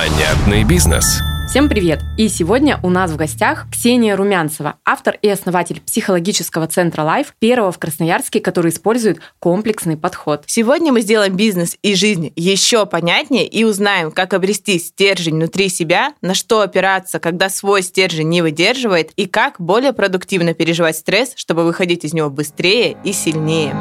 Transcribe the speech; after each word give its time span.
Понятный 0.00 0.64
бизнес. 0.64 1.20
Всем 1.46 1.68
привет! 1.68 2.00
И 2.16 2.30
сегодня 2.30 2.80
у 2.82 2.88
нас 2.88 3.10
в 3.10 3.16
гостях 3.16 3.66
Ксения 3.70 4.16
Румянцева, 4.16 4.76
автор 4.82 5.18
и 5.20 5.28
основатель 5.28 5.82
психологического 5.82 6.66
центра 6.68 7.02
Life, 7.02 7.26
первого 7.38 7.70
в 7.70 7.78
Красноярске, 7.78 8.40
который 8.40 8.70
использует 8.70 9.20
комплексный 9.40 9.98
подход. 9.98 10.44
Сегодня 10.46 10.90
мы 10.90 11.02
сделаем 11.02 11.36
бизнес 11.36 11.76
и 11.82 11.94
жизнь 11.94 12.32
еще 12.34 12.86
понятнее 12.86 13.46
и 13.46 13.62
узнаем, 13.62 14.10
как 14.10 14.32
обрести 14.32 14.78
стержень 14.78 15.34
внутри 15.34 15.68
себя, 15.68 16.14
на 16.22 16.32
что 16.32 16.62
опираться, 16.62 17.20
когда 17.20 17.50
свой 17.50 17.82
стержень 17.82 18.30
не 18.30 18.40
выдерживает, 18.40 19.10
и 19.16 19.26
как 19.26 19.56
более 19.60 19.92
продуктивно 19.92 20.54
переживать 20.54 20.96
стресс, 20.96 21.34
чтобы 21.36 21.64
выходить 21.64 22.06
из 22.06 22.14
него 22.14 22.30
быстрее 22.30 22.96
и 23.04 23.12
сильнее. 23.12 23.74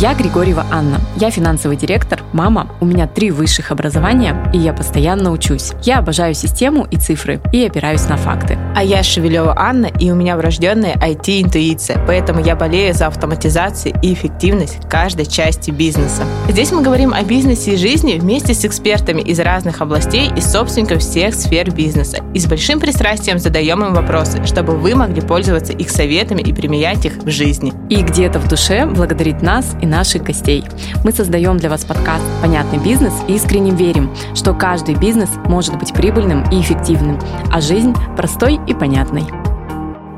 Я 0.00 0.14
Григорьева 0.14 0.64
Анна. 0.70 1.00
Я 1.16 1.32
финансовый 1.32 1.76
директор, 1.76 2.22
мама, 2.32 2.70
у 2.80 2.84
меня 2.84 3.08
три 3.08 3.32
высших 3.32 3.72
образования, 3.72 4.48
и 4.54 4.58
я 4.58 4.72
постоянно 4.72 5.32
учусь. 5.32 5.72
Я 5.82 5.98
обожаю 5.98 6.34
систему 6.34 6.86
и 6.88 6.96
цифры, 6.96 7.40
и 7.52 7.66
опираюсь 7.66 8.08
на 8.08 8.16
факты. 8.16 8.56
А 8.76 8.84
я 8.84 9.02
Шевелева 9.02 9.58
Анна, 9.58 9.86
и 9.86 10.12
у 10.12 10.14
меня 10.14 10.36
врожденная 10.36 10.94
IT-интуиция, 10.94 12.00
поэтому 12.06 12.38
я 12.38 12.54
болею 12.54 12.94
за 12.94 13.08
автоматизацию 13.08 13.96
и 14.00 14.14
эффективность 14.14 14.88
каждой 14.88 15.26
части 15.26 15.72
бизнеса. 15.72 16.22
Здесь 16.48 16.70
мы 16.70 16.82
говорим 16.82 17.12
о 17.12 17.24
бизнесе 17.24 17.72
и 17.72 17.76
жизни 17.76 18.20
вместе 18.20 18.54
с 18.54 18.64
экспертами 18.64 19.20
из 19.20 19.40
разных 19.40 19.80
областей 19.80 20.30
и 20.36 20.40
собственников 20.40 21.00
всех 21.00 21.34
сфер 21.34 21.72
бизнеса. 21.72 22.18
И 22.34 22.38
с 22.38 22.46
большим 22.46 22.78
пристрастием 22.78 23.40
задаем 23.40 23.84
им 23.84 23.94
вопросы, 23.94 24.44
чтобы 24.44 24.76
вы 24.76 24.94
могли 24.94 25.22
пользоваться 25.22 25.72
их 25.72 25.90
советами 25.90 26.42
и 26.42 26.52
применять 26.52 27.04
их 27.04 27.14
в 27.14 27.28
жизни. 27.30 27.72
И 27.88 28.00
где-то 28.02 28.38
в 28.38 28.46
душе 28.46 28.86
благодарить 28.86 29.42
нас 29.42 29.74
и 29.82 29.87
наших 29.88 30.22
гостей. 30.22 30.62
Мы 31.04 31.12
создаем 31.12 31.56
для 31.56 31.70
вас 31.70 31.84
подкаст 31.84 32.24
«Понятный 32.40 32.78
бизнес» 32.78 33.12
и 33.26 33.34
искренне 33.34 33.72
верим, 33.72 34.14
что 34.34 34.54
каждый 34.54 34.94
бизнес 34.94 35.30
может 35.46 35.76
быть 35.78 35.92
прибыльным 35.92 36.48
и 36.50 36.60
эффективным, 36.60 37.18
а 37.50 37.60
жизнь 37.60 37.94
простой 38.16 38.60
и 38.66 38.74
понятной. 38.74 39.24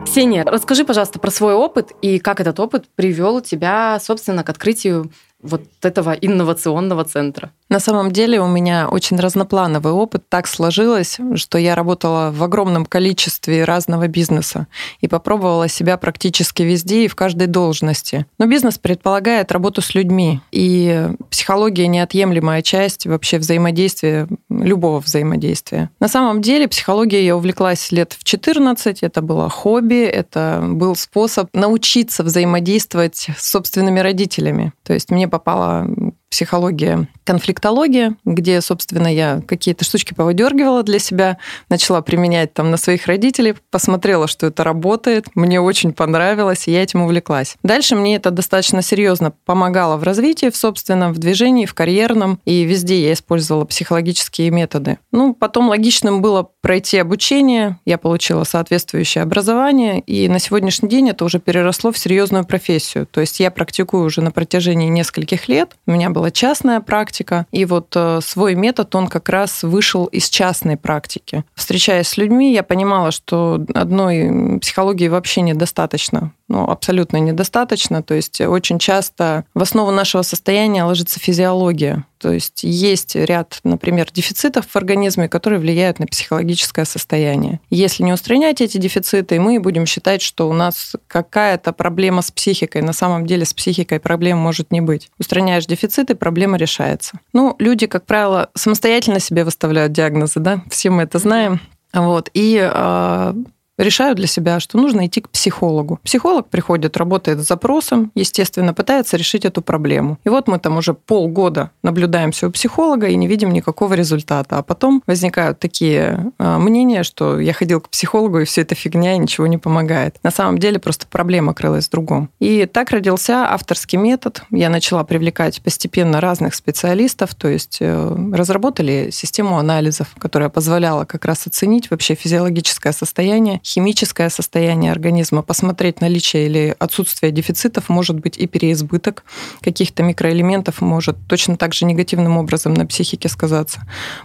Ксения, 0.05 0.45
расскажи, 0.45 0.85
пожалуйста, 0.85 1.21
про 1.21 1.31
свой 1.31 1.55
опыт 1.55 1.93
и 2.03 2.19
как 2.19 2.41
этот 2.41 2.59
опыт 2.59 2.87
привел 2.97 3.41
тебя, 3.41 3.99
собственно, 4.01 4.43
к 4.43 4.51
открытию 4.51 5.11
вот 5.41 5.63
этого 5.83 6.11
инновационного 6.13 7.05
центра? 7.05 7.53
На 7.71 7.79
самом 7.79 8.11
деле 8.11 8.41
у 8.41 8.49
меня 8.49 8.89
очень 8.89 9.17
разноплановый 9.17 9.93
опыт. 9.93 10.25
Так 10.29 10.49
сложилось, 10.49 11.19
что 11.37 11.57
я 11.57 11.77
работала 11.77 12.33
в 12.33 12.43
огромном 12.43 12.85
количестве 12.85 13.65
разного 13.65 14.09
бизнеса 14.09 14.67
и 15.01 15.07
попробовала 15.07 15.69
себя 15.69 15.97
практически 15.97 16.63
везде 16.63 17.05
и 17.05 17.09
в 17.09 17.15
каждой 17.15 17.47
должности. 17.47 18.27
Но 18.39 18.47
бизнес 18.47 18.77
предполагает 18.77 19.53
работу 19.53 19.83
с 19.83 19.95
людьми, 19.95 20.41
и 20.51 21.11
психология 21.31 21.87
неотъемлемая 21.87 22.63
часть 22.63 23.07
вообще 23.07 23.39
взаимодействия, 23.39 24.27
любого 24.49 24.99
взаимодействия. 24.99 25.91
На 26.01 26.09
самом 26.09 26.43
деле 26.43 26.67
психология 26.67 27.25
я 27.25 27.37
увлеклась 27.37 27.93
лет 27.93 28.17
в 28.19 28.25
14, 28.25 29.05
это 29.05 29.23
было 29.23 29.49
хобби, 29.49 30.03
это 30.03 30.61
был 30.61 30.97
способ 30.97 31.49
научиться 31.55 32.25
взаимодействовать 32.25 33.29
с 33.37 33.49
собственными 33.49 34.01
родителями. 34.01 34.73
То 34.83 34.93
есть 34.93 35.13
мне 35.13 35.29
попала 35.29 35.87
психология, 36.31 37.09
конфликтология, 37.25 38.17
где, 38.25 38.61
собственно, 38.61 39.13
я 39.13 39.43
какие-то 39.47 39.85
штучки 39.85 40.15
повыдергивала 40.15 40.83
для 40.83 40.99
себя, 40.99 41.39
начала 41.69 42.01
применять 42.03 42.55
там 42.55 42.71
на 42.71 42.77
своих 42.77 43.07
родителей, 43.07 43.55
посмотрела, 43.71 44.29
что 44.29 44.47
это 44.47 44.65
работает, 44.65 45.27
мне 45.35 45.61
очень 45.61 45.93
понравилось, 45.93 46.69
и 46.69 46.73
я 46.73 46.83
этим 46.83 47.03
увлеклась. 47.03 47.57
Дальше 47.63 47.97
мне 47.97 48.17
это 48.17 48.31
достаточно 48.31 48.81
серьезно 48.81 49.33
помогало 49.45 49.97
в 49.97 50.05
развитии, 50.05 50.51
в 50.51 50.57
собственном, 50.57 51.13
в 51.13 51.19
движении, 51.19 51.67
в 51.67 51.75
карьерном, 51.75 52.41
и 52.45 52.63
везде 52.63 53.03
я 53.03 53.13
использовала 53.13 53.65
психологические 53.65 54.51
методы. 54.51 54.99
Ну, 55.11 55.35
потом 55.35 55.69
логичным 55.69 56.23
было 56.23 56.49
пройти 56.61 56.99
обучение, 56.99 57.79
я 57.85 57.99
получила 57.99 58.45
соответствующее 58.45 59.23
образование, 59.23 60.01
и 60.01 60.29
на 60.29 60.39
сегодняшний 60.39 60.89
день 60.89 61.11
это 61.11 61.25
уже 61.25 61.41
переросло 61.41 61.91
в 61.91 61.99
серьезную 61.99 62.45
профессию. 62.45 63.07
То 63.07 63.21
есть 63.21 63.41
я 63.41 63.51
практикую 63.51 64.05
уже 64.05 64.21
на 64.21 64.31
протяжении 64.31 64.89
нескольких 64.89 65.49
лет, 65.49 65.77
у 65.87 65.91
меня 65.91 66.11
был 66.11 66.20
была 66.21 66.31
частная 66.31 66.81
практика, 66.81 67.47
и 67.51 67.65
вот 67.65 67.93
э, 67.97 68.21
свой 68.23 68.55
метод, 68.55 68.95
он 68.95 69.09
как 69.09 69.31
раз 69.31 69.63
вышел 69.63 70.05
из 70.05 70.29
частной 70.29 70.77
практики. 70.77 71.45
Встречаясь 71.55 72.09
с 72.09 72.19
людьми, 72.19 72.53
я 72.53 72.63
понимала, 72.63 73.11
что 73.11 73.65
одной 73.75 74.59
психологии 74.61 75.09
вообще 75.09 75.41
недостаточно 75.41 76.33
ну, 76.51 76.65
абсолютно 76.69 77.17
недостаточно. 77.19 78.03
То 78.03 78.15
есть 78.15 78.41
очень 78.41 78.79
часто 78.79 79.45
в 79.55 79.63
основу 79.63 79.93
нашего 79.93 80.23
состояния 80.23 80.85
ложится 80.85 81.21
физиология. 81.21 82.05
То 82.21 82.33
есть 82.33 82.63
есть 82.63 83.17
ряд, 83.17 83.61
например, 83.65 84.09
дефицитов 84.13 84.67
в 84.67 84.77
организме, 84.77 85.29
которые 85.29 85.59
влияют 85.59 85.99
на 85.99 86.07
психологическое 86.07 86.85
состояние. 86.85 87.61
Если 87.71 88.03
не 88.03 88.13
устранять 88.13 88.61
эти 88.61 88.77
дефициты, 88.77 89.41
мы 89.41 89.59
будем 89.59 89.87
считать, 89.87 90.21
что 90.21 90.49
у 90.49 90.53
нас 90.53 90.97
какая-то 91.07 91.73
проблема 91.73 92.21
с 92.21 92.31
психикой. 92.31 92.83
На 92.83 92.93
самом 92.93 93.27
деле 93.27 93.47
с 93.47 93.55
психикой 93.55 94.01
проблем 94.01 94.37
может 94.37 94.71
не 94.71 94.83
быть. 94.83 95.11
Устраняешь 95.19 95.65
дефициты, 95.67 96.15
проблема 96.15 96.59
решается. 96.59 97.19
Ну, 97.33 97.57
люди, 97.59 97.87
как 97.87 98.05
правило, 98.05 98.51
самостоятельно 98.55 99.19
себе 99.19 99.45
выставляют 99.45 99.93
диагнозы, 99.93 100.41
да, 100.41 100.63
все 100.69 100.91
мы 100.91 101.05
это 101.05 101.19
знаем. 101.19 101.61
Вот. 101.95 102.31
И 102.35 102.61
а, 102.63 103.35
решают 103.81 104.17
для 104.17 104.27
себя, 104.27 104.61
что 104.61 104.79
нужно 104.79 105.07
идти 105.07 105.21
к 105.21 105.31
психологу. 105.31 105.99
Психолог 106.05 106.49
приходит, 106.49 106.97
работает 106.97 107.41
с 107.41 107.49
запросом, 107.49 108.13
естественно, 108.15 108.75
пытается 108.75 109.17
решить 109.17 109.45
эту 109.45 109.63
проблему. 109.63 110.19
И 110.25 110.29
вот 110.29 110.49
мы 110.49 110.59
там 110.59 110.77
уже 110.77 110.95
полгода 110.95 111.71
наблюдаемся 111.83 112.49
у 112.49 112.51
психолога 112.51 113.09
и 113.09 113.17
не 113.17 113.27
видим 113.27 113.53
никакого 113.53 113.95
результата. 113.95 114.59
А 114.59 114.63
потом 114.63 115.03
возникают 115.07 115.59
такие 115.59 116.33
а, 116.39 116.59
мнения, 116.59 117.03
что 117.03 117.41
я 117.41 117.53
ходил 117.53 117.81
к 117.81 117.89
психологу, 117.89 118.41
и 118.41 118.45
все 118.45 118.63
это 118.63 118.75
фигня, 118.75 119.15
и 119.15 119.19
ничего 119.19 119.47
не 119.47 119.59
помогает. 119.59 120.17
На 120.23 120.31
самом 120.31 120.59
деле 120.59 120.79
просто 120.79 121.07
проблема 121.07 121.55
крылась 121.55 121.89
в 121.89 121.91
другом. 121.91 122.31
И 122.39 122.67
так 122.67 122.91
родился 122.91 123.47
авторский 123.51 123.99
метод. 123.99 124.43
Я 124.51 124.69
начала 124.69 125.05
привлекать 125.05 125.63
постепенно 125.63 126.21
разных 126.21 126.55
специалистов, 126.55 127.35
то 127.35 127.49
есть 127.49 127.79
э, 127.81 128.17
разработали 128.33 129.11
систему 129.11 129.59
анализов, 129.59 130.09
которая 130.19 130.49
позволяла 130.49 131.05
как 131.05 131.25
раз 131.25 131.47
оценить 131.47 131.91
вообще 131.91 132.15
физиологическое 132.15 132.93
состояние 132.93 133.61
химическое 133.71 134.31
состояние 134.31 134.91
организма, 134.93 135.43
посмотреть 135.43 136.01
наличие 136.01 136.47
или 136.47 136.77
отсутствие 136.79 137.33
дефицитов, 137.33 137.89
может 137.89 138.19
быть 138.19 138.37
и 138.37 138.47
переизбыток 138.47 139.25
каких-то 139.61 140.03
микроэлементов 140.03 140.81
может 140.81 141.17
точно 141.29 141.57
так 141.57 141.75
же 141.75 141.87
негативным 141.87 142.37
образом 142.37 142.75
на 142.75 142.87
психике 142.87 143.29
сказаться. 143.29 143.81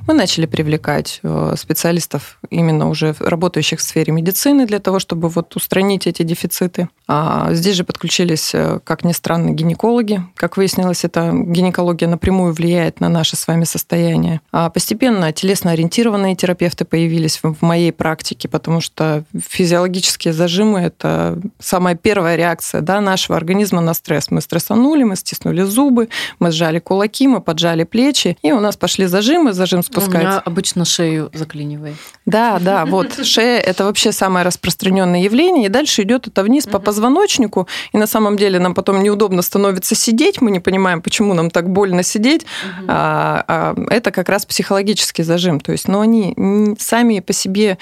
Мы 0.08 0.14
начали 0.14 0.46
привлекать 0.46 1.20
э, 1.24 1.56
специалистов 1.58 2.40
именно 2.50 2.90
уже 2.90 3.16
работающих 3.20 3.80
в 3.80 3.84
сфере 3.84 4.12
медицины 4.12 4.66
для 4.66 4.80
того, 4.80 5.00
чтобы 5.00 5.30
вот 5.30 5.56
устранить 5.56 6.08
эти 6.08 6.24
дефициты. 6.24 6.90
А 7.08 7.54
здесь 7.54 7.76
же 7.76 7.84
подключились, 7.84 8.52
э, 8.54 8.80
как 8.84 9.04
ни 9.04 9.12
странно, 9.12 9.52
гинекологи. 9.52 10.24
Как 10.36 10.58
выяснилось, 10.58 11.04
эта 11.04 11.32
гинекология 11.32 12.08
напрямую 12.08 12.54
влияет 12.54 13.00
на 13.00 13.10
наше 13.10 13.36
с 13.36 13.48
вами 13.48 13.66
состояние. 13.66 14.42
А 14.52 14.70
постепенно 14.70 15.32
телесно-ориентированные 15.32 16.36
терапевты 16.36 16.86
появились 16.86 17.40
в 17.44 17.62
моей 17.62 17.92
практике, 17.92 18.48
потому 18.48 18.82
что 18.82 19.24
физиологические 19.34 20.34
зажимы– 20.34 20.80
это 20.82 21.40
самая 21.60 21.96
первая 21.96 22.36
реакция 22.36 22.82
да, 22.82 23.02
нашего 23.02 23.38
организма 23.38 23.82
на 23.82 23.94
стресс. 23.94 24.32
Мы 24.32 24.42
стрессанули, 24.42 25.04
мы 25.04 25.16
стиснули 25.16 25.62
зубы, 25.64 26.10
мы 26.40 26.52
сжали 26.52 26.80
кулаки, 26.80 27.28
мы 27.28 27.42
поджали 27.42 27.84
плечи, 27.84 28.38
и 28.42 28.52
у 28.52 28.60
нас 28.60 28.78
пошли 28.78 29.06
зажимы, 29.06 29.54
зажим 29.54 29.84
спускается. 29.84 30.18
У 30.18 30.22
меня 30.22 30.40
обычно 30.40 30.86
шею 30.86 31.30
заклинивает. 31.34 31.96
Да, 32.26 32.60
да, 32.60 32.86
вот 32.86 33.26
шея– 33.26 33.60
это 33.62 33.86
вообще 33.86 34.12
самое 34.12 34.46
распространенное 34.46 35.22
явление, 35.22 35.66
и 35.66 35.70
дальше 35.70 36.04
идет 36.04 36.28
это 36.28 36.44
вниз 36.44 36.66
по 36.66 36.80
позвоночнику, 36.80 37.68
и 37.94 37.98
на 37.98 38.08
самом 38.08 38.38
деле 38.38 38.60
нам 38.60 38.74
потом 38.74 39.04
неудобно 39.04 39.42
становится 39.42 39.96
сидеть, 39.96 40.42
мы 40.42 40.52
не 40.52 40.60
понимаем, 40.60 41.02
почему 41.02 41.34
нам 41.34 41.50
так 41.50 41.70
больно 41.70 42.04
сидеть, 42.04 42.46
а, 42.88 43.44
а 43.48 43.76
это 43.90 44.12
как 44.12 44.30
раз 44.30 44.46
психологический 44.46 45.24
зажим, 45.24 45.60
то 45.60 45.72
есть, 45.72 45.88
но 45.88 46.02
они 46.02 46.76
сами 46.80 47.20
по 47.20 47.34
себе 47.34 47.78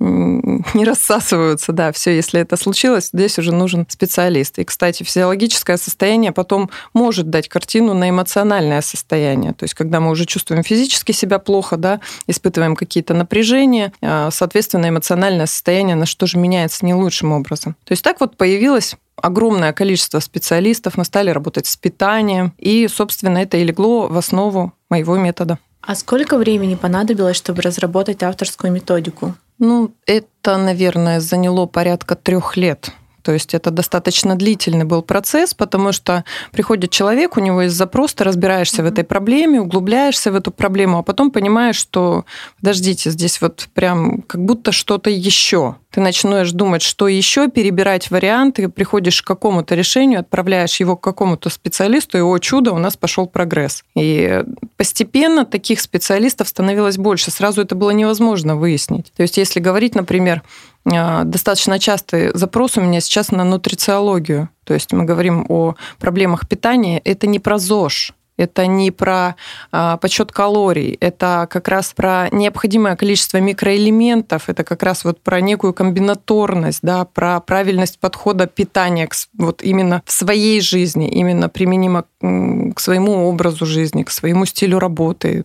не 0.00 0.84
рассасываются, 0.84 1.72
да, 1.72 1.92
все, 1.92 2.14
если 2.14 2.40
это 2.40 2.56
случилось, 2.56 3.10
здесь 3.12 3.38
уже 3.38 3.52
нужен 3.52 3.86
специалист. 3.88 4.58
И, 4.58 4.64
кстати, 4.64 5.02
физиологическое 5.02 5.76
состояние 5.76 6.32
потом 6.32 6.70
может 6.92 7.30
дать 7.30 7.48
картину 7.48 7.94
на 7.94 8.10
эмоциональное 8.10 8.80
состояние, 8.80 9.52
то 9.52 9.64
есть 9.64 9.74
когда 9.74 10.00
мы 10.00 10.10
уже 10.10 10.24
чувствуем 10.24 10.62
физически 10.62 11.12
себя 11.12 11.38
плохо, 11.38 11.76
да, 11.76 12.00
испытываем 12.26 12.76
какие-то 12.76 13.14
напряжения, 13.14 13.92
а, 14.02 14.30
соответственно, 14.30 14.88
эмоциональное 14.88 15.46
состояние 15.46 15.96
на 15.96 16.06
что 16.06 16.26
же 16.26 16.38
меняется 16.38 16.84
не 16.84 16.94
лучшим 16.94 17.32
образом. 17.32 17.76
То 17.84 17.92
есть 17.92 18.02
так 18.02 18.20
вот 18.20 18.36
появилось 18.36 18.96
огромное 19.16 19.72
количество 19.72 20.18
специалистов, 20.18 20.96
мы 20.96 21.04
стали 21.04 21.30
работать 21.30 21.66
с 21.66 21.76
питанием, 21.76 22.52
и, 22.58 22.88
собственно, 22.88 23.38
это 23.38 23.56
и 23.56 23.64
легло 23.64 24.08
в 24.08 24.16
основу 24.16 24.72
моего 24.90 25.16
метода. 25.16 25.58
А 25.80 25.94
сколько 25.94 26.38
времени 26.38 26.76
понадобилось, 26.76 27.36
чтобы 27.36 27.62
разработать 27.62 28.22
авторскую 28.22 28.72
методику? 28.72 29.34
Ну, 29.64 29.94
это, 30.04 30.58
наверное, 30.58 31.20
заняло 31.20 31.64
порядка 31.64 32.16
трех 32.16 32.58
лет. 32.58 32.90
То 33.22 33.32
есть 33.32 33.54
это 33.54 33.70
достаточно 33.70 34.36
длительный 34.36 34.84
был 34.84 35.00
процесс, 35.00 35.54
потому 35.54 35.92
что 35.92 36.24
приходит 36.52 36.90
человек, 36.90 37.38
у 37.38 37.40
него 37.40 37.62
есть 37.62 37.74
запрос, 37.74 38.12
ты 38.12 38.24
разбираешься 38.24 38.82
mm-hmm. 38.82 38.84
в 38.84 38.92
этой 38.92 39.04
проблеме, 39.04 39.62
углубляешься 39.62 40.30
в 40.30 40.34
эту 40.34 40.50
проблему, 40.50 40.98
а 40.98 41.02
потом 41.02 41.30
понимаешь, 41.30 41.76
что, 41.76 42.26
подождите, 42.60 43.08
здесь 43.08 43.40
вот 43.40 43.68
прям 43.72 44.20
как 44.20 44.44
будто 44.44 44.72
что-то 44.72 45.08
еще. 45.08 45.76
Ты 45.94 46.00
начинаешь 46.00 46.50
думать, 46.50 46.82
что 46.82 47.06
еще, 47.06 47.48
перебирать 47.48 48.10
варианты, 48.10 48.68
приходишь 48.68 49.22
к 49.22 49.26
какому-то 49.28 49.76
решению, 49.76 50.18
отправляешь 50.18 50.80
его 50.80 50.96
к 50.96 51.00
какому-то 51.00 51.50
специалисту, 51.50 52.18
и, 52.18 52.20
о 52.20 52.36
чудо, 52.38 52.72
у 52.72 52.78
нас 52.78 52.96
пошел 52.96 53.28
прогресс. 53.28 53.84
И 53.94 54.42
постепенно 54.76 55.44
таких 55.44 55.80
специалистов 55.80 56.48
становилось 56.48 56.98
больше. 56.98 57.30
Сразу 57.30 57.62
это 57.62 57.76
было 57.76 57.90
невозможно 57.90 58.56
выяснить. 58.56 59.12
То 59.16 59.22
есть 59.22 59.36
если 59.36 59.60
говорить, 59.60 59.94
например, 59.94 60.42
а, 60.84 61.22
достаточно 61.22 61.78
частый 61.78 62.36
запрос 62.36 62.76
у 62.76 62.80
меня 62.80 63.00
сейчас 63.00 63.30
на 63.30 63.44
нутрициологию. 63.44 64.48
То 64.64 64.74
есть 64.74 64.92
мы 64.92 65.04
говорим 65.04 65.46
о 65.48 65.76
проблемах 66.00 66.48
питания. 66.48 67.00
Это 67.04 67.28
не 67.28 67.38
про 67.38 67.58
ЗОЖ, 67.58 68.14
это 68.36 68.66
не 68.66 68.90
про 68.90 69.36
а, 69.72 69.96
подсчет 69.96 70.32
калорий, 70.32 70.96
это 71.00 71.46
как 71.50 71.68
раз 71.68 71.92
про 71.94 72.28
необходимое 72.30 72.96
количество 72.96 73.38
микроэлементов, 73.38 74.48
это 74.48 74.64
как 74.64 74.82
раз 74.82 75.04
вот 75.04 75.20
про 75.20 75.40
некую 75.40 75.72
комбинаторность, 75.72 76.80
да, 76.82 77.04
про 77.04 77.40
правильность 77.40 77.98
подхода 77.98 78.46
питания 78.46 79.06
к, 79.06 79.14
вот 79.38 79.62
именно 79.62 80.02
в 80.04 80.12
своей 80.12 80.60
жизни, 80.60 81.08
именно 81.08 81.48
применимо 81.48 82.04
к 82.20 82.80
своему 82.80 83.28
образу 83.28 83.66
жизни, 83.66 84.02
к 84.02 84.10
своему 84.10 84.46
стилю 84.46 84.78
работы. 84.78 85.44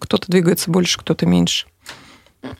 Кто-то 0.00 0.30
двигается 0.30 0.70
больше, 0.70 0.98
кто-то 0.98 1.26
меньше. 1.26 1.66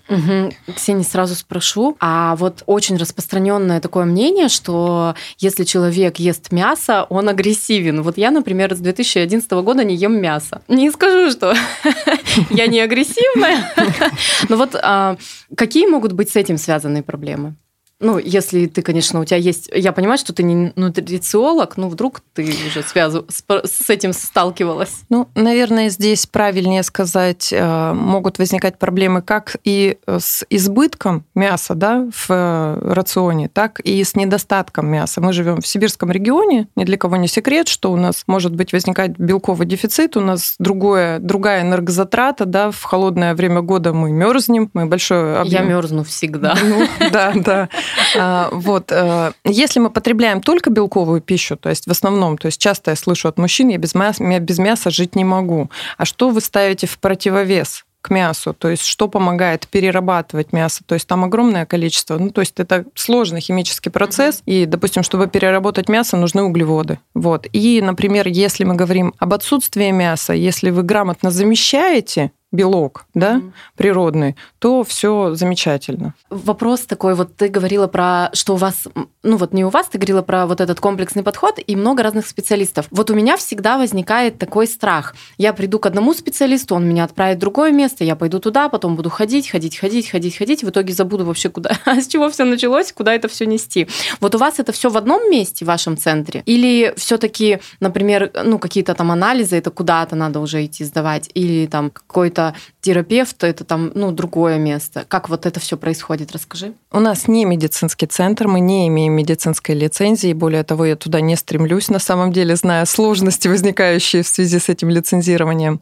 Угу. 0.09 0.53
Ксения, 0.77 1.05
сразу 1.05 1.35
спрошу. 1.35 1.97
А 2.01 2.37
вот 2.37 2.63
очень 2.67 2.97
распространенное 2.97 3.81
такое 3.81 4.05
мнение, 4.05 4.49
что 4.49 5.15
если 5.39 5.65
человек 5.65 6.19
ест 6.19 6.53
мясо, 6.53 7.05
он 7.09 7.29
агрессивен. 7.29 8.03
Вот 8.03 8.17
я, 8.17 8.31
например, 8.31 8.75
с 8.75 8.79
2011 8.79 9.51
года 9.51 9.85
не 9.85 9.97
ем 9.97 10.21
мясо. 10.21 10.63
Не 10.69 10.91
скажу, 10.91 11.31
что 11.31 11.55
я 12.51 12.67
не 12.67 12.81
агрессивная. 12.81 13.73
Но 14.49 14.57
вот 14.57 14.77
а, 14.81 15.17
какие 15.57 15.87
могут 15.87 16.13
быть 16.13 16.31
с 16.31 16.37
этим 16.37 16.59
связанные 16.59 17.03
проблемы? 17.03 17.57
Ну, 18.03 18.19
если 18.19 18.67
ты, 18.67 18.83
конечно, 18.83 19.21
у 19.21 19.25
тебя 19.25 19.37
есть... 19.37 19.71
Я 19.73 19.93
понимаю, 19.93 20.19
что 20.19 20.33
ты 20.33 20.43
не 20.43 20.73
нутрициолог, 20.75 21.77
но 21.77 21.89
вдруг 21.89 22.21
ты 22.35 22.43
уже 22.67 22.83
связу... 22.83 23.27
с 23.29 23.89
этим 23.89 24.13
сталкивалась. 24.13 25.03
Ну, 25.09 25.29
наверное, 25.37 25.89
здесь 25.89 26.27
правильнее 26.27 26.83
сказать, 26.83 27.53
э, 27.53 27.93
могут 27.93 28.39
возникать 28.39 28.79
проблемы 28.79 29.23
как 29.23 29.57
и 29.63 29.99
с 30.07 30.45
избытком 30.51 31.25
мяса 31.37 31.75
да, 31.75 32.09
в 32.13 32.27
э, 32.29 32.93
рационе, 32.93 33.49
так 33.49 33.79
и 33.81 34.03
с 34.03 34.17
недостатком 34.17 34.89
мяса. 34.89 35.21
Мы 35.21 35.33
живем 35.33 35.61
в 35.61 35.67
сибирском 35.67 36.11
регионе, 36.11 36.67
ни 36.75 36.85
для 36.85 36.99
кого 36.99 37.17
не 37.17 37.29
секрет, 37.29 37.69
что 37.69 37.93
у 37.93 37.97
нас 37.97 38.25
может 38.27 38.55
быть 38.55 38.73
возникать 38.73 39.13
белковый 39.17 39.67
дефицит, 39.67 40.17
у 40.17 40.21
нас 40.21 40.57
другое, 40.59 41.21
другая 41.21 41.63
энергозатрата, 41.63 42.47
да, 42.47 42.73
в 42.73 42.83
холодное 42.83 43.37
время 43.37 43.61
года 43.61 43.93
мы 43.93 44.11
мерзнем, 44.11 44.71
мы 44.75 44.87
большой 44.87 45.39
объем... 45.39 45.53
Я 45.53 45.69
мерзну 45.69 46.03
всегда. 46.03 46.57
Ну, 46.61 46.87
да, 47.13 47.33
да. 47.37 47.69
А, 48.17 48.49
вот. 48.53 48.91
Э, 48.91 49.33
если 49.45 49.81
мы 49.81 49.91
потребляем 49.91 50.41
только 50.41 50.71
белковую 50.71 51.21
пищу, 51.21 51.57
то 51.57 51.69
есть 51.69 51.87
в 51.87 51.91
основном, 51.91 52.39
то 52.39 52.47
есть 52.47 52.61
часто 52.61 52.91
я 52.93 52.97
слышу 52.97 53.29
от 53.29 53.39
мужчин, 53.39 53.69
я 53.69 53.79
без 53.79 53.95
мяса, 53.95 54.23
без 54.41 54.59
мяса 54.59 54.91
жить 54.91 55.17
не 55.17 55.25
могу. 55.25 55.71
А 55.97 56.05
что 56.05 56.31
вы 56.31 56.41
ставите 56.41 56.87
в 56.87 56.99
противовес? 56.99 57.85
к 58.03 58.11
мясу, 58.11 58.53
то 58.53 58.69
есть 58.69 58.85
что 58.85 59.09
помогает 59.09 59.69
перерабатывать 59.69 60.53
мясо, 60.53 60.83
то 60.85 60.95
есть 60.95 61.07
там 61.07 61.25
огромное 61.25 61.65
количество, 61.65 62.19
ну 62.19 62.31
то 62.31 62.41
есть 62.41 62.55
это 62.59 62.85
сложный 62.95 63.41
химический 63.41 63.93
процесс, 63.93 64.43
и, 64.45 64.67
допустим, 64.67 65.05
чтобы 65.05 65.29
переработать 65.29 65.89
мясо, 65.89 66.17
нужны 66.17 66.43
углеводы, 66.43 66.99
вот. 67.15 67.47
И, 67.53 67.81
например, 67.81 68.27
если 68.27 68.65
мы 68.65 68.75
говорим 68.75 69.15
об 69.19 69.33
отсутствии 69.33 69.93
мяса, 69.93 70.33
если 70.33 70.71
вы 70.71 70.83
грамотно 70.83 71.31
замещаете 71.31 72.33
белок, 72.53 73.07
да, 73.15 73.37
mm-hmm. 73.37 73.53
природный, 73.77 74.37
то 74.59 74.85
все 74.85 75.35
замечательно. 75.35 76.15
Вопрос 76.29 76.83
такой, 76.83 77.15
вот 77.15 77.35
ты 77.35 77.49
говорила 77.49 77.87
про, 77.87 78.29
что 78.35 78.55
у 78.55 78.57
вас, 78.57 78.87
ну 79.23 79.37
вот 79.39 79.55
не 79.55 79.65
у 79.65 79.71
вас, 79.71 79.89
ты 79.89 79.99
говорила 79.99 80.23
про 80.23 80.47
вот 80.47 80.61
этот 80.61 80.79
комплексный 80.79 81.23
подход 81.23 81.59
и 81.67 81.75
много 81.75 82.03
разных 82.03 82.27
специалистов. 82.27 82.87
Вот 82.91 83.11
у 83.11 83.15
меня 83.15 83.39
всегда 83.39 83.79
возникает 83.79 84.39
такой 84.39 84.67
страх. 84.67 85.15
Я 85.39 85.55
приду 85.55 85.79
к 85.79 85.87
одному 85.87 86.13
специалисту, 86.13 86.75
он 86.75 86.87
меня 86.87 87.05
отправит 87.05 87.39
в 87.39 87.41
другое 87.41 87.73
место, 87.73 88.05
я 88.05 88.17
пойду 88.17 88.39
туда, 88.39 88.69
потом 88.69 88.97
буду 88.97 89.09
ходить, 89.09 89.49
ходить, 89.49 89.79
ходить, 89.79 90.11
ходить, 90.11 90.37
ходить, 90.37 90.63
в 90.63 90.69
итоге 90.69 90.93
забуду 90.93 91.25
вообще 91.25 91.49
куда, 91.49 91.71
с 91.87 92.07
чего 92.07 92.29
все 92.29 92.45
началось, 92.45 92.93
куда 92.93 93.15
это 93.15 93.29
все 93.29 93.47
нести. 93.47 93.89
Вот 94.21 94.35
у 94.35 94.39
вас 94.39 94.59
это 94.59 94.73
все 94.73 94.91
в 94.91 94.97
одном 94.99 95.31
месте, 95.31 95.65
в 95.65 95.69
вашем 95.69 95.97
центре? 95.97 96.43
Или 96.45 96.93
все-таки, 96.97 97.61
например, 97.81 98.31
ну 98.45 98.59
какие-то 98.59 98.95
там 98.95 99.11
анализы, 99.11 99.57
это 99.57 99.71
куда-то 99.71 100.17
надо 100.17 100.41
уже 100.41 100.65
идти 100.67 100.85
сдавать, 100.85 101.31
или 101.33 101.67
там 101.67 101.91
какой-то 101.91 102.42
это 102.43 102.57
терапевт, 102.81 103.45
это 103.45 103.65
там, 103.65 103.93
ну, 103.95 104.11
другое 104.11 104.59
место. 104.59 105.05
Как 105.09 105.29
вот 105.29 105.47
это 105.47 105.61
все 105.61 105.77
происходит, 105.77 106.33
расскажи. 106.33 106.73
У 106.91 107.01
нас 107.01 107.29
не 107.29 107.45
медицинский 107.45 108.07
центр, 108.07 108.49
мы 108.49 108.61
не 108.61 108.89
имеем 108.89 109.13
медицинской 109.13 109.75
лицензии, 109.75 110.33
более 110.33 110.65
того, 110.65 110.85
я 110.85 110.97
туда 110.97 111.21
не 111.21 111.37
стремлюсь, 111.37 111.89
на 111.89 111.99
самом 111.99 112.33
деле, 112.33 112.57
зная 112.57 112.85
сложности, 112.87 113.49
возникающие 113.49 114.23
в 114.23 114.29
связи 114.29 114.59
с 114.59 114.69
этим 114.69 114.91
лицензированием. 114.91 115.81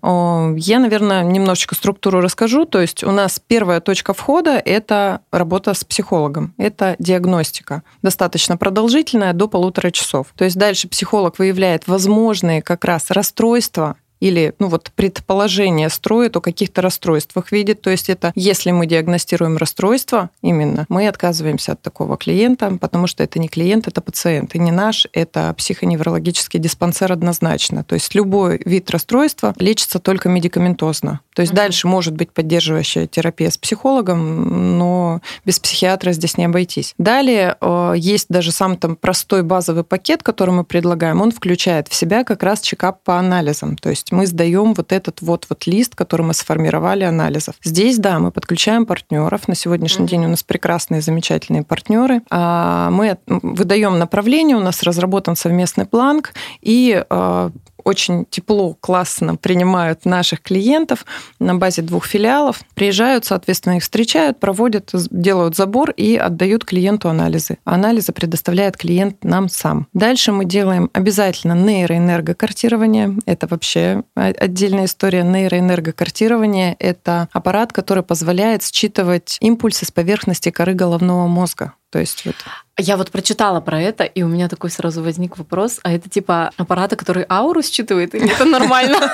Я, 0.57 0.79
наверное, 0.79 1.23
немножечко 1.23 1.75
структуру 1.75 2.21
расскажу. 2.21 2.67
То 2.67 2.81
есть 2.81 3.03
у 3.05 3.11
нас 3.11 3.41
первая 3.45 3.81
точка 3.81 4.13
входа– 4.13 4.63
это 4.65 5.21
работа 5.33 5.75
с 5.75 5.85
психологом, 5.85 6.55
это 6.59 6.97
диагностика, 6.99 7.83
достаточно 8.03 8.57
продолжительная, 8.57 9.33
до 9.33 9.49
полутора 9.49 9.91
часов. 9.91 10.29
То 10.37 10.45
есть 10.45 10.57
дальше 10.57 10.89
психолог 10.89 11.39
выявляет 11.39 11.89
возможные 11.89 12.63
как 12.63 12.85
раз 12.85 13.11
расстройства 13.11 13.97
или 14.21 14.55
ну 14.59 14.69
вот 14.69 14.93
предположение 14.95 15.89
строит 15.89 16.37
о 16.37 16.41
каких-то 16.41 16.83
расстройствах 16.83 17.53
видит. 17.53 17.81
То 17.81 17.91
есть 17.91 18.09
это 18.09 18.33
если 18.35 18.71
мы 18.71 18.87
диагностируем 18.87 19.57
расстройство 19.57 20.31
именно, 20.43 20.87
мы 20.89 21.09
отказываемся 21.09 21.73
от 21.73 21.83
такого 21.83 22.17
клиента, 22.17 22.77
потому 22.81 23.07
что 23.07 23.25
это 23.25 23.39
не 23.39 23.49
клиент, 23.49 23.89
это 23.89 24.01
пациент. 24.01 24.55
И 24.55 24.59
не 24.59 24.71
наш, 24.71 25.07
это 25.13 25.53
психоневрологический 25.57 26.61
диспансер 26.61 27.13
однозначно. 27.13 27.83
То 27.85 27.95
есть 27.95 28.15
любой 28.15 28.61
вид 28.65 28.91
расстройства 28.91 29.55
лечится 29.59 29.99
только 29.99 30.29
медикаментозно. 30.29 31.21
То 31.35 31.43
есть 31.43 31.53
угу. 31.53 31.57
дальше 31.57 31.89
может 31.89 32.15
быть 32.15 32.33
поддерживающая 32.33 33.07
терапия 33.07 33.51
с 33.51 33.57
психологом, 33.59 34.79
но 34.79 35.21
без 35.45 35.59
психиатра 35.59 36.13
здесь 36.13 36.37
не 36.37 36.45
обойтись. 36.45 36.95
Далее 36.99 37.57
э, 37.61 37.95
есть 37.97 38.27
даже 38.29 38.53
сам 38.53 38.77
там 38.77 38.97
простой 38.97 39.43
базовый 39.43 39.85
пакет, 39.85 40.23
который 40.23 40.51
мы 40.51 40.65
предлагаем. 40.65 41.21
Он 41.23 41.33
включает 41.33 41.89
в 41.89 41.95
себя 41.95 42.25
как 42.25 42.43
раз 42.43 42.61
чекап 42.61 43.03
по 43.03 43.19
анализам. 43.19 43.77
То 43.77 43.91
есть 43.91 44.10
мы 44.13 44.27
сдаем 44.27 44.75
вот 44.75 44.93
этот 44.93 45.23
вот 45.23 45.47
вот 45.49 45.67
лист, 45.67 45.95
который 45.95 46.23
мы 46.23 46.35
сформировали 46.35 47.05
анализов. 47.05 47.55
Здесь, 47.63 47.99
да, 47.99 48.19
мы 48.19 48.31
подключаем 48.31 48.87
партнеров. 48.87 49.49
На 49.49 49.55
сегодняшний 49.55 50.07
mm-hmm. 50.07 50.09
день 50.09 50.25
у 50.27 50.29
нас 50.29 50.43
прекрасные, 50.43 51.01
замечательные 51.01 51.63
партнеры. 51.63 52.23
А, 52.31 52.91
мы 52.91 53.19
выдаем 53.27 53.99
направление, 53.99 54.57
у 54.57 54.61
нас 54.61 54.83
разработан 54.83 55.37
совместный 55.37 55.87
план, 55.87 56.23
и 56.61 57.05
а, 57.09 57.51
очень 57.85 58.27
тепло, 58.29 58.75
классно 58.81 59.37
принимают 59.37 60.05
наших 60.05 60.43
клиентов 60.43 61.05
на 61.39 61.55
базе 61.55 61.83
двух 61.83 62.07
филиалов. 62.07 62.61
Приезжают, 62.75 63.25
соответственно, 63.25 63.77
их 63.77 63.83
встречают, 63.83 64.41
проводят, 64.41 64.91
делают 65.11 65.57
забор 65.57 65.91
и 65.91 66.17
отдают 66.17 66.65
клиенту 66.65 67.09
анализы. 67.09 67.59
Анализы 67.65 68.13
предоставляет 68.13 68.77
клиент 68.77 69.25
нам 69.25 69.49
сам. 69.49 69.87
Дальше 69.93 70.33
мы 70.33 70.45
делаем 70.45 70.91
обязательно 70.93 71.55
нейроэнергокартирование. 71.55 73.19
Это 73.27 73.47
вообще 73.47 74.03
отдельная 74.15 74.87
история. 74.87 75.23
Нейроэнергокартирование– 75.23 76.77
это 76.79 77.29
аппарат, 77.33 77.73
который 77.73 78.03
позволяет 78.03 78.63
считывать 78.63 79.37
импульсы 79.41 79.87
с 79.87 79.91
поверхности 79.91 80.51
коры 80.51 80.75
головного 80.75 81.27
мозга. 81.27 81.75
То 81.91 81.99
есть 81.99 82.25
вот 82.25 82.37
я 82.81 82.97
вот 82.97 83.11
прочитала 83.11 83.61
про 83.61 83.81
это, 83.81 84.05
и 84.05 84.23
у 84.23 84.29
меня 84.29 84.49
такой 84.49 84.71
сразу 84.71 85.03
возник 85.03 85.37
вопрос, 85.37 85.81
а 85.83 85.93
это 85.93 86.09
типа 86.09 86.51
аппараты, 86.57 86.97
которые 86.97 87.27
ауру 87.29 87.63
считывает, 87.63 88.15
или 88.15 88.31
это 88.31 88.45
нормально? 88.45 88.99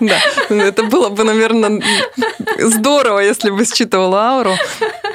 Да, 0.00 0.18
это 0.48 0.84
было 0.84 1.08
бы, 1.08 1.24
наверное, 1.24 1.82
здорово, 2.58 3.20
если 3.20 3.50
бы 3.50 3.64
считывала 3.64 4.28
ауру. 4.30 4.52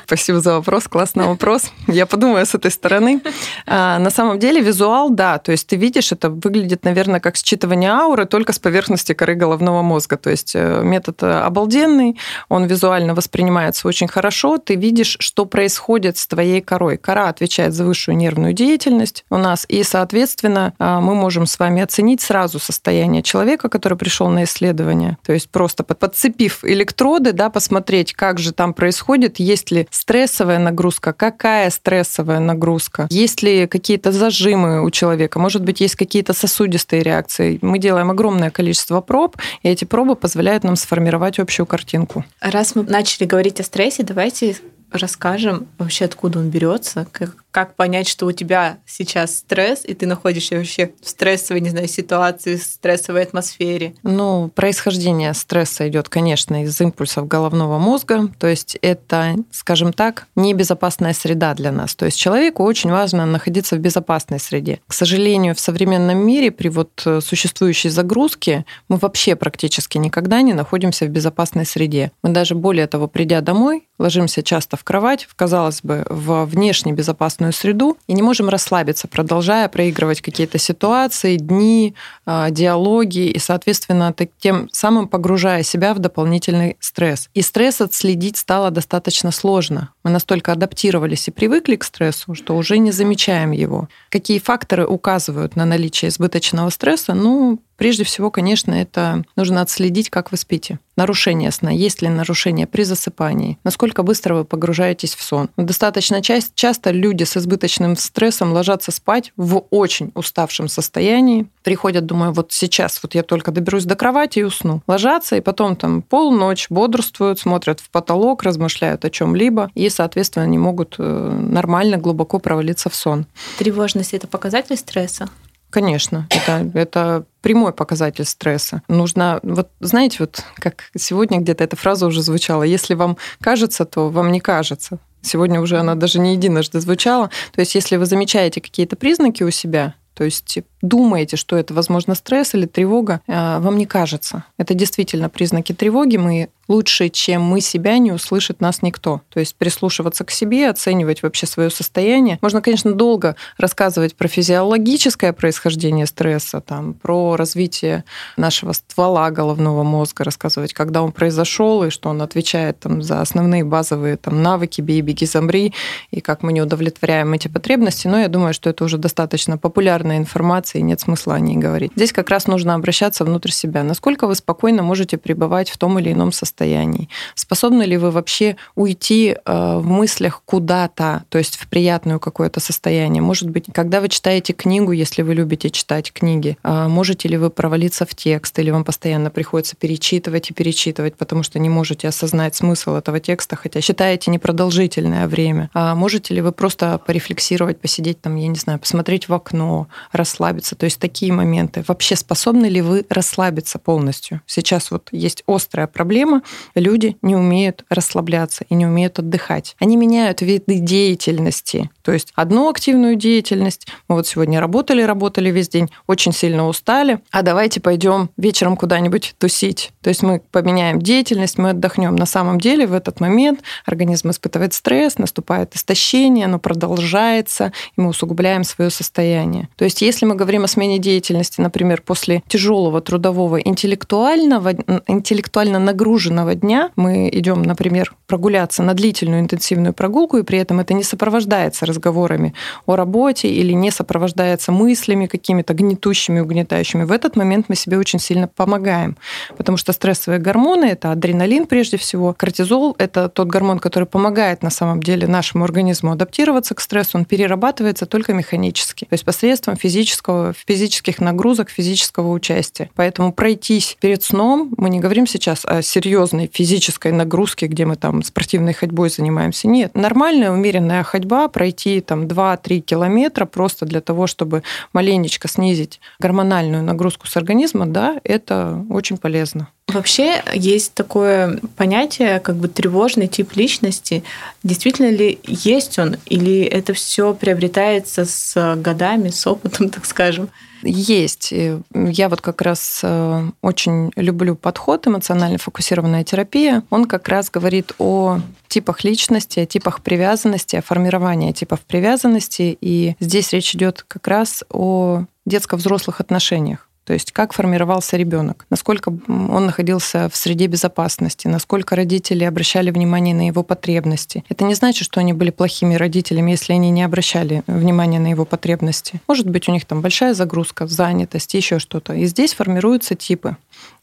Спасибо 0.05 0.39
за 0.41 0.53
вопрос, 0.55 0.87
классный 0.87 1.25
вопрос. 1.25 1.71
Я 1.87 2.05
подумаю 2.05 2.45
с 2.45 2.53
этой 2.53 2.71
стороны. 2.71 3.21
А, 3.65 3.99
на 3.99 4.09
самом 4.09 4.39
деле 4.39 4.61
визуал, 4.61 5.09
да, 5.09 5.37
то 5.37 5.51
есть 5.51 5.67
ты 5.67 5.77
видишь, 5.77 6.11
это 6.11 6.29
выглядит, 6.29 6.83
наверное, 6.83 7.19
как 7.19 7.35
считывание 7.35 7.89
ауры, 7.89 8.25
только 8.25 8.51
с 8.51 8.59
поверхности 8.59 9.13
коры 9.13 9.35
головного 9.35 9.81
мозга. 9.81 10.17
То 10.17 10.29
есть 10.29 10.55
э, 10.55 10.81
метод 10.83 11.23
обалденный, 11.23 12.19
он 12.49 12.65
визуально 12.65 13.15
воспринимается 13.15 13.87
очень 13.87 14.07
хорошо, 14.07 14.57
ты 14.57 14.75
видишь, 14.75 15.17
что 15.19 15.45
происходит 15.45 16.17
с 16.17 16.27
твоей 16.27 16.52
корой. 16.61 16.97
Кора 16.97 17.29
отвечает 17.29 17.73
за 17.73 17.85
высшую 17.85 18.17
нервную 18.17 18.53
деятельность 18.53 19.25
у 19.29 19.37
нас, 19.37 19.65
и, 19.67 19.83
соответственно, 19.83 20.73
а, 20.79 21.01
мы 21.01 21.15
можем 21.15 21.45
с 21.45 21.59
вами 21.59 21.81
оценить 21.81 22.21
сразу 22.21 22.59
состояние 22.59 23.23
человека, 23.23 23.69
который 23.69 23.97
пришел 23.97 24.29
на 24.29 24.43
исследование. 24.43 25.17
То 25.25 25.33
есть 25.33 25.49
просто 25.49 25.83
подцепив 25.83 26.63
электроды, 26.63 27.31
да, 27.31 27.49
посмотреть, 27.49 28.13
как 28.13 28.39
же 28.39 28.53
там 28.53 28.73
происходит, 28.73 29.39
есть 29.39 29.71
ли 29.71 29.87
стрессовая 29.91 30.59
нагрузка, 30.59 31.13
какая 31.13 31.69
стрессовая 31.69 32.39
нагрузка, 32.39 33.07
есть 33.09 33.41
ли 33.41 33.67
какие-то 33.67 34.11
зажимы 34.11 34.83
у 34.83 34.89
человека, 34.91 35.39
может 35.39 35.63
быть, 35.63 35.81
есть 35.81 35.95
какие-то 35.95 36.33
сосудистые 36.33 37.03
реакции. 37.03 37.59
Мы 37.61 37.79
делаем 37.79 38.11
огромное 38.11 38.49
количество 38.49 39.01
проб, 39.01 39.37
и 39.61 39.69
эти 39.69 39.85
пробы 39.85 40.15
позволяют 40.15 40.63
нам 40.63 40.75
сформировать 40.75 41.39
общую 41.39 41.65
картинку. 41.65 42.25
Раз 42.41 42.75
мы 42.75 42.83
начали 42.83 43.25
говорить 43.25 43.59
о 43.59 43.63
стрессе, 43.63 44.03
давайте 44.03 44.55
расскажем 44.93 45.67
вообще, 45.77 46.05
откуда 46.05 46.39
он 46.39 46.49
берется, 46.49 47.07
как, 47.11 47.42
как 47.53 47.75
понять, 47.75 48.07
что 48.09 48.25
у 48.25 48.31
тебя 48.31 48.79
сейчас 48.87 49.37
стресс, 49.37 49.83
и 49.85 49.93
ты 49.93 50.07
находишься 50.07 50.55
вообще 50.55 50.91
в 51.01 51.07
стрессовой, 51.07 51.61
не 51.61 51.69
знаю, 51.69 51.87
ситуации, 51.87 52.55
в 52.55 52.63
стрессовой 52.63 53.21
атмосфере? 53.21 53.93
Ну, 54.01 54.49
происхождение 54.53 55.33
стресса 55.35 55.87
идет, 55.87 56.09
конечно, 56.09 56.63
из 56.63 56.81
импульсов 56.81 57.27
головного 57.27 57.77
мозга. 57.77 58.27
То 58.39 58.47
есть 58.47 58.77
это, 58.81 59.35
скажем 59.51 59.93
так, 59.93 60.25
небезопасная 60.35 61.13
среда 61.13 61.53
для 61.53 61.71
нас. 61.71 61.93
То 61.93 62.05
есть 62.05 62.17
человеку 62.17 62.63
очень 62.63 62.89
важно 62.89 63.25
находиться 63.27 63.75
в 63.75 63.79
безопасной 63.79 64.39
среде. 64.39 64.79
К 64.87 64.93
сожалению, 64.93 65.53
в 65.53 65.59
современном 65.59 66.17
мире 66.17 66.49
при 66.49 66.69
вот 66.69 67.05
существующей 67.21 67.89
загрузке 67.89 68.65
мы 68.89 68.97
вообще 68.97 69.35
практически 69.35 69.99
никогда 69.99 70.41
не 70.41 70.53
находимся 70.53 71.05
в 71.05 71.09
безопасной 71.09 71.67
среде. 71.67 72.11
Мы 72.23 72.31
даже 72.31 72.55
более 72.55 72.87
того, 72.87 73.07
придя 73.07 73.41
домой, 73.41 73.87
ложимся 73.99 74.41
часто 74.41 74.75
в 74.75 74.83
кровать, 74.83 75.25
в, 75.25 75.35
казалось 75.35 75.81
бы, 75.83 76.03
в 76.09 76.45
внешне 76.45 76.93
безопасную 76.93 77.42
комфортную 77.43 77.53
среду 77.53 77.97
и 78.07 78.13
не 78.13 78.21
можем 78.21 78.49
расслабиться, 78.49 79.07
продолжая 79.07 79.67
проигрывать 79.67 80.21
какие-то 80.21 80.57
ситуации, 80.57 81.37
дни, 81.37 81.93
а, 82.25 82.49
диалоги 82.49 83.29
и, 83.29 83.39
соответственно, 83.39 84.13
тем 84.39 84.69
самым 84.71 85.07
погружая 85.07 85.63
себя 85.63 85.93
в 85.93 85.99
дополнительный 85.99 86.77
стресс. 86.79 87.29
И 87.33 87.41
стресс 87.41 87.81
отследить 87.81 88.37
стало 88.37 88.71
достаточно 88.71 89.31
сложно. 89.31 89.89
Мы 90.03 90.11
настолько 90.11 90.51
адаптировались 90.51 91.27
и 91.27 91.31
привыкли 91.31 91.75
к 91.75 91.83
стрессу, 91.83 92.35
что 92.35 92.55
уже 92.55 92.77
не 92.77 92.91
замечаем 92.91 93.51
его. 93.51 93.87
Какие 94.09 94.39
факторы 94.39 94.85
указывают 94.85 95.55
на 95.55 95.65
наличие 95.65 96.09
избыточного 96.09 96.69
стресса? 96.69 97.13
Ну, 97.13 97.59
Прежде 97.83 98.05
всего, 98.05 98.31
конечно, 98.31 98.71
это 98.71 99.25
нужно 99.35 99.59
отследить, 99.59 100.09
как 100.09 100.31
вы 100.31 100.37
спите. 100.37 100.79
Нарушение 100.95 101.51
сна. 101.51 101.69
Есть 101.69 102.01
ли 102.01 102.07
нарушение 102.07 102.65
при 102.65 102.83
засыпании? 102.83 103.57
Насколько 103.65 104.03
быстро 104.03 104.35
вы 104.35 104.45
погружаетесь 104.45 105.15
в 105.15 105.21
сон? 105.21 105.49
Достаточно 105.57 106.21
часто 106.21 106.91
люди 106.91 107.25
с 107.25 107.35
избыточным 107.35 107.97
стрессом 107.97 108.53
ложатся 108.53 108.93
спать 108.93 109.33
в 109.35 109.65
очень 109.69 110.13
уставшем 110.15 110.69
состоянии. 110.69 111.47
Приходят, 111.61 112.05
думаю, 112.05 112.31
вот 112.31 112.53
сейчас 112.53 113.01
вот 113.03 113.15
я 113.15 113.23
только 113.23 113.51
доберусь 113.51 113.83
до 113.83 113.95
кровати 113.95 114.39
и 114.39 114.43
усну. 114.43 114.81
Ложатся, 114.87 115.35
и 115.35 115.41
потом 115.41 115.75
там 115.75 116.03
полночь 116.03 116.67
бодрствуют, 116.69 117.39
смотрят 117.39 117.81
в 117.81 117.89
потолок, 117.89 118.43
размышляют 118.43 119.03
о 119.03 119.09
чем-либо 119.09 119.69
и, 119.75 119.89
соответственно, 119.89 120.45
не 120.45 120.57
могут 120.57 120.95
э, 120.99 121.03
нормально, 121.03 121.97
глубоко 121.97 122.39
провалиться 122.39 122.89
в 122.89 122.95
сон. 122.95 123.25
Тревожность– 123.57 124.13
это 124.13 124.27
показатель 124.27 124.77
стресса? 124.77 125.27
Конечно, 125.73 126.27
это, 126.29 126.69
это 126.75 127.25
прямой 127.41 127.73
показатель 127.73 128.25
стресса. 128.25 128.83
Нужно, 128.87 129.39
вот 129.41 129.71
знаете, 129.79 130.17
вот 130.19 130.43
как 130.57 130.83
сегодня 130.95 131.39
где-то 131.39 131.63
эта 131.63 131.75
фраза 131.75 132.05
уже 132.05 132.21
звучала, 132.21 132.61
если 132.61 132.93
вам 132.93 133.17
кажется, 133.41 133.85
то 133.85 134.09
вам 134.09 134.31
не 134.31 134.39
кажется. 134.39 134.99
Сегодня 135.23 135.59
уже 135.59 135.79
она 135.79 135.95
даже 135.95 136.19
не 136.19 136.33
единожды 136.33 136.79
звучала. 136.79 137.31
То 137.55 137.61
есть, 137.61 137.73
если 137.73 137.95
вы 137.97 138.05
замечаете 138.05 138.61
какие-то 138.61 138.95
признаки 138.95 139.41
у 139.41 139.49
себя, 139.49 139.95
то 140.13 140.23
есть 140.23 140.59
думаете, 140.83 141.37
что 141.37 141.57
это, 141.57 141.73
возможно, 141.73 142.13
стресс 142.13 142.53
или 142.53 142.67
тревога, 142.67 143.21
э, 143.25 143.31
вам 143.59 143.77
не 143.77 143.87
кажется. 143.87 144.43
Это 144.59 144.75
действительно 144.75 145.27
признаки 145.27 145.73
тревоги. 145.73 146.17
Мы 146.17 146.49
лучше, 146.73 147.09
чем 147.09 147.43
мы 147.43 147.61
себя, 147.61 147.99
не 147.99 148.11
услышит 148.11 148.59
нас 148.59 148.81
никто. 148.81 149.21
То 149.29 149.39
есть 149.39 149.55
прислушиваться 149.55 150.25
к 150.25 150.31
себе, 150.31 150.69
оценивать 150.69 151.21
вообще 151.21 151.45
свое 151.45 151.69
состояние. 151.69 152.39
Можно, 152.41 152.61
конечно, 152.61 152.93
долго 152.93 153.35
рассказывать 153.59 154.15
про 154.15 154.27
физиологическое 154.27 155.33
происхождение 155.33 156.07
стресса, 156.07 156.61
там, 156.61 156.95
про 156.95 157.35
развитие 157.35 158.05
нашего 158.37 158.73
ствола 158.73 159.29
головного 159.29 159.83
мозга, 159.83 160.23
рассказывать, 160.23 160.73
когда 160.73 161.03
он 161.03 161.11
произошел 161.11 161.83
и 161.83 161.91
что 161.91 162.09
он 162.09 162.23
отвечает 162.23 162.79
там, 162.79 163.03
за 163.03 163.21
основные 163.21 163.63
базовые 163.63 164.17
там, 164.17 164.41
навыки 164.41 164.81
бей, 164.81 165.01
беги, 165.01 165.27
замри, 165.27 165.73
и 166.09 166.21
как 166.21 166.41
мы 166.41 166.53
не 166.53 166.61
удовлетворяем 166.61 167.33
эти 167.33 167.49
потребности. 167.49 168.07
Но 168.07 168.19
я 168.19 168.29
думаю, 168.29 168.55
что 168.55 168.71
это 168.71 168.83
уже 168.83 168.97
достаточно 168.97 169.59
популярная 169.59 170.17
информация, 170.17 170.79
и 170.79 170.83
нет 170.83 170.99
смысла 171.01 171.35
о 171.35 171.39
ней 171.39 171.55
говорить. 171.55 171.91
Здесь 171.95 172.11
как 172.11 172.31
раз 172.31 172.47
нужно 172.47 172.73
обращаться 172.73 173.25
внутрь 173.25 173.51
себя. 173.51 173.83
Насколько 173.83 174.25
вы 174.25 174.33
спокойно 174.33 174.81
можете 174.81 175.17
пребывать 175.19 175.69
в 175.69 175.77
том 175.77 175.99
или 175.99 176.11
ином 176.11 176.31
состоянии 176.31 176.62
состояний? 176.63 177.09
Способны 177.35 177.83
ли 177.83 177.97
вы 177.97 178.11
вообще 178.11 178.55
уйти 178.75 179.35
э, 179.45 179.77
в 179.77 179.85
мыслях 179.85 180.41
куда-то, 180.45 181.23
то 181.29 181.37
есть 181.37 181.57
в 181.57 181.67
приятное 181.67 182.19
какое-то 182.19 182.59
состояние? 182.59 183.21
Может 183.21 183.49
быть, 183.49 183.65
когда 183.73 183.99
вы 183.99 184.07
читаете 184.09 184.53
книгу, 184.53 184.93
если 184.93 185.23
вы 185.23 185.35
любите 185.35 185.69
читать 185.69 186.11
книги, 186.13 186.57
э, 186.63 186.87
можете 186.87 187.29
ли 187.29 187.37
вы 187.37 187.49
провалиться 187.49 188.05
в 188.05 188.15
текст, 188.15 188.57
или 188.59 188.71
вам 188.71 188.83
постоянно 188.83 189.29
приходится 189.29 189.75
перечитывать 189.75 190.51
и 190.51 190.53
перечитывать, 190.53 191.15
потому 191.15 191.43
что 191.43 191.59
не 191.59 191.69
можете 191.69 192.07
осознать 192.07 192.55
смысл 192.55 192.95
этого 192.95 193.19
текста, 193.19 193.55
хотя 193.55 193.81
считаете 193.81 194.31
непродолжительное 194.31 195.27
время? 195.27 195.69
А 195.73 195.95
можете 195.95 196.33
ли 196.33 196.41
вы 196.41 196.51
просто 196.51 196.97
порефлексировать, 196.97 197.81
посидеть 197.81 198.21
там, 198.21 198.37
я 198.37 198.47
не 198.47 198.59
знаю, 198.59 198.79
посмотреть 198.79 199.27
в 199.27 199.33
окно, 199.33 199.87
расслабиться? 200.11 200.75
То 200.75 200.85
есть 200.85 200.99
такие 200.99 201.33
моменты. 201.33 201.83
Вообще 201.87 202.15
способны 202.15 202.67
ли 202.67 202.81
вы 202.81 203.05
расслабиться 203.09 203.79
полностью? 203.79 204.41
Сейчас 204.45 204.91
вот 204.91 205.09
есть 205.11 205.43
острая 205.47 205.87
проблема, 205.87 206.41
люди 206.75 207.17
не 207.21 207.35
умеют 207.35 207.85
расслабляться 207.89 208.65
и 208.69 208.75
не 208.75 208.85
умеют 208.85 209.19
отдыхать. 209.19 209.75
Они 209.79 209.97
меняют 209.97 210.41
виды 210.41 210.79
деятельности. 210.79 211.89
То 212.01 212.11
есть 212.11 212.31
одну 212.35 212.69
активную 212.69 213.15
деятельность, 213.15 213.87
мы 214.07 214.15
вот 214.15 214.27
сегодня 214.27 214.59
работали, 214.59 215.01
работали 215.01 215.49
весь 215.49 215.69
день, 215.69 215.89
очень 216.07 216.33
сильно 216.33 216.67
устали, 216.67 217.19
а 217.31 217.41
давайте 217.41 217.79
пойдем 217.79 218.29
вечером 218.37 218.75
куда-нибудь 218.75 219.35
тусить. 219.37 219.91
То 220.01 220.09
есть 220.09 220.23
мы 220.23 220.41
поменяем 220.51 221.01
деятельность, 221.01 221.57
мы 221.57 221.71
отдохнем. 221.71 222.15
На 222.15 222.25
самом 222.25 222.59
деле 222.59 222.87
в 222.87 222.93
этот 222.93 223.19
момент 223.19 223.61
организм 223.85 224.31
испытывает 224.31 224.73
стресс, 224.73 225.17
наступает 225.17 225.75
истощение, 225.75 226.45
оно 226.45 226.59
продолжается, 226.59 227.71
и 227.95 228.01
мы 228.01 228.09
усугубляем 228.09 228.63
свое 228.63 228.89
состояние. 228.89 229.69
То 229.75 229.85
есть 229.85 230.01
если 230.01 230.25
мы 230.25 230.35
говорим 230.35 230.63
о 230.63 230.67
смене 230.67 230.99
деятельности, 230.99 231.61
например, 231.61 232.01
после 232.01 232.43
тяжелого 232.47 233.01
трудового 233.01 233.59
интеллектуального, 233.59 234.73
интеллектуально 235.07 235.79
нагруженного 235.79 236.32
насыщенного 236.33 236.55
дня 236.55 236.91
мы 236.95 237.29
идем, 237.29 237.61
например, 237.61 238.13
прогуляться 238.27 238.83
на 238.83 238.93
длительную 238.93 239.41
интенсивную 239.41 239.93
прогулку, 239.93 240.37
и 240.37 240.43
при 240.43 240.57
этом 240.57 240.79
это 240.79 240.93
не 240.93 241.03
сопровождается 241.03 241.85
разговорами 241.85 242.53
о 242.85 242.95
работе 242.95 243.47
или 243.47 243.73
не 243.73 243.91
сопровождается 243.91 244.71
мыслями 244.71 245.27
какими-то 245.27 245.73
гнетущими, 245.73 246.39
угнетающими, 246.39 247.03
в 247.03 247.11
этот 247.11 247.35
момент 247.35 247.65
мы 247.69 247.75
себе 247.75 247.97
очень 247.97 248.19
сильно 248.19 248.47
помогаем. 248.47 249.17
Потому 249.57 249.77
что 249.77 249.93
стрессовые 249.93 250.39
гормоны– 250.39 250.85
это 250.91 251.11
адреналин 251.11 251.65
прежде 251.65 251.97
всего, 251.97 252.33
кортизол– 252.33 252.95
это 252.97 253.29
тот 253.29 253.47
гормон, 253.47 253.79
который 253.79 254.05
помогает 254.05 254.63
на 254.63 254.69
самом 254.69 255.01
деле 255.01 255.27
нашему 255.27 255.63
организму 255.63 256.11
адаптироваться 256.11 256.75
к 256.75 256.81
стрессу, 256.81 257.17
он 257.17 257.25
перерабатывается 257.25 258.05
только 258.05 258.33
механически, 258.33 259.05
то 259.05 259.13
есть 259.13 259.25
посредством 259.25 259.75
физического, 259.75 260.53
физических 260.53 261.19
нагрузок, 261.19 261.69
физического 261.69 262.31
участия. 262.31 262.89
Поэтому 262.95 263.31
пройтись 263.33 263.97
перед 264.01 264.23
сном, 264.23 264.73
мы 264.77 264.89
не 264.89 264.99
говорим 264.99 265.27
сейчас 265.27 265.65
о 265.65 265.81
серьезном 265.81 266.22
серьезной 266.23 266.49
физической 266.51 267.11
нагрузки, 267.11 267.65
где 267.65 267.85
мы 267.85 267.95
там 267.95 268.23
спортивной 268.23 268.73
ходьбой 268.73 269.09
занимаемся. 269.09 269.67
Нет, 269.67 269.95
нормальная 269.95 270.51
умеренная 270.51 271.03
ходьба, 271.03 271.47
пройти 271.47 272.01
там 272.01 272.25
2-3 272.25 272.79
километра 272.79 273.45
просто 273.45 273.85
для 273.85 274.01
того, 274.01 274.27
чтобы 274.27 274.63
маленечко 274.93 275.47
снизить 275.47 275.99
гормональную 276.19 276.83
нагрузку 276.83 277.27
с 277.27 277.37
организма, 277.37 277.85
да, 277.85 278.19
это 278.23 278.85
очень 278.89 279.17
полезно. 279.17 279.67
Вообще 279.87 280.41
есть 280.53 280.93
такое 280.93 281.59
понятие, 281.75 282.39
как 282.39 282.55
бы 282.55 282.67
тревожный 282.67 283.27
тип 283.27 283.55
личности. 283.55 284.23
Действительно 284.63 285.11
ли 285.11 285.39
есть 285.43 285.99
он, 285.99 286.15
или 286.25 286.63
это 286.63 286.93
все 286.93 287.33
приобретается 287.33 288.25
с 288.25 288.75
годами, 288.77 289.29
с 289.29 289.45
опытом, 289.45 289.89
так 289.95 290.05
скажем? 290.05 290.49
Есть. 290.83 291.53
Я 291.93 292.29
вот 292.29 292.41
как 292.41 292.61
раз 292.61 293.01
э, 293.03 293.49
очень 293.61 294.11
люблю 294.15 294.55
подход 294.55 295.07
эмоционально 295.07 295.57
фокусированная 295.57 296.23
терапия. 296.23 296.83
Он 296.89 297.05
как 297.05 297.27
раз 297.29 297.49
говорит 297.49 297.93
о 297.99 298.39
типах 298.67 299.03
личности, 299.03 299.61
о 299.61 299.65
типах 299.65 300.01
привязанности, 300.01 300.75
о 300.75 300.81
формировании 300.81 301.51
типов 301.51 301.81
привязанности. 301.81 302.77
И 302.81 303.15
здесь 303.19 303.53
речь 303.53 303.73
идет 303.75 304.03
как 304.07 304.27
раз 304.27 304.63
о 304.69 305.23
детско-взрослых 305.45 306.19
отношениях. 306.19 306.89
То 307.05 307.13
есть 307.13 307.31
как 307.31 307.53
формировался 307.53 308.15
ребенок, 308.15 308.65
насколько 308.69 309.09
он 309.27 309.65
находился 309.65 310.29
в 310.29 310.37
среде 310.37 310.67
безопасности, 310.67 311.47
насколько 311.47 311.95
родители 311.95 312.43
обращали 312.45 312.91
внимание 312.91 313.35
на 313.35 313.47
его 313.47 313.63
потребности. 313.63 314.43
Это 314.47 314.63
не 314.63 314.73
значит, 314.73 315.05
что 315.05 315.19
они 315.19 315.33
были 315.33 315.49
плохими 315.49 315.95
родителями, 315.95 316.51
если 316.51 316.73
они 316.73 316.91
не 316.91 317.03
обращали 317.03 317.63
внимания 317.67 318.19
на 318.19 318.27
его 318.27 318.45
потребности. 318.45 319.21
Может 319.27 319.49
быть, 319.49 319.67
у 319.67 319.71
них 319.71 319.85
там 319.85 320.01
большая 320.01 320.33
загрузка, 320.33 320.87
занятость, 320.87 321.53
еще 321.53 321.79
что-то. 321.79 322.13
И 322.13 322.25
здесь 322.25 322.53
формируются 322.53 323.15
типы. 323.15 323.57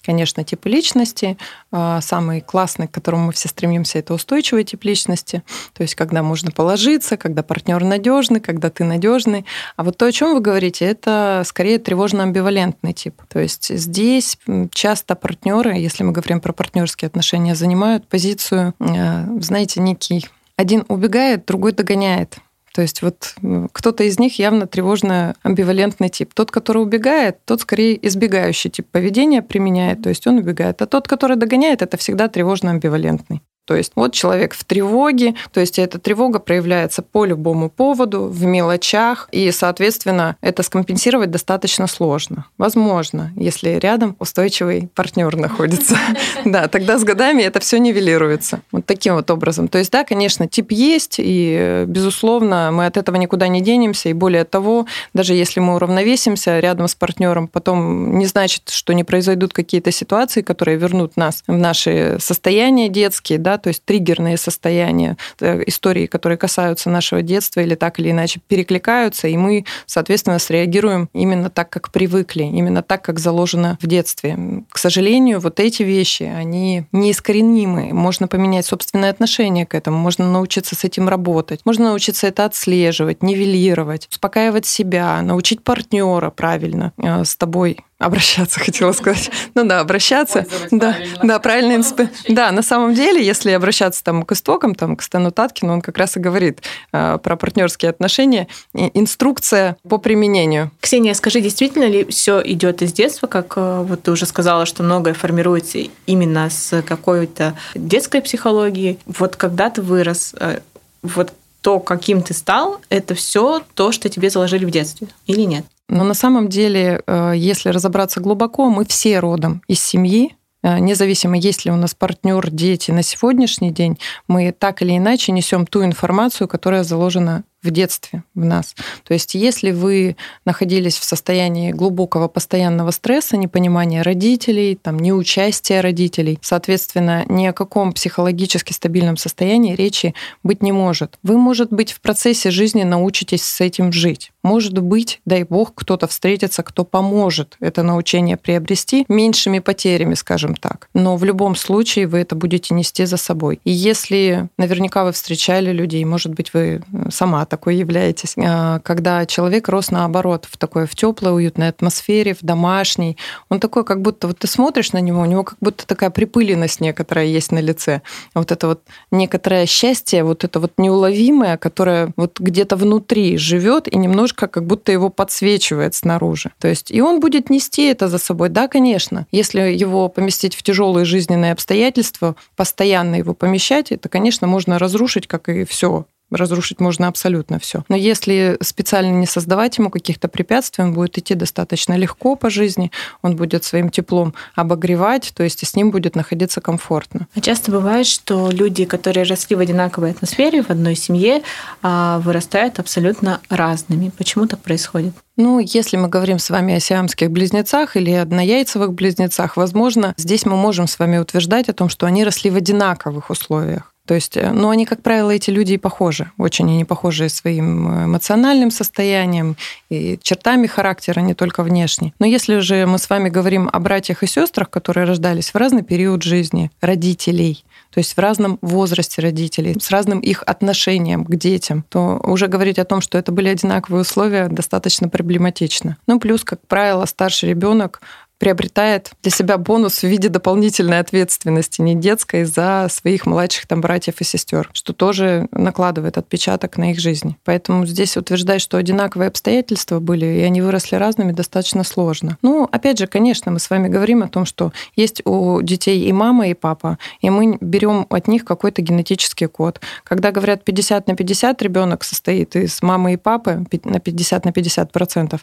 Конечно, 0.05 0.45
типы 0.45 0.69
личности. 0.69 1.37
А, 1.73 2.01
самый 2.01 2.41
классный, 2.41 2.89
к 2.89 2.91
которому 2.91 3.27
мы 3.27 3.33
все 3.33 3.49
стремимся, 3.49 3.99
это 3.99 4.15
устойчивый 4.15 4.65
тип 4.65 4.85
личности. 4.85 5.43
То 5.75 5.83
есть, 5.83 5.95
когда 5.95 6.23
можно 6.23 6.51
положиться, 6.51 7.17
когда 7.17 7.43
партнер 7.43 7.83
надежный, 7.85 8.41
когда 8.41 8.71
ты 8.71 8.85
надежный. 8.85 9.45
А 9.77 9.85
вот 9.85 9.97
то, 9.97 10.07
о 10.07 10.13
чем 10.13 10.35
вы 10.35 10.41
говорите, 10.41 10.85
это 10.85 11.43
скорее 11.47 11.79
тревожно-амбивалентный 11.79 12.93
тип. 12.93 13.23
То 13.29 13.39
есть 13.39 13.69
здесь 13.77 14.39
часто 14.73 15.15
партнеры, 15.15 15.75
если 15.75 16.05
мы 16.05 16.13
говорим 16.13 16.41
про 16.41 16.53
партнерские 16.53 17.07
отношения, 17.07 17.55
занимают 17.55 18.07
позицию, 18.07 18.75
э, 18.79 19.27
знаете, 19.41 19.81
некий 19.81 20.27
один 20.57 20.85
убегает, 20.89 21.47
другой 21.47 21.73
догоняет. 21.73 22.39
То 22.73 22.83
есть 22.83 23.03
вот 23.03 23.35
кто-то 23.73 24.05
из 24.05 24.19
них 24.19 24.39
явно 24.39 24.65
тревожно-амбивалентный 24.67 26.09
тип. 26.09 26.33
Тот, 26.35 26.51
который 26.51 26.83
убегает, 26.83 27.45
тот 27.45 27.63
скорее 27.63 27.99
избегающий 28.07 28.71
тип 28.71 28.87
поведения 28.91 29.43
применяет, 29.43 30.03
то 30.03 30.09
есть 30.09 30.27
он 30.27 30.39
убегает. 30.39 30.81
А 30.81 30.87
тот, 30.87 31.09
который 31.09 31.37
догоняет, 31.37 31.83
это 31.83 31.97
всегда 31.97 32.29
тревожно-амбивалентный. 32.29 33.41
То 33.71 33.77
есть 33.77 33.93
вот 33.95 34.13
человек 34.13 34.55
в 34.55 34.65
тревоге, 34.65 35.37
то 35.53 35.61
есть 35.61 35.79
эта 35.79 36.01
тревога 36.01 36.41
проявляется 36.41 37.03
по 37.03 37.25
любому 37.25 37.71
поводу, 37.71 38.25
в 38.25 38.45
мелочах, 38.45 39.29
и, 39.31 39.49
соответственно, 39.53 40.35
это 40.41 40.65
скомпенсировать 40.65 41.31
достаточно 41.31 41.87
сложно. 41.87 42.47
Возможно, 42.59 43.31
если 43.37 43.79
рядом 43.79 44.17
устойчивый 44.19 44.89
партнер 44.93 45.37
находится. 45.37 45.97
Да, 46.45 46.69
тогда 46.69 46.99
с 46.99 47.05
годами 47.05 47.43
это 47.43 47.61
все 47.61 47.79
нивелируется. 47.79 48.63
Вот 48.73 48.87
таким 48.87 49.15
вот 49.15 49.31
образом. 49.31 49.69
То 49.69 49.79
есть, 49.79 49.93
да, 49.93 50.05
конечно, 50.05 50.49
тип 50.49 50.73
есть, 50.73 51.17
и, 51.19 51.85
безусловно, 51.87 52.71
мы 52.73 52.87
от 52.87 52.97
этого 52.97 53.17
никуда 53.17 53.47
не 53.47 53.61
денемся, 53.61 54.09
и 54.09 54.15
более 54.15 54.45
того, 54.45 54.87
даже 55.13 55.35
если 55.35 55.61
мы 55.61 55.77
уравновесимся 55.77 56.59
рядом 56.59 56.89
с 56.89 56.95
партнером, 56.95 57.47
потом 57.47 58.19
не 58.19 58.27
значит, 58.27 58.71
что 58.71 58.95
не 58.95 59.05
произойдут 59.05 59.53
какие-то 59.53 59.93
ситуации, 59.93 60.41
которые 60.41 60.79
вернут 60.79 61.17
нас 61.17 61.45
в 61.47 61.57
наши 61.57 62.17
состояния 62.21 62.89
детские, 62.89 63.39
да, 63.39 63.59
то 63.63 63.69
есть 63.69 63.85
триггерные 63.85 64.37
состояния, 64.37 65.17
э, 65.41 65.63
истории, 65.67 66.07
которые 66.07 66.39
касаются 66.39 66.91
нашего 66.91 67.23
детства 67.23 67.61
или 67.61 67.75
так 67.75 67.99
или 67.99 68.11
иначе 68.11 68.41
перекликаются, 68.47 69.29
и 69.29 69.37
мы, 69.37 69.65
соответственно, 69.87 70.39
среагируем 70.39 71.09
именно 71.13 71.51
так, 71.51 71.71
как 71.71 71.93
привыкли, 71.93 72.45
именно 72.45 72.83
так, 72.83 73.03
как 73.03 73.19
заложено 73.19 73.79
в 73.81 73.87
детстве. 73.87 74.37
К 74.71 74.79
сожалению, 74.79 75.41
вот 75.41 75.61
эти 75.61 75.83
вещи, 75.83 76.23
они 76.23 76.85
неискоренимы. 76.93 77.93
Можно 77.93 78.29
поменять 78.29 78.67
собственное 78.67 79.11
отношение 79.11 79.67
к 79.67 79.75
этому, 79.75 79.99
можно 79.99 80.31
научиться 80.31 80.75
с 80.75 80.85
этим 80.85 81.09
работать, 81.09 81.61
можно 81.65 81.87
научиться 81.87 82.27
это 82.27 82.45
отслеживать, 82.45 83.23
нивелировать, 83.23 84.09
успокаивать 84.11 84.67
себя, 84.67 85.21
научить 85.23 85.63
партнера 85.63 86.31
правильно 86.31 86.93
э, 86.97 87.25
с 87.25 87.37
тобой 87.37 87.79
обращаться, 88.01 88.59
хотела 88.65 88.93
сказать. 88.93 89.31
Ну 89.55 89.65
да, 89.65 89.81
обращаться. 89.81 90.47
Да, 90.73 90.97
да, 91.23 91.39
правильно. 91.39 91.77
Инсп... 91.77 92.01
Да, 92.29 92.51
на 92.51 92.63
самом 92.63 92.95
деле, 92.95 93.25
если 93.25 93.53
обращаться 93.53 94.03
там 94.03 94.25
к 94.25 94.33
истокам, 94.33 94.75
там, 94.75 94.97
к 94.97 95.03
Стану 95.03 95.31
Таткину, 95.31 95.75
он 95.75 95.83
как 95.83 95.99
раз 95.99 96.17
и 96.17 96.21
говорит 96.21 96.63
э, 96.93 97.19
про 97.23 97.37
партнерские 97.37 97.91
отношения. 97.91 98.49
Инструкция 98.73 99.77
по 99.89 99.99
применению. 99.99 100.71
Ксения, 100.81 101.15
скажи, 101.15 101.41
действительно 101.41 101.85
ли 101.85 102.05
все 102.07 102.41
идет 102.45 102.83
из 102.83 102.93
детства, 102.93 103.27
как 103.27 103.53
э, 103.57 103.85
вот 103.87 104.03
ты 104.03 104.11
уже 104.11 104.27
сказала, 104.27 104.67
что 104.67 104.83
многое 104.83 105.15
формируется 105.15 105.79
именно 106.07 106.49
с 106.49 106.83
какой-то 106.83 107.55
детской 107.75 108.23
психологии? 108.23 108.99
Вот 109.07 109.37
когда 109.37 109.69
ты 109.69 109.83
вырос, 109.83 110.35
э, 110.41 110.61
вот 111.03 111.33
то, 111.61 111.79
каким 111.79 112.23
ты 112.23 112.33
стал, 112.33 112.81
это 112.89 113.15
все 113.15 113.63
то, 113.75 113.93
что 113.93 114.09
тебе 114.09 114.31
заложили 114.31 114.65
в 114.65 114.71
детстве, 114.71 115.09
или 115.27 115.43
нет? 115.43 115.67
Но 115.91 116.05
на 116.05 116.15
самом 116.15 116.49
деле, 116.49 117.03
э, 117.05 117.33
если 117.37 117.71
разобраться 117.71 118.21
глубоко, 118.21 118.71
мы 118.71 118.85
все 118.85 119.19
родом 119.19 119.61
из 119.67 119.83
семьи, 119.83 120.37
э, 120.63 120.79
независимо, 120.79 121.37
есть 121.37 121.65
ли 121.65 121.73
у 121.73 121.77
нас 121.77 121.95
партнер, 121.95 122.49
дети 122.49 122.93
на 122.93 123.03
сегодняшний 123.03 123.73
день, 123.73 123.99
мы 124.29 124.53
так 124.57 124.83
или 124.83 124.97
иначе 124.97 125.33
несем 125.33 125.67
ту 125.67 125.85
информацию, 125.85 126.47
которая 126.47 126.85
заложена 126.85 127.43
в 127.63 127.71
детстве 127.71 128.23
в 128.35 128.45
нас. 128.45 128.75
То 129.05 129.15
есть 129.15 129.35
если 129.35 129.71
вы 129.71 130.17
находились 130.45 130.99
в 130.99 131.05
состоянии 131.05 131.73
глубокого 131.73 132.29
постоянного 132.29 132.91
стресса, 132.91 133.37
непонимания 133.37 134.03
родителей, 134.03 134.79
там, 134.81 134.99
неучастия 134.99 135.83
родителей, 135.83 136.39
соответственно, 136.43 137.25
ни 137.29 137.47
о 137.47 137.53
каком 137.53 137.93
психологически 137.93 138.73
стабильном 138.73 139.17
состоянии 139.17 139.75
речи 139.75 140.15
быть 140.43 140.63
не 140.63 140.73
может. 140.73 141.19
Вы, 141.23 141.37
может 141.37 141.71
быть, 141.71 141.93
в 141.93 142.01
процессе 142.01 142.51
жизни 142.51 142.83
научитесь 142.83 143.43
с 143.43 143.61
этим 143.61 143.93
жить. 143.93 144.33
Может 144.43 144.79
быть, 144.79 145.21
дай 145.27 145.43
бог, 145.43 145.75
кто-то 145.75 146.07
встретится, 146.07 146.63
кто 146.63 146.85
поможет 146.85 147.57
это 147.61 147.83
научение 147.83 148.37
приобрести 148.37 149.05
меньшими 149.09 149.59
потерями, 149.59 150.15
скажем 150.15 150.55
так. 150.55 150.89
Но 150.95 151.17
в 151.17 151.25
любом 151.25 151.55
случае 151.57 152.07
вы 152.07 152.19
это 152.21 152.35
будете 152.35 152.75
нести 152.75 153.05
за 153.05 153.19
собой. 153.19 153.61
И 153.65 153.71
если 153.71 154.49
наверняка 154.57 155.05
вы 155.05 155.13
встречали 155.13 155.73
людей, 155.73 156.05
может 156.05 156.35
быть, 156.35 156.55
вы 156.55 156.83
сама 157.11 157.45
такой 157.51 157.77
являетесь, 157.77 158.35
а, 158.39 158.79
когда 158.81 159.27
человек 159.27 159.69
рос 159.69 159.91
наоборот 159.91 160.47
в 160.51 160.57
такой 160.57 160.87
в 160.87 160.95
теплой, 160.95 161.35
уютной 161.35 161.69
атмосфере, 161.69 162.35
в 162.35 162.43
домашней. 162.43 163.17
Он 163.51 163.61
такой, 163.61 163.85
как 163.85 164.01
будто 164.01 164.29
вот 164.29 164.39
ты 164.39 164.47
смотришь 164.47 164.93
на 164.93 164.99
него, 164.99 165.21
у 165.21 165.27
него 165.27 165.45
как 165.45 165.59
будто 165.61 165.87
такая 165.87 166.11
припыленность 166.11 166.81
некоторая 166.81 167.27
есть 167.27 167.53
на 167.53 167.59
лице. 167.59 168.03
Вот 168.35 168.53
это 168.53 168.69
вот 168.69 168.83
некоторое 169.11 169.67
счастье, 169.67 170.25
вот 170.25 170.45
это 170.45 170.61
вот 170.61 170.73
неуловимое, 170.79 171.59
которое 171.59 172.13
вот 172.17 172.41
где-то 172.41 172.77
внутри 172.77 173.37
живет 173.37 173.89
и 173.93 173.99
немножко 173.99 174.47
как 174.47 174.65
будто 174.65 174.93
его 174.93 175.11
подсвечивает 175.11 175.95
снаружи. 175.95 176.53
То 176.59 176.69
есть 176.69 176.91
и 176.91 177.03
он 177.03 177.21
будет 177.21 177.51
нести 177.51 177.87
это 177.87 178.09
за 178.09 178.19
собой. 178.19 178.49
Да, 178.49 178.69
конечно. 178.69 179.27
Если 179.33 179.61
его 179.61 180.09
поместить 180.09 180.55
в 180.55 180.63
тяжелые 180.63 181.05
жизненные 181.05 181.53
обстоятельства, 181.53 182.37
постоянно 182.57 183.17
его 183.17 183.35
помещать, 183.35 183.93
это, 183.93 184.09
конечно, 184.09 184.47
можно 184.47 184.79
разрушить, 184.79 185.27
как 185.27 185.49
и 185.49 185.65
все 185.65 186.05
разрушить 186.31 186.81
можно 186.81 187.09
абсолютно 187.09 187.59
все. 187.59 187.85
Но 187.89 187.97
если 187.97 188.57
специально 188.61 189.13
не 189.13 189.27
создавать 189.27 189.79
ему 189.79 189.91
каких-то 189.91 190.29
препятствий, 190.29 190.85
он 190.85 190.93
будет 190.93 191.19
идти 191.19 191.35
достаточно 191.35 191.97
легко 191.97 192.37
по 192.37 192.51
жизни, 192.51 192.91
он 193.23 193.37
будет 193.37 193.65
своим 193.65 193.91
теплом 193.91 194.35
обогревать, 194.55 195.33
то 195.35 195.43
есть 195.43 195.67
с 195.67 195.75
ним 195.75 195.91
будет 195.91 196.17
находиться 196.17 196.61
комфортно. 196.61 197.27
А 197.35 197.41
часто 197.41 197.71
бывает, 197.71 198.07
что 198.07 198.51
люди, 198.51 198.85
которые 198.85 199.25
росли 199.25 199.57
в 199.57 199.61
одинаковой 199.61 200.13
атмосфере, 200.13 200.63
в 200.63 200.71
одной 200.71 200.95
семье, 200.95 201.43
а, 201.83 202.19
вырастают 202.21 202.79
абсолютно 202.79 203.41
разными. 203.49 204.11
Почему 204.17 204.47
так 204.47 204.61
происходит? 204.61 205.15
Ну, 205.37 205.59
если 205.59 205.97
мы 205.97 206.09
говорим 206.09 206.39
с 206.39 206.51
вами 206.51 206.75
о 206.75 206.81
сиамских 206.81 207.31
близнецах 207.31 207.97
или 207.97 208.11
однояйцевых 208.11 208.93
близнецах, 208.93 209.57
возможно, 209.57 210.15
здесь 210.19 210.45
мы 210.45 210.57
можем 210.57 210.87
с 210.87 210.99
вами 210.99 211.17
утверждать 211.19 211.69
о 211.71 211.73
том, 211.73 211.89
что 211.89 212.07
они 212.07 212.25
росли 212.25 212.51
в 212.51 212.57
одинаковых 212.57 213.31
условиях. 213.31 213.90
То 214.07 214.15
есть, 214.15 214.37
ну, 214.37 214.71
они, 214.71 214.87
как 214.87 215.03
правило, 215.03 215.31
эти 215.31 215.51
люди 215.51 215.75
и 215.75 215.79
похожи. 215.79 216.31
Очень 216.39 216.67
они 216.71 216.85
похожи 216.85 217.29
своим 217.29 217.89
э, 217.89 218.05
эмоциональным 218.07 218.71
состоянием 218.71 219.57
и 219.89 220.19
чертами 220.23 220.67
характера, 220.67 221.21
не 221.21 221.35
только 221.35 221.63
внешне. 221.63 222.13
Но 222.19 222.27
если 222.27 222.59
же 222.59 222.87
мы 222.87 222.99
с 222.99 223.09
вами 223.09 223.29
говорим 223.29 223.69
о 223.73 223.79
братьях 223.79 224.23
и 224.23 224.27
сестрах, 224.27 224.71
которые 224.71 225.05
рождались 225.05 225.51
в 225.51 225.57
разный 225.57 225.83
период 225.83 226.23
жизни 226.23 226.71
родителей, 226.81 227.65
то 227.91 227.99
есть 227.99 228.17
в 228.17 228.19
разном 228.19 228.59
возрасте 228.63 229.21
родителей, 229.21 229.77
с 229.81 229.91
разным 229.91 230.21
их 230.21 230.43
отношением 230.47 231.25
к 231.25 231.35
детям, 231.37 231.85
то 231.89 232.21
уже 232.23 232.47
говорить 232.47 232.79
о 232.79 232.85
том, 232.85 233.01
что 233.01 233.19
это 233.19 233.33
были 233.33 233.49
одинаковые 233.49 234.03
условия, 234.03 234.49
достаточно 234.49 235.09
проблематично. 235.09 235.97
Ну, 236.07 236.21
плюс, 236.21 236.45
как 236.45 236.61
правило, 236.67 237.05
старший 237.05 237.51
ребенок 237.51 238.01
приобретает 238.41 239.13
для 239.23 239.31
себя 239.31 239.59
бонус 239.59 239.99
в 239.99 240.05
виде 240.05 240.31
дополнительной 240.31 240.99
ответственности, 240.99 241.83
не 241.83 241.95
детской, 241.95 242.45
за 242.45 242.87
своих 242.91 243.27
младших 243.27 243.67
там 243.67 243.83
братьев 243.83 244.23
и 244.23 244.25
сестер, 244.25 244.71
что 244.73 244.95
тоже 244.95 245.47
накладывает 245.53 246.17
отпечаток 246.17 246.79
на 246.79 246.91
их 246.91 246.99
жизнь. 246.99 247.37
Поэтому 247.45 247.85
здесь 247.87 248.17
утверждать, 248.17 248.63
что 248.63 248.79
одинаковые 248.79 249.29
обстоятельства 249.29 250.01
были, 250.01 250.25
и 250.25 250.41
они 250.41 250.63
выросли 250.63 250.97
разными, 250.97 251.33
достаточно 251.33 251.85
сложно. 251.85 252.39
Ну, 252.41 252.67
опять 252.73 252.99
же, 252.99 253.07
конечно, 253.07 253.53
мы 253.53 253.61
с 253.61 253.69
вами 253.69 253.89
говорим 253.89 254.23
о 254.23 254.29
том, 254.29 254.47
что 254.47 254.73
есть 254.97 255.21
у 255.27 255.61
детей 255.61 256.09
и 256.09 256.13
мама, 256.13 256.49
и 256.49 256.55
папа, 256.55 256.97
и 257.21 257.29
мы 257.29 257.59
берем 257.61 258.07
от 258.09 258.27
них 258.27 258.47
какой-то 258.47 258.81
генетический 258.81 259.49
код. 259.49 259.83
Когда 260.03 260.33
говорят 260.33 260.65
50 260.65 261.09
на 261.09 261.15
50 261.15 261.61
ребенок 261.61 262.05
состоит 262.05 262.57
из 262.57 262.81
мамы 262.81 263.13
и 263.13 263.17
папы 263.19 263.67
на 263.85 264.01
50 264.01 264.47
на 264.47 264.53
50 264.53 264.93
процентов, 264.93 265.43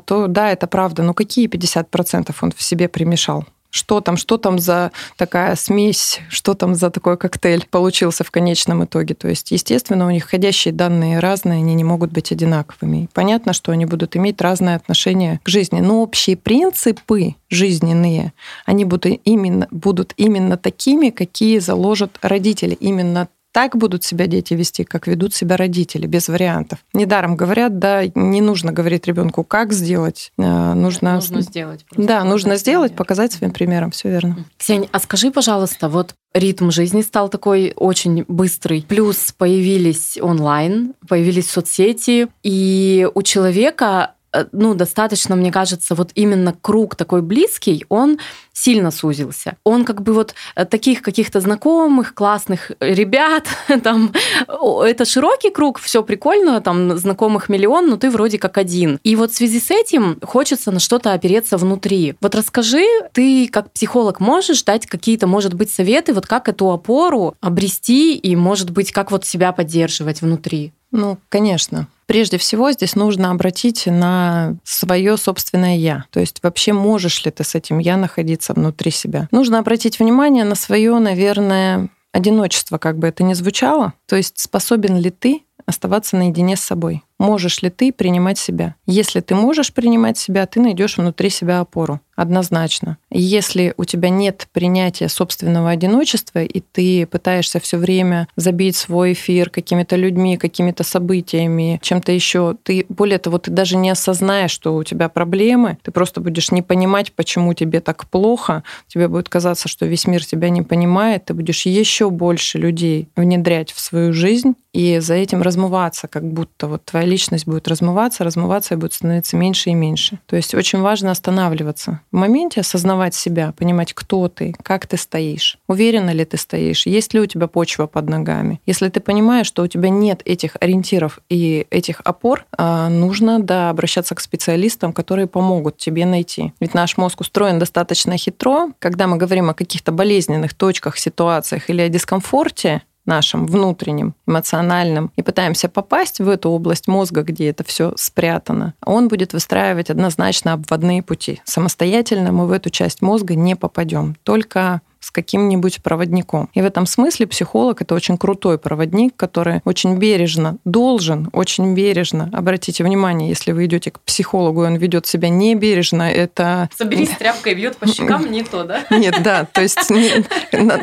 то 0.00 0.26
да, 0.26 0.50
это 0.50 0.66
правда. 0.66 1.02
Но 1.02 1.14
какие 1.14 1.48
50% 1.48 2.34
он 2.40 2.52
в 2.52 2.62
себе 2.62 2.88
примешал? 2.88 3.44
что 3.74 4.00
там, 4.00 4.16
что 4.16 4.38
там 4.38 4.60
за 4.60 4.92
такая 5.16 5.56
смесь, 5.56 6.20
что 6.28 6.54
там 6.54 6.76
за 6.76 6.90
такой 6.90 7.16
коктейль 7.16 7.66
получился 7.68 8.22
в 8.22 8.30
конечном 8.30 8.84
итоге. 8.84 9.14
То 9.16 9.26
есть, 9.26 9.50
естественно, 9.50 10.06
у 10.06 10.10
них 10.10 10.26
ходящие 10.26 10.72
данные 10.72 11.18
разные, 11.18 11.58
они 11.58 11.74
не 11.74 11.82
могут 11.82 12.12
быть 12.12 12.30
одинаковыми. 12.30 13.08
понятно, 13.12 13.52
что 13.52 13.72
они 13.72 13.84
будут 13.84 14.14
иметь 14.14 14.40
разное 14.40 14.76
отношение 14.76 15.40
к 15.42 15.48
жизни. 15.48 15.80
Но 15.80 16.02
общие 16.02 16.36
принципы 16.36 17.34
жизненные, 17.50 18.32
они 18.64 18.84
будут 18.84 19.20
именно, 19.24 19.66
будут 19.72 20.14
именно 20.16 20.56
такими, 20.56 21.10
какие 21.10 21.58
заложат 21.58 22.16
родители. 22.22 22.74
Именно 22.74 23.26
так 23.54 23.76
будут 23.76 24.02
себя 24.02 24.26
дети 24.26 24.52
вести, 24.54 24.82
как 24.82 25.06
ведут 25.06 25.32
себя 25.32 25.56
родители, 25.56 26.08
без 26.08 26.28
вариантов. 26.28 26.80
Недаром 26.92 27.36
говорят, 27.36 27.78
да, 27.78 28.02
не 28.16 28.40
нужно 28.40 28.72
говорить 28.72 29.06
ребенку, 29.06 29.44
как 29.44 29.72
сделать, 29.72 30.32
э, 30.36 30.42
нужно... 30.74 31.14
Нужно 31.14 31.40
сделать. 31.40 31.86
Да, 31.96 32.24
нужно 32.24 32.56
сделать, 32.56 32.96
показать 32.96 33.32
своим 33.32 33.52
примером, 33.52 33.92
все 33.92 34.10
верно. 34.10 34.44
Ксения, 34.58 34.88
а 34.90 34.98
скажи, 34.98 35.30
пожалуйста, 35.30 35.88
вот 35.88 36.16
ритм 36.34 36.72
жизни 36.72 37.02
стал 37.02 37.28
такой 37.28 37.72
очень 37.76 38.24
быстрый. 38.26 38.84
Плюс 38.88 39.32
появились 39.38 40.18
онлайн, 40.20 40.94
появились 41.08 41.48
соцсети, 41.48 42.26
и 42.42 43.08
у 43.14 43.22
человека 43.22 44.14
ну, 44.52 44.74
достаточно, 44.74 45.36
мне 45.36 45.52
кажется, 45.52 45.94
вот 45.94 46.10
именно 46.14 46.54
круг 46.60 46.96
такой 46.96 47.22
близкий, 47.22 47.84
он 47.88 48.18
сильно 48.52 48.90
сузился. 48.90 49.56
Он 49.64 49.84
как 49.84 50.02
бы 50.02 50.12
вот 50.12 50.34
э, 50.54 50.64
таких 50.64 51.02
каких-то 51.02 51.40
знакомых, 51.40 52.14
классных 52.14 52.70
ребят, 52.80 53.46
там, 53.82 54.12
это 54.48 55.04
широкий 55.04 55.50
круг, 55.50 55.78
все 55.78 56.02
прикольно, 56.02 56.60
там, 56.60 56.96
знакомых 56.96 57.48
миллион, 57.48 57.88
но 57.88 57.96
ты 57.96 58.10
вроде 58.10 58.38
как 58.38 58.56
один. 58.58 58.98
И 59.02 59.16
вот 59.16 59.32
в 59.32 59.36
связи 59.36 59.60
с 59.60 59.70
этим 59.70 60.18
хочется 60.22 60.70
на 60.70 60.80
что-то 60.80 61.12
опереться 61.12 61.56
внутри. 61.56 62.14
Вот 62.20 62.34
расскажи, 62.34 62.84
ты 63.12 63.48
как 63.48 63.72
психолог 63.72 64.20
можешь 64.20 64.62
дать 64.62 64.86
какие-то, 64.86 65.26
может 65.26 65.54
быть, 65.54 65.70
советы, 65.70 66.14
вот 66.14 66.26
как 66.26 66.48
эту 66.48 66.70
опору 66.70 67.34
обрести 67.40 68.16
и, 68.16 68.36
может 68.36 68.70
быть, 68.70 68.92
как 68.92 69.10
вот 69.10 69.24
себя 69.24 69.52
поддерживать 69.52 70.22
внутри? 70.22 70.72
Ну, 70.92 71.18
конечно. 71.28 71.88
Прежде 72.06 72.38
всего 72.38 72.70
здесь 72.72 72.96
нужно 72.96 73.30
обратить 73.30 73.86
на 73.86 74.56
свое 74.64 75.16
собственное 75.16 75.76
я. 75.76 76.04
То 76.10 76.20
есть 76.20 76.42
вообще 76.42 76.72
можешь 76.72 77.24
ли 77.24 77.30
ты 77.30 77.44
с 77.44 77.54
этим 77.54 77.78
я 77.78 77.96
находиться 77.96 78.52
внутри 78.52 78.90
себя. 78.90 79.28
Нужно 79.30 79.58
обратить 79.58 79.98
внимание 79.98 80.44
на 80.44 80.54
свое, 80.54 80.98
наверное, 80.98 81.88
одиночество, 82.12 82.78
как 82.78 82.98
бы 82.98 83.08
это 83.08 83.24
ни 83.24 83.34
звучало. 83.34 83.94
То 84.06 84.16
есть 84.16 84.38
способен 84.38 84.96
ли 84.96 85.10
ты 85.10 85.42
оставаться 85.66 86.16
наедине 86.16 86.56
с 86.56 86.60
собой? 86.60 87.02
Можешь 87.18 87.62
ли 87.62 87.70
ты 87.70 87.92
принимать 87.92 88.38
себя? 88.38 88.74
Если 88.86 89.20
ты 89.20 89.34
можешь 89.34 89.72
принимать 89.72 90.18
себя, 90.18 90.46
ты 90.46 90.60
найдешь 90.60 90.98
внутри 90.98 91.30
себя 91.30 91.60
опору. 91.60 92.00
Однозначно. 92.16 92.98
Если 93.10 93.74
у 93.76 93.84
тебя 93.84 94.08
нет 94.08 94.48
принятия 94.52 95.08
собственного 95.08 95.70
одиночества, 95.70 96.44
и 96.44 96.60
ты 96.60 97.06
пытаешься 97.06 97.58
все 97.58 97.76
время 97.76 98.28
забить 98.36 98.76
свой 98.76 99.14
эфир 99.14 99.50
какими-то 99.50 99.96
людьми, 99.96 100.36
какими-то 100.36 100.84
событиями, 100.84 101.80
чем-то 101.82 102.12
еще, 102.12 102.56
ты, 102.62 102.86
более 102.88 103.18
того, 103.18 103.38
ты 103.38 103.50
даже 103.50 103.76
не 103.76 103.90
осознаешь, 103.90 104.52
что 104.52 104.76
у 104.76 104.84
тебя 104.84 105.08
проблемы, 105.08 105.78
ты 105.82 105.90
просто 105.90 106.20
будешь 106.20 106.52
не 106.52 106.62
понимать, 106.62 107.12
почему 107.12 107.52
тебе 107.54 107.80
так 107.80 108.06
плохо, 108.08 108.62
тебе 108.86 109.08
будет 109.08 109.28
казаться, 109.28 109.68
что 109.68 109.86
весь 109.86 110.06
мир 110.06 110.24
тебя 110.24 110.50
не 110.50 110.62
понимает, 110.62 111.24
ты 111.24 111.34
будешь 111.34 111.66
еще 111.66 112.10
больше 112.10 112.58
людей 112.58 113.08
внедрять 113.16 113.72
в 113.72 113.80
свою 113.80 114.12
жизнь 114.12 114.54
и 114.72 114.98
за 114.98 115.14
этим 115.14 115.42
размываться, 115.42 116.08
как 116.08 116.24
будто 116.24 116.66
вот 116.66 116.84
твоя 116.84 117.03
личность 117.04 117.46
будет 117.46 117.68
размываться, 117.68 118.24
размываться 118.24 118.74
и 118.74 118.76
будет 118.76 118.92
становиться 118.92 119.36
меньше 119.36 119.70
и 119.70 119.74
меньше. 119.74 120.18
То 120.26 120.36
есть 120.36 120.54
очень 120.54 120.80
важно 120.80 121.10
останавливаться 121.10 122.00
в 122.10 122.16
моменте, 122.16 122.60
осознавать 122.60 123.14
себя, 123.14 123.52
понимать, 123.56 123.92
кто 123.92 124.28
ты, 124.28 124.54
как 124.62 124.86
ты 124.86 124.96
стоишь, 124.96 125.58
уверенно 125.68 126.10
ли 126.10 126.24
ты 126.24 126.36
стоишь, 126.36 126.86
есть 126.86 127.14
ли 127.14 127.20
у 127.20 127.26
тебя 127.26 127.46
почва 127.46 127.86
под 127.86 128.08
ногами. 128.08 128.60
Если 128.66 128.88
ты 128.88 129.00
понимаешь, 129.00 129.46
что 129.46 129.62
у 129.62 129.66
тебя 129.66 129.88
нет 129.88 130.22
этих 130.24 130.56
ориентиров 130.60 131.20
и 131.28 131.66
этих 131.70 132.00
опор, 132.04 132.44
а, 132.56 132.88
нужно 132.88 133.40
да, 133.40 133.70
обращаться 133.70 134.14
к 134.14 134.20
специалистам, 134.20 134.92
которые 134.92 135.26
помогут 135.26 135.76
тебе 135.76 136.06
найти. 136.06 136.52
Ведь 136.60 136.74
наш 136.74 136.96
мозг 136.96 137.20
устроен 137.20 137.58
достаточно 137.58 138.16
хитро. 138.16 138.70
Когда 138.78 139.06
мы 139.06 139.16
говорим 139.16 139.50
о 139.50 139.54
каких-то 139.54 139.92
болезненных 139.92 140.54
точках, 140.54 140.98
ситуациях 140.98 141.70
или 141.70 141.82
о 141.82 141.88
дискомфорте, 141.88 142.82
нашим 143.06 143.46
внутренним, 143.46 144.14
эмоциональным, 144.26 145.10
и 145.16 145.22
пытаемся 145.22 145.68
попасть 145.68 146.20
в 146.20 146.28
эту 146.28 146.50
область 146.50 146.88
мозга, 146.88 147.22
где 147.22 147.50
это 147.50 147.64
все 147.64 147.92
спрятано, 147.96 148.74
он 148.84 149.08
будет 149.08 149.32
выстраивать 149.32 149.90
однозначно 149.90 150.54
обводные 150.54 151.02
пути. 151.02 151.40
Самостоятельно 151.44 152.32
мы 152.32 152.46
в 152.46 152.52
эту 152.52 152.70
часть 152.70 153.02
мозга 153.02 153.34
не 153.34 153.56
попадем. 153.56 154.16
Только 154.22 154.80
с 155.04 155.10
каким-нибудь 155.10 155.82
проводником. 155.82 156.48
И 156.54 156.62
в 156.62 156.64
этом 156.64 156.86
смысле 156.86 157.26
психолог 157.26 157.82
это 157.82 157.94
очень 157.94 158.16
крутой 158.16 158.58
проводник, 158.58 159.14
который 159.16 159.60
очень 159.64 159.98
бережно 159.98 160.56
должен, 160.64 161.28
очень 161.32 161.74
бережно. 161.74 162.30
Обратите 162.32 162.84
внимание, 162.84 163.28
если 163.28 163.52
вы 163.52 163.66
идете 163.66 163.90
к 163.90 164.00
психологу, 164.00 164.64
и 164.64 164.66
он 164.66 164.76
ведет 164.76 165.06
себя 165.06 165.28
не 165.28 165.54
бережно, 165.54 166.10
это... 166.10 166.70
Соберись 166.76 167.10
тряпкой 167.10 167.54
бьет 167.54 167.76
по 167.76 167.86
щекам, 167.86 168.30
не 168.30 168.42
то, 168.42 168.64
да? 168.64 168.80
Нет, 168.90 169.22
да, 169.22 169.44
то 169.44 169.60
есть 169.60 169.92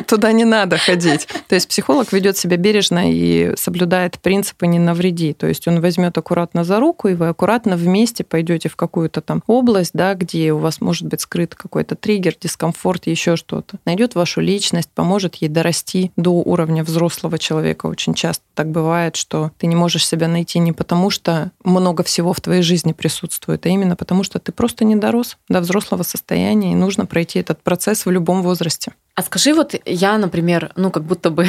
туда 0.06 0.32
не 0.32 0.44
надо 0.44 0.78
ходить. 0.78 1.26
То 1.48 1.56
есть 1.56 1.68
психолог 1.68 2.12
ведет 2.12 2.36
себя 2.36 2.56
бережно 2.56 3.10
и 3.10 3.54
соблюдает 3.56 4.20
принципы 4.20 4.66
«не 4.66 4.78
навреди». 4.78 5.32
То 5.32 5.46
есть 5.48 5.66
он 5.66 5.80
возьмет 5.80 6.16
аккуратно 6.16 6.62
за 6.64 6.78
руку, 6.78 7.08
и 7.08 7.14
вы 7.14 7.28
аккуратно 7.28 7.76
вместе 7.76 8.22
пойдете 8.22 8.68
в 8.68 8.76
какую-то 8.76 9.20
там 9.20 9.42
область, 9.46 9.92
да, 9.94 10.14
где 10.14 10.52
у 10.52 10.58
вас 10.58 10.80
может 10.80 11.08
быть 11.08 11.20
скрыт 11.20 11.54
какой-то 11.54 11.96
триггер, 11.96 12.34
дискомфорт, 12.40 13.06
еще 13.06 13.36
что-то. 13.36 13.78
Найдет 13.84 14.11
формирует 14.12 14.14
вашу 14.14 14.40
личность, 14.40 14.90
поможет 14.94 15.42
ей 15.42 15.48
дорасти 15.48 16.10
до 16.16 16.30
уровня 16.30 16.84
взрослого 16.84 17.38
человека. 17.38 17.88
Очень 17.88 18.14
часто 18.14 18.44
так 18.54 18.66
бывает, 18.70 19.16
что 19.16 19.50
ты 19.58 19.66
не 19.66 19.76
можешь 19.76 20.06
себя 20.06 20.28
найти 20.28 20.60
не 20.60 20.72
потому, 20.72 21.10
что 21.10 21.50
много 21.64 22.02
всего 22.02 22.32
в 22.32 22.40
твоей 22.40 22.62
жизни 22.62 22.92
присутствует, 22.92 23.66
а 23.66 23.68
именно 23.68 23.96
потому, 23.96 24.24
что 24.24 24.38
ты 24.38 24.52
просто 24.52 24.84
не 24.84 24.96
дорос 24.96 25.36
до 25.48 25.60
взрослого 25.60 26.04
состояния, 26.04 26.72
и 26.72 26.76
нужно 26.76 27.06
пройти 27.06 27.40
этот 27.40 27.62
процесс 27.62 28.06
в 28.06 28.10
любом 28.10 28.42
возрасте. 28.42 28.92
А 29.14 29.22
скажи, 29.22 29.54
вот 29.54 29.74
я, 29.86 30.18
например, 30.18 30.70
ну 30.76 30.90
как 30.90 31.02
будто 31.02 31.30
бы, 31.30 31.46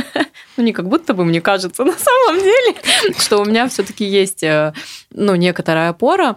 ну 0.56 0.64
не 0.64 0.72
как 0.72 0.88
будто 0.88 1.14
бы, 1.14 1.24
мне 1.24 1.40
кажется, 1.40 1.84
на 1.86 1.96
самом 1.98 2.40
деле, 2.42 2.74
что 3.18 3.38
у 3.38 3.44
меня 3.44 3.66
все-таки 3.68 4.04
есть, 4.04 4.42
э, 4.42 4.72
ну 5.10 5.36
некоторая 5.36 5.90
опора, 5.90 6.36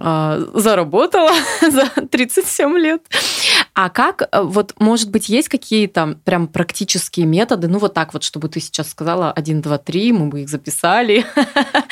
а, 0.00 0.38
заработала 0.54 1.32
за 1.60 1.86
37 1.86 2.78
лет. 2.78 3.02
А 3.80 3.90
как, 3.90 4.22
э, 4.22 4.40
вот, 4.42 4.74
может 4.80 5.08
быть, 5.08 5.28
есть 5.28 5.48
какие-то 5.48 6.18
прям 6.24 6.48
практические 6.48 7.26
методы, 7.26 7.68
ну 7.68 7.78
вот 7.78 7.94
так 7.94 8.12
вот, 8.12 8.24
чтобы 8.24 8.48
ты 8.48 8.58
сейчас 8.58 8.90
сказала 8.90 9.30
1, 9.30 9.62
2, 9.62 9.78
3, 9.78 10.12
мы 10.12 10.26
бы 10.26 10.40
их 10.40 10.48
записали, 10.48 11.24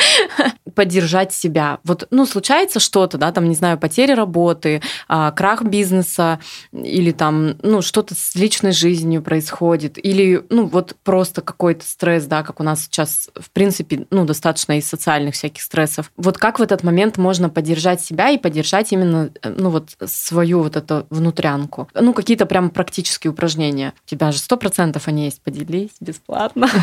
поддержать 0.74 1.32
себя. 1.32 1.78
Вот, 1.84 2.08
ну, 2.10 2.26
случается 2.26 2.80
что-то, 2.80 3.18
да, 3.18 3.30
там, 3.30 3.48
не 3.48 3.54
знаю, 3.54 3.78
потеря 3.78 4.16
работы, 4.16 4.82
а, 5.06 5.30
крах 5.30 5.62
бизнеса, 5.62 6.40
или 6.72 7.12
там, 7.12 7.56
ну, 7.62 7.82
что-то 7.82 8.16
с 8.16 8.34
личной 8.34 8.72
жизнью 8.72 9.22
происходит, 9.22 9.96
или, 9.96 10.44
ну, 10.50 10.66
вот 10.66 10.96
просто 11.04 11.40
какой-то 11.40 11.84
стресс, 11.84 12.24
да, 12.24 12.42
как 12.42 12.58
у 12.58 12.64
нас 12.64 12.82
сейчас, 12.82 13.30
в 13.36 13.50
принципе, 13.50 14.08
ну, 14.10 14.24
достаточно 14.24 14.76
из 14.76 14.88
социальных 14.88 15.34
всяких 15.34 15.62
стрессов. 15.62 16.10
Вот 16.16 16.36
как 16.36 16.58
в 16.58 16.62
этот 16.62 16.82
момент 16.82 17.16
можно 17.16 17.48
поддержать 17.48 18.00
себя 18.00 18.30
и 18.30 18.38
поддержать 18.38 18.92
именно, 18.92 19.30
э, 19.40 19.54
ну, 19.56 19.70
вот 19.70 19.96
свою 20.04 20.62
вот 20.62 20.74
эту 20.74 21.06
внутрянку? 21.10 21.75
Ну, 21.94 22.12
какие-то 22.12 22.46
прям 22.46 22.70
практические 22.70 23.30
упражнения. 23.30 23.92
У 24.06 24.08
тебя 24.08 24.32
же 24.32 24.38
сто 24.38 24.56
процентов 24.56 25.08
они 25.08 25.24
есть. 25.24 25.40
Поделись 25.42 25.92
бесплатно. 26.00 26.68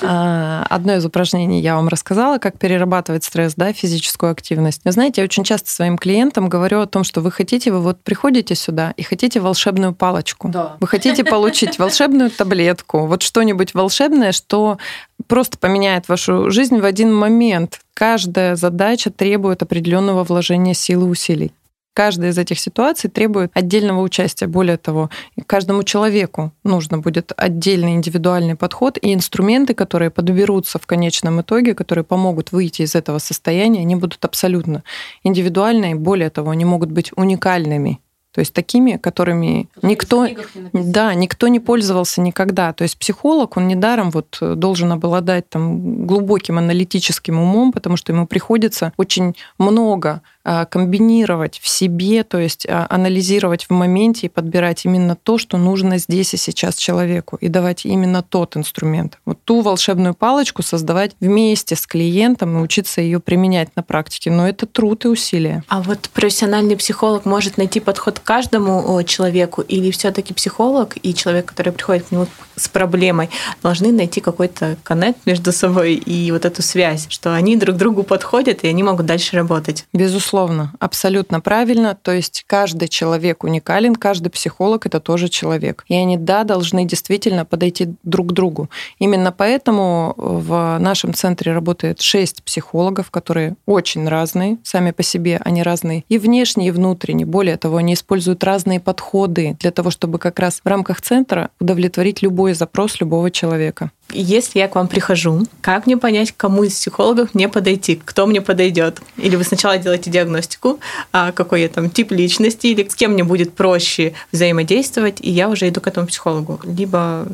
А, 0.00 0.66
одно 0.70 0.94
из 0.96 1.04
упражнений 1.04 1.60
я 1.60 1.76
вам 1.76 1.88
рассказала, 1.88 2.38
как 2.38 2.58
перерабатывать 2.58 3.24
стресс, 3.24 3.54
да, 3.56 3.72
физическую 3.72 4.32
активность. 4.32 4.80
Вы 4.84 4.92
знаете, 4.92 5.20
я 5.20 5.24
очень 5.24 5.44
часто 5.44 5.70
своим 5.70 5.98
клиентам 5.98 6.48
говорю 6.48 6.80
о 6.80 6.86
том, 6.86 7.04
что 7.04 7.20
вы 7.20 7.30
хотите, 7.30 7.70
вы 7.70 7.80
вот 7.80 8.02
приходите 8.02 8.54
сюда 8.54 8.94
и 8.96 9.02
хотите 9.02 9.40
волшебную 9.40 9.94
палочку. 9.94 10.48
Да. 10.48 10.76
Вы 10.80 10.86
хотите 10.86 11.24
получить 11.24 11.78
волшебную 11.78 12.30
таблетку, 12.30 13.06
вот 13.06 13.22
что-нибудь 13.22 13.74
волшебное, 13.74 14.32
что 14.32 14.78
просто 15.26 15.58
поменяет 15.58 16.08
вашу 16.08 16.50
жизнь 16.50 16.78
в 16.78 16.84
один 16.84 17.14
момент. 17.14 17.80
Каждая 17.94 18.56
задача 18.56 19.10
требует 19.10 19.62
определенного 19.62 20.24
вложения 20.24 20.74
сил 20.74 21.06
и 21.06 21.10
усилий. 21.10 21.52
Каждая 21.94 22.30
из 22.30 22.38
этих 22.38 22.58
ситуаций 22.58 23.10
требует 23.10 23.50
отдельного 23.54 24.00
участия. 24.00 24.46
Более 24.46 24.78
того, 24.78 25.10
каждому 25.46 25.82
человеку 25.82 26.52
нужно 26.64 26.98
будет 26.98 27.32
отдельный 27.36 27.94
индивидуальный 27.94 28.56
подход 28.56 28.98
и 29.00 29.12
инструменты, 29.12 29.74
которые 29.74 30.10
подберутся 30.10 30.78
в 30.78 30.86
конечном 30.86 31.42
итоге, 31.42 31.74
которые 31.74 32.04
помогут 32.04 32.52
выйти 32.52 32.82
из 32.82 32.94
этого 32.94 33.18
состояния, 33.18 33.80
они 33.80 33.96
будут 33.96 34.24
абсолютно 34.24 34.82
индивидуальные. 35.22 35.94
Более 35.94 36.30
того, 36.30 36.50
они 36.50 36.64
могут 36.64 36.90
быть 36.90 37.12
уникальными 37.14 38.00
то 38.32 38.40
есть 38.40 38.52
такими, 38.52 38.96
которыми 38.96 39.68
Потому 39.74 39.92
никто, 39.92 40.26
да, 40.72 41.14
никто 41.14 41.48
не 41.48 41.60
пользовался 41.60 42.20
никогда. 42.20 42.72
То 42.72 42.82
есть 42.82 42.98
психолог, 42.98 43.56
он 43.56 43.68
недаром 43.68 44.10
вот 44.10 44.38
должен 44.40 44.92
обладать 44.92 45.48
там 45.48 46.06
глубоким 46.06 46.58
аналитическим 46.58 47.38
умом, 47.38 47.72
потому 47.72 47.96
что 47.96 48.12
ему 48.12 48.26
приходится 48.26 48.92
очень 48.96 49.34
много 49.58 50.22
а, 50.44 50.64
комбинировать 50.64 51.60
в 51.60 51.68
себе, 51.68 52.24
то 52.24 52.38
есть 52.38 52.66
а, 52.68 52.86
анализировать 52.90 53.66
в 53.66 53.70
моменте 53.70 54.26
и 54.26 54.28
подбирать 54.28 54.84
именно 54.84 55.14
то, 55.14 55.38
что 55.38 55.56
нужно 55.56 55.98
здесь 55.98 56.34
и 56.34 56.36
сейчас 56.36 56.74
человеку, 56.76 57.36
и 57.36 57.46
давать 57.46 57.84
именно 57.84 58.24
тот 58.24 58.56
инструмент. 58.56 59.18
Вот 59.24 59.38
ту 59.44 59.60
волшебную 59.60 60.14
палочку 60.14 60.62
создавать 60.62 61.12
вместе 61.20 61.76
с 61.76 61.86
клиентом 61.86 62.58
и 62.58 62.60
учиться 62.60 63.00
ее 63.00 63.20
применять 63.20 63.68
на 63.76 63.84
практике. 63.84 64.32
Но 64.32 64.48
это 64.48 64.66
труд 64.66 65.04
и 65.04 65.08
усилия. 65.08 65.62
А 65.68 65.80
вот 65.80 66.10
профессиональный 66.12 66.76
психолог 66.76 67.24
может 67.24 67.56
найти 67.56 67.78
подход 67.78 68.18
каждому 68.24 69.02
человеку 69.04 69.62
или 69.62 69.90
все-таки 69.90 70.34
психолог 70.34 70.96
и 71.02 71.14
человек, 71.14 71.46
который 71.46 71.72
приходит 71.72 72.06
к 72.06 72.12
нему 72.12 72.26
с 72.62 72.68
проблемой, 72.68 73.30
должны 73.62 73.92
найти 73.92 74.20
какой-то 74.20 74.76
коннект 74.82 75.18
между 75.26 75.52
собой 75.52 75.94
и 75.94 76.30
вот 76.32 76.44
эту 76.44 76.62
связь, 76.62 77.06
что 77.08 77.34
они 77.34 77.56
друг 77.56 77.76
другу 77.76 78.02
подходят 78.02 78.62
и 78.62 78.68
они 78.68 78.82
могут 78.82 79.06
дальше 79.06 79.36
работать. 79.36 79.86
Безусловно, 79.92 80.72
абсолютно 80.78 81.40
правильно. 81.40 81.96
То 82.00 82.12
есть 82.12 82.44
каждый 82.46 82.88
человек 82.88 83.44
уникален, 83.44 83.96
каждый 83.96 84.30
психолог 84.30 84.86
это 84.86 85.00
тоже 85.00 85.28
человек. 85.28 85.84
И 85.88 85.94
они, 85.94 86.16
да, 86.16 86.44
должны 86.44 86.84
действительно 86.84 87.44
подойти 87.44 87.94
друг 88.02 88.28
к 88.28 88.32
другу. 88.32 88.68
Именно 88.98 89.32
поэтому 89.32 90.14
в 90.16 90.78
нашем 90.78 91.14
центре 91.14 91.52
работает 91.52 92.00
шесть 92.00 92.42
психологов, 92.42 93.10
которые 93.10 93.56
очень 93.66 94.08
разные 94.08 94.58
сами 94.62 94.90
по 94.90 95.02
себе, 95.02 95.40
они 95.44 95.62
разные 95.62 96.04
и 96.08 96.18
внешне, 96.18 96.68
и 96.68 96.70
внутренне. 96.70 97.26
Более 97.26 97.56
того, 97.56 97.78
они 97.78 97.94
используют 97.94 98.44
разные 98.44 98.80
подходы 98.80 99.56
для 99.60 99.70
того, 99.70 99.90
чтобы 99.90 100.18
как 100.18 100.38
раз 100.38 100.60
в 100.64 100.68
рамках 100.68 101.00
центра 101.00 101.50
удовлетворить 101.60 102.22
любой 102.22 102.51
запрос 102.54 103.00
любого 103.00 103.30
человека. 103.30 103.90
Если 104.10 104.58
я 104.58 104.68
к 104.68 104.74
вам 104.74 104.88
прихожу, 104.88 105.46
как 105.60 105.86
мне 105.86 105.96
понять, 105.96 106.32
кому 106.36 106.64
из 106.64 106.74
психологов 106.74 107.34
мне 107.34 107.48
подойти, 107.48 108.00
кто 108.04 108.26
мне 108.26 108.40
подойдет? 108.40 109.00
Или 109.16 109.36
вы 109.36 109.44
сначала 109.44 109.78
делаете 109.78 110.10
диагностику, 110.10 110.80
а 111.12 111.32
какой 111.32 111.62
я 111.62 111.68
там 111.68 111.88
тип 111.88 112.12
личности, 112.12 112.68
или 112.68 112.86
с 112.86 112.94
кем 112.94 113.12
мне 113.12 113.24
будет 113.24 113.54
проще 113.54 114.14
взаимодействовать, 114.32 115.20
и 115.20 115.30
я 115.30 115.48
уже 115.48 115.68
иду 115.68 115.80
к 115.80 115.86
этому 115.86 116.06
психологу. 116.06 116.60
Либо 116.64 117.26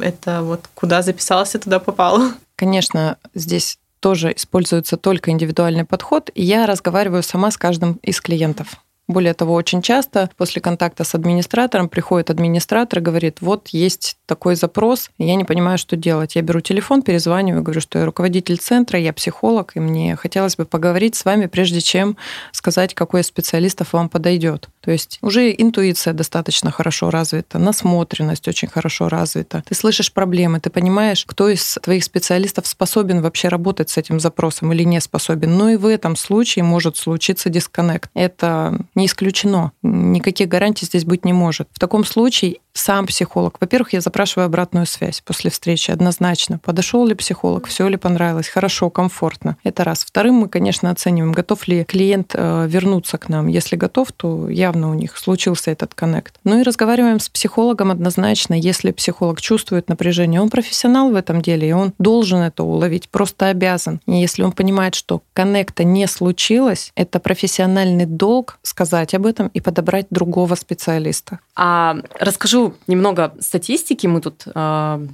это 0.00 0.42
вот 0.42 0.68
куда 0.74 1.02
записался, 1.02 1.58
туда 1.58 1.78
попал. 1.78 2.20
Конечно, 2.56 3.16
здесь 3.34 3.78
тоже 4.00 4.32
используется 4.34 4.96
только 4.96 5.30
индивидуальный 5.30 5.84
подход, 5.84 6.30
и 6.34 6.42
я 6.42 6.66
разговариваю 6.66 7.22
сама 7.22 7.50
с 7.50 7.56
каждым 7.56 7.98
из 8.02 8.20
клиентов. 8.20 8.76
Более 9.10 9.34
того, 9.34 9.54
очень 9.54 9.82
часто 9.82 10.30
после 10.36 10.62
контакта 10.62 11.02
с 11.02 11.16
администратором 11.16 11.88
приходит 11.88 12.30
администратор 12.30 13.00
и 13.00 13.02
говорит, 13.02 13.38
вот 13.40 13.66
есть 13.70 14.16
такой 14.26 14.54
запрос, 14.54 15.10
я 15.18 15.34
не 15.34 15.42
понимаю, 15.42 15.78
что 15.78 15.96
делать. 15.96 16.36
Я 16.36 16.42
беру 16.42 16.60
телефон, 16.60 17.02
перезваниваю, 17.02 17.64
говорю, 17.64 17.80
что 17.80 17.98
я 17.98 18.04
руководитель 18.04 18.58
центра, 18.58 19.00
я 19.00 19.12
психолог, 19.12 19.72
и 19.74 19.80
мне 19.80 20.14
хотелось 20.14 20.54
бы 20.54 20.64
поговорить 20.64 21.16
с 21.16 21.24
вами, 21.24 21.46
прежде 21.46 21.80
чем 21.80 22.16
сказать, 22.52 22.94
какой 22.94 23.22
из 23.22 23.26
специалистов 23.26 23.94
вам 23.94 24.08
подойдет. 24.08 24.68
То 24.80 24.92
есть 24.92 25.18
уже 25.22 25.50
интуиция 25.50 26.12
достаточно 26.12 26.70
хорошо 26.70 27.10
развита, 27.10 27.58
насмотренность 27.58 28.46
очень 28.46 28.68
хорошо 28.68 29.08
развита. 29.08 29.64
Ты 29.68 29.74
слышишь 29.74 30.12
проблемы, 30.12 30.60
ты 30.60 30.70
понимаешь, 30.70 31.24
кто 31.26 31.48
из 31.48 31.78
твоих 31.82 32.04
специалистов 32.04 32.68
способен 32.68 33.22
вообще 33.22 33.48
работать 33.48 33.90
с 33.90 33.98
этим 33.98 34.20
запросом 34.20 34.72
или 34.72 34.84
не 34.84 35.00
способен. 35.00 35.58
Но 35.58 35.70
и 35.70 35.76
в 35.76 35.86
этом 35.86 36.14
случае 36.14 36.62
может 36.62 36.96
случиться 36.96 37.48
дисконнект. 37.48 38.08
Это 38.14 38.78
не 39.00 39.06
исключено. 39.06 39.72
Никаких 39.82 40.48
гарантий 40.48 40.86
здесь 40.86 41.04
быть 41.04 41.24
не 41.24 41.32
может. 41.32 41.68
В 41.72 41.78
таком 41.78 42.04
случае 42.04 42.58
сам 42.80 43.06
психолог. 43.06 43.56
Во-первых, 43.60 43.92
я 43.92 44.00
запрашиваю 44.00 44.46
обратную 44.46 44.86
связь 44.86 45.20
после 45.20 45.50
встречи 45.50 45.90
однозначно. 45.90 46.58
Подошел 46.58 47.06
ли 47.06 47.14
психолог, 47.14 47.66
все 47.66 47.86
ли 47.88 47.96
понравилось, 47.96 48.48
хорошо, 48.48 48.90
комфортно. 48.90 49.56
Это 49.64 49.84
раз. 49.84 50.04
Вторым 50.04 50.36
мы, 50.36 50.48
конечно, 50.48 50.90
оцениваем, 50.90 51.32
готов 51.32 51.68
ли 51.68 51.84
клиент 51.84 52.32
э, 52.34 52.66
вернуться 52.68 53.18
к 53.18 53.28
нам. 53.28 53.48
Если 53.48 53.76
готов, 53.76 54.12
то 54.12 54.48
явно 54.48 54.90
у 54.90 54.94
них 54.94 55.18
случился 55.18 55.70
этот 55.70 55.94
коннект. 55.94 56.36
Ну 56.44 56.60
и 56.60 56.62
разговариваем 56.62 57.20
с 57.20 57.28
психологом 57.28 57.90
однозначно. 57.90 58.54
Если 58.54 58.92
психолог 58.92 59.40
чувствует 59.40 59.88
напряжение, 59.88 60.40
он 60.40 60.48
профессионал 60.48 61.10
в 61.10 61.14
этом 61.14 61.42
деле, 61.42 61.68
и 61.68 61.72
он 61.72 61.92
должен 61.98 62.38
это 62.38 62.62
уловить, 62.64 63.10
просто 63.10 63.48
обязан. 63.48 64.00
И 64.06 64.12
если 64.12 64.42
он 64.42 64.52
понимает, 64.52 64.94
что 64.94 65.22
коннекта 65.34 65.84
не 65.84 66.06
случилось, 66.06 66.92
это 66.94 67.20
профессиональный 67.20 68.06
долг 68.06 68.58
сказать 68.62 69.14
об 69.14 69.26
этом 69.26 69.48
и 69.48 69.60
подобрать 69.60 70.06
другого 70.10 70.54
специалиста. 70.54 71.40
А 71.54 71.96
расскажу 72.18 72.69
немного 72.86 73.34
статистики. 73.40 74.06
Мы 74.06 74.20
тут 74.20 74.44
э, 74.46 75.06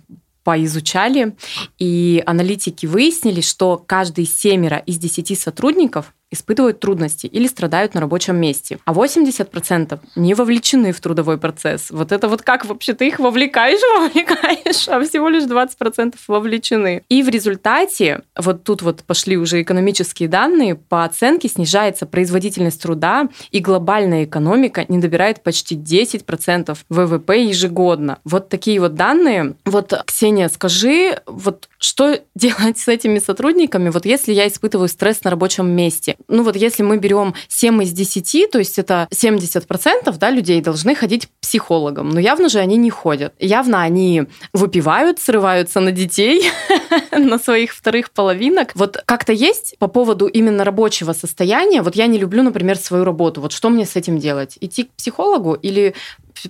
поизучали, 0.45 1.37
и 1.79 2.23
аналитики 2.25 2.87
выяснили, 2.87 3.41
что 3.41 3.83
каждый 3.85 4.27
семеро 4.27 4.79
из 4.79 4.99
десяти 4.99 5.35
сотрудников 5.35 6.15
испытывают 6.31 6.81
трудности 6.81 7.27
или 7.27 7.47
страдают 7.47 7.95
на 7.95 8.01
рабочем 8.01 8.37
месте. 8.37 8.79
А 8.85 8.93
80% 8.93 10.01
не 10.17 10.35
вовлечены 10.35 10.93
в 10.93 11.01
трудовой 11.01 11.39
процесс. 11.39 11.91
Вот 11.91 12.13
это 12.13 12.29
вот 12.29 12.43
как 12.43 12.65
вообще 12.65 12.95
ты 12.95 13.09
их 13.09 13.19
вовлекаешь, 13.19 13.81
вовлекаешь, 13.99 14.89
а 14.89 15.01
всего 15.05 15.29
лишь 15.29 15.45
20% 15.45 16.15
вовлечены. 16.27 17.03
И 17.09 17.23
в 17.23 17.29
результате, 17.29 18.23
вот 18.37 18.65
тут 18.65 18.83
вот 18.83 19.05
пошли 19.05 19.37
уже 19.37 19.63
экономические 19.63 20.29
данные, 20.29 20.75
по 20.75 21.05
оценке 21.05 21.49
снижается 21.49 22.07
производительность 22.07 22.83
труда, 22.83 23.29
и 23.51 23.61
глобальная 23.61 24.25
экономика 24.25 24.85
не 24.89 24.99
добирает 24.99 25.43
почти 25.43 25.77
10% 25.77 26.77
ВВП 26.89 27.45
ежегодно. 27.45 28.19
Вот 28.25 28.49
такие 28.49 28.81
вот 28.81 28.95
данные. 28.95 29.55
Вот, 29.65 29.93
Ксения, 30.07 30.49
скажи, 30.49 31.21
вот 31.27 31.69
что 31.79 32.19
делать 32.35 32.79
с 32.79 32.89
этими 32.89 33.19
сотрудниками, 33.19 33.91
вот 33.91 34.07
если 34.07 34.33
я 34.33 34.49
испытываю 34.49 34.89
стресс 34.89 35.23
на 35.23 35.31
рабочем 35.31 35.69
месте? 35.69 36.16
Ну 36.29 36.43
вот 36.43 36.57
если 36.57 36.83
мы 36.83 36.99
берем 36.99 37.35
7 37.49 37.83
из 37.83 37.93
10, 37.93 38.51
то 38.51 38.59
есть 38.59 38.79
это 38.79 39.09
70% 39.13 40.17
да, 40.19 40.31
людей 40.31 40.61
должны 40.61 40.95
ходить 40.95 41.27
к 41.27 41.31
психологам, 41.41 42.09
но 42.11 42.21
явно 42.21 42.49
же 42.49 42.59
они 42.59 42.77
не 42.77 42.91
ходят. 42.91 43.35
Явно 43.39 43.83
они 43.83 44.25
выпивают, 44.53 45.21
срываются 45.21 45.81
на 45.81 45.93
детей, 45.93 46.51
на 47.13 47.39
своих 47.39 47.73
вторых 47.73 48.11
половинок. 48.11 48.73
Вот 48.75 49.03
как-то 49.07 49.33
есть 49.33 49.77
по 49.79 49.87
поводу 49.87 50.27
именно 50.27 50.65
рабочего 50.65 51.13
состояния, 51.13 51.83
вот 51.83 51.97
я 51.97 52.07
не 52.07 52.19
люблю, 52.19 52.43
например, 52.43 52.77
свою 52.77 53.05
работу, 53.05 53.41
вот 53.41 53.53
что 53.53 53.71
мне 53.71 53.87
с 53.87 53.97
этим 53.97 54.19
делать? 54.19 54.59
Идти 54.61 54.85
к 54.85 54.91
психологу 54.91 55.55
или 55.55 55.95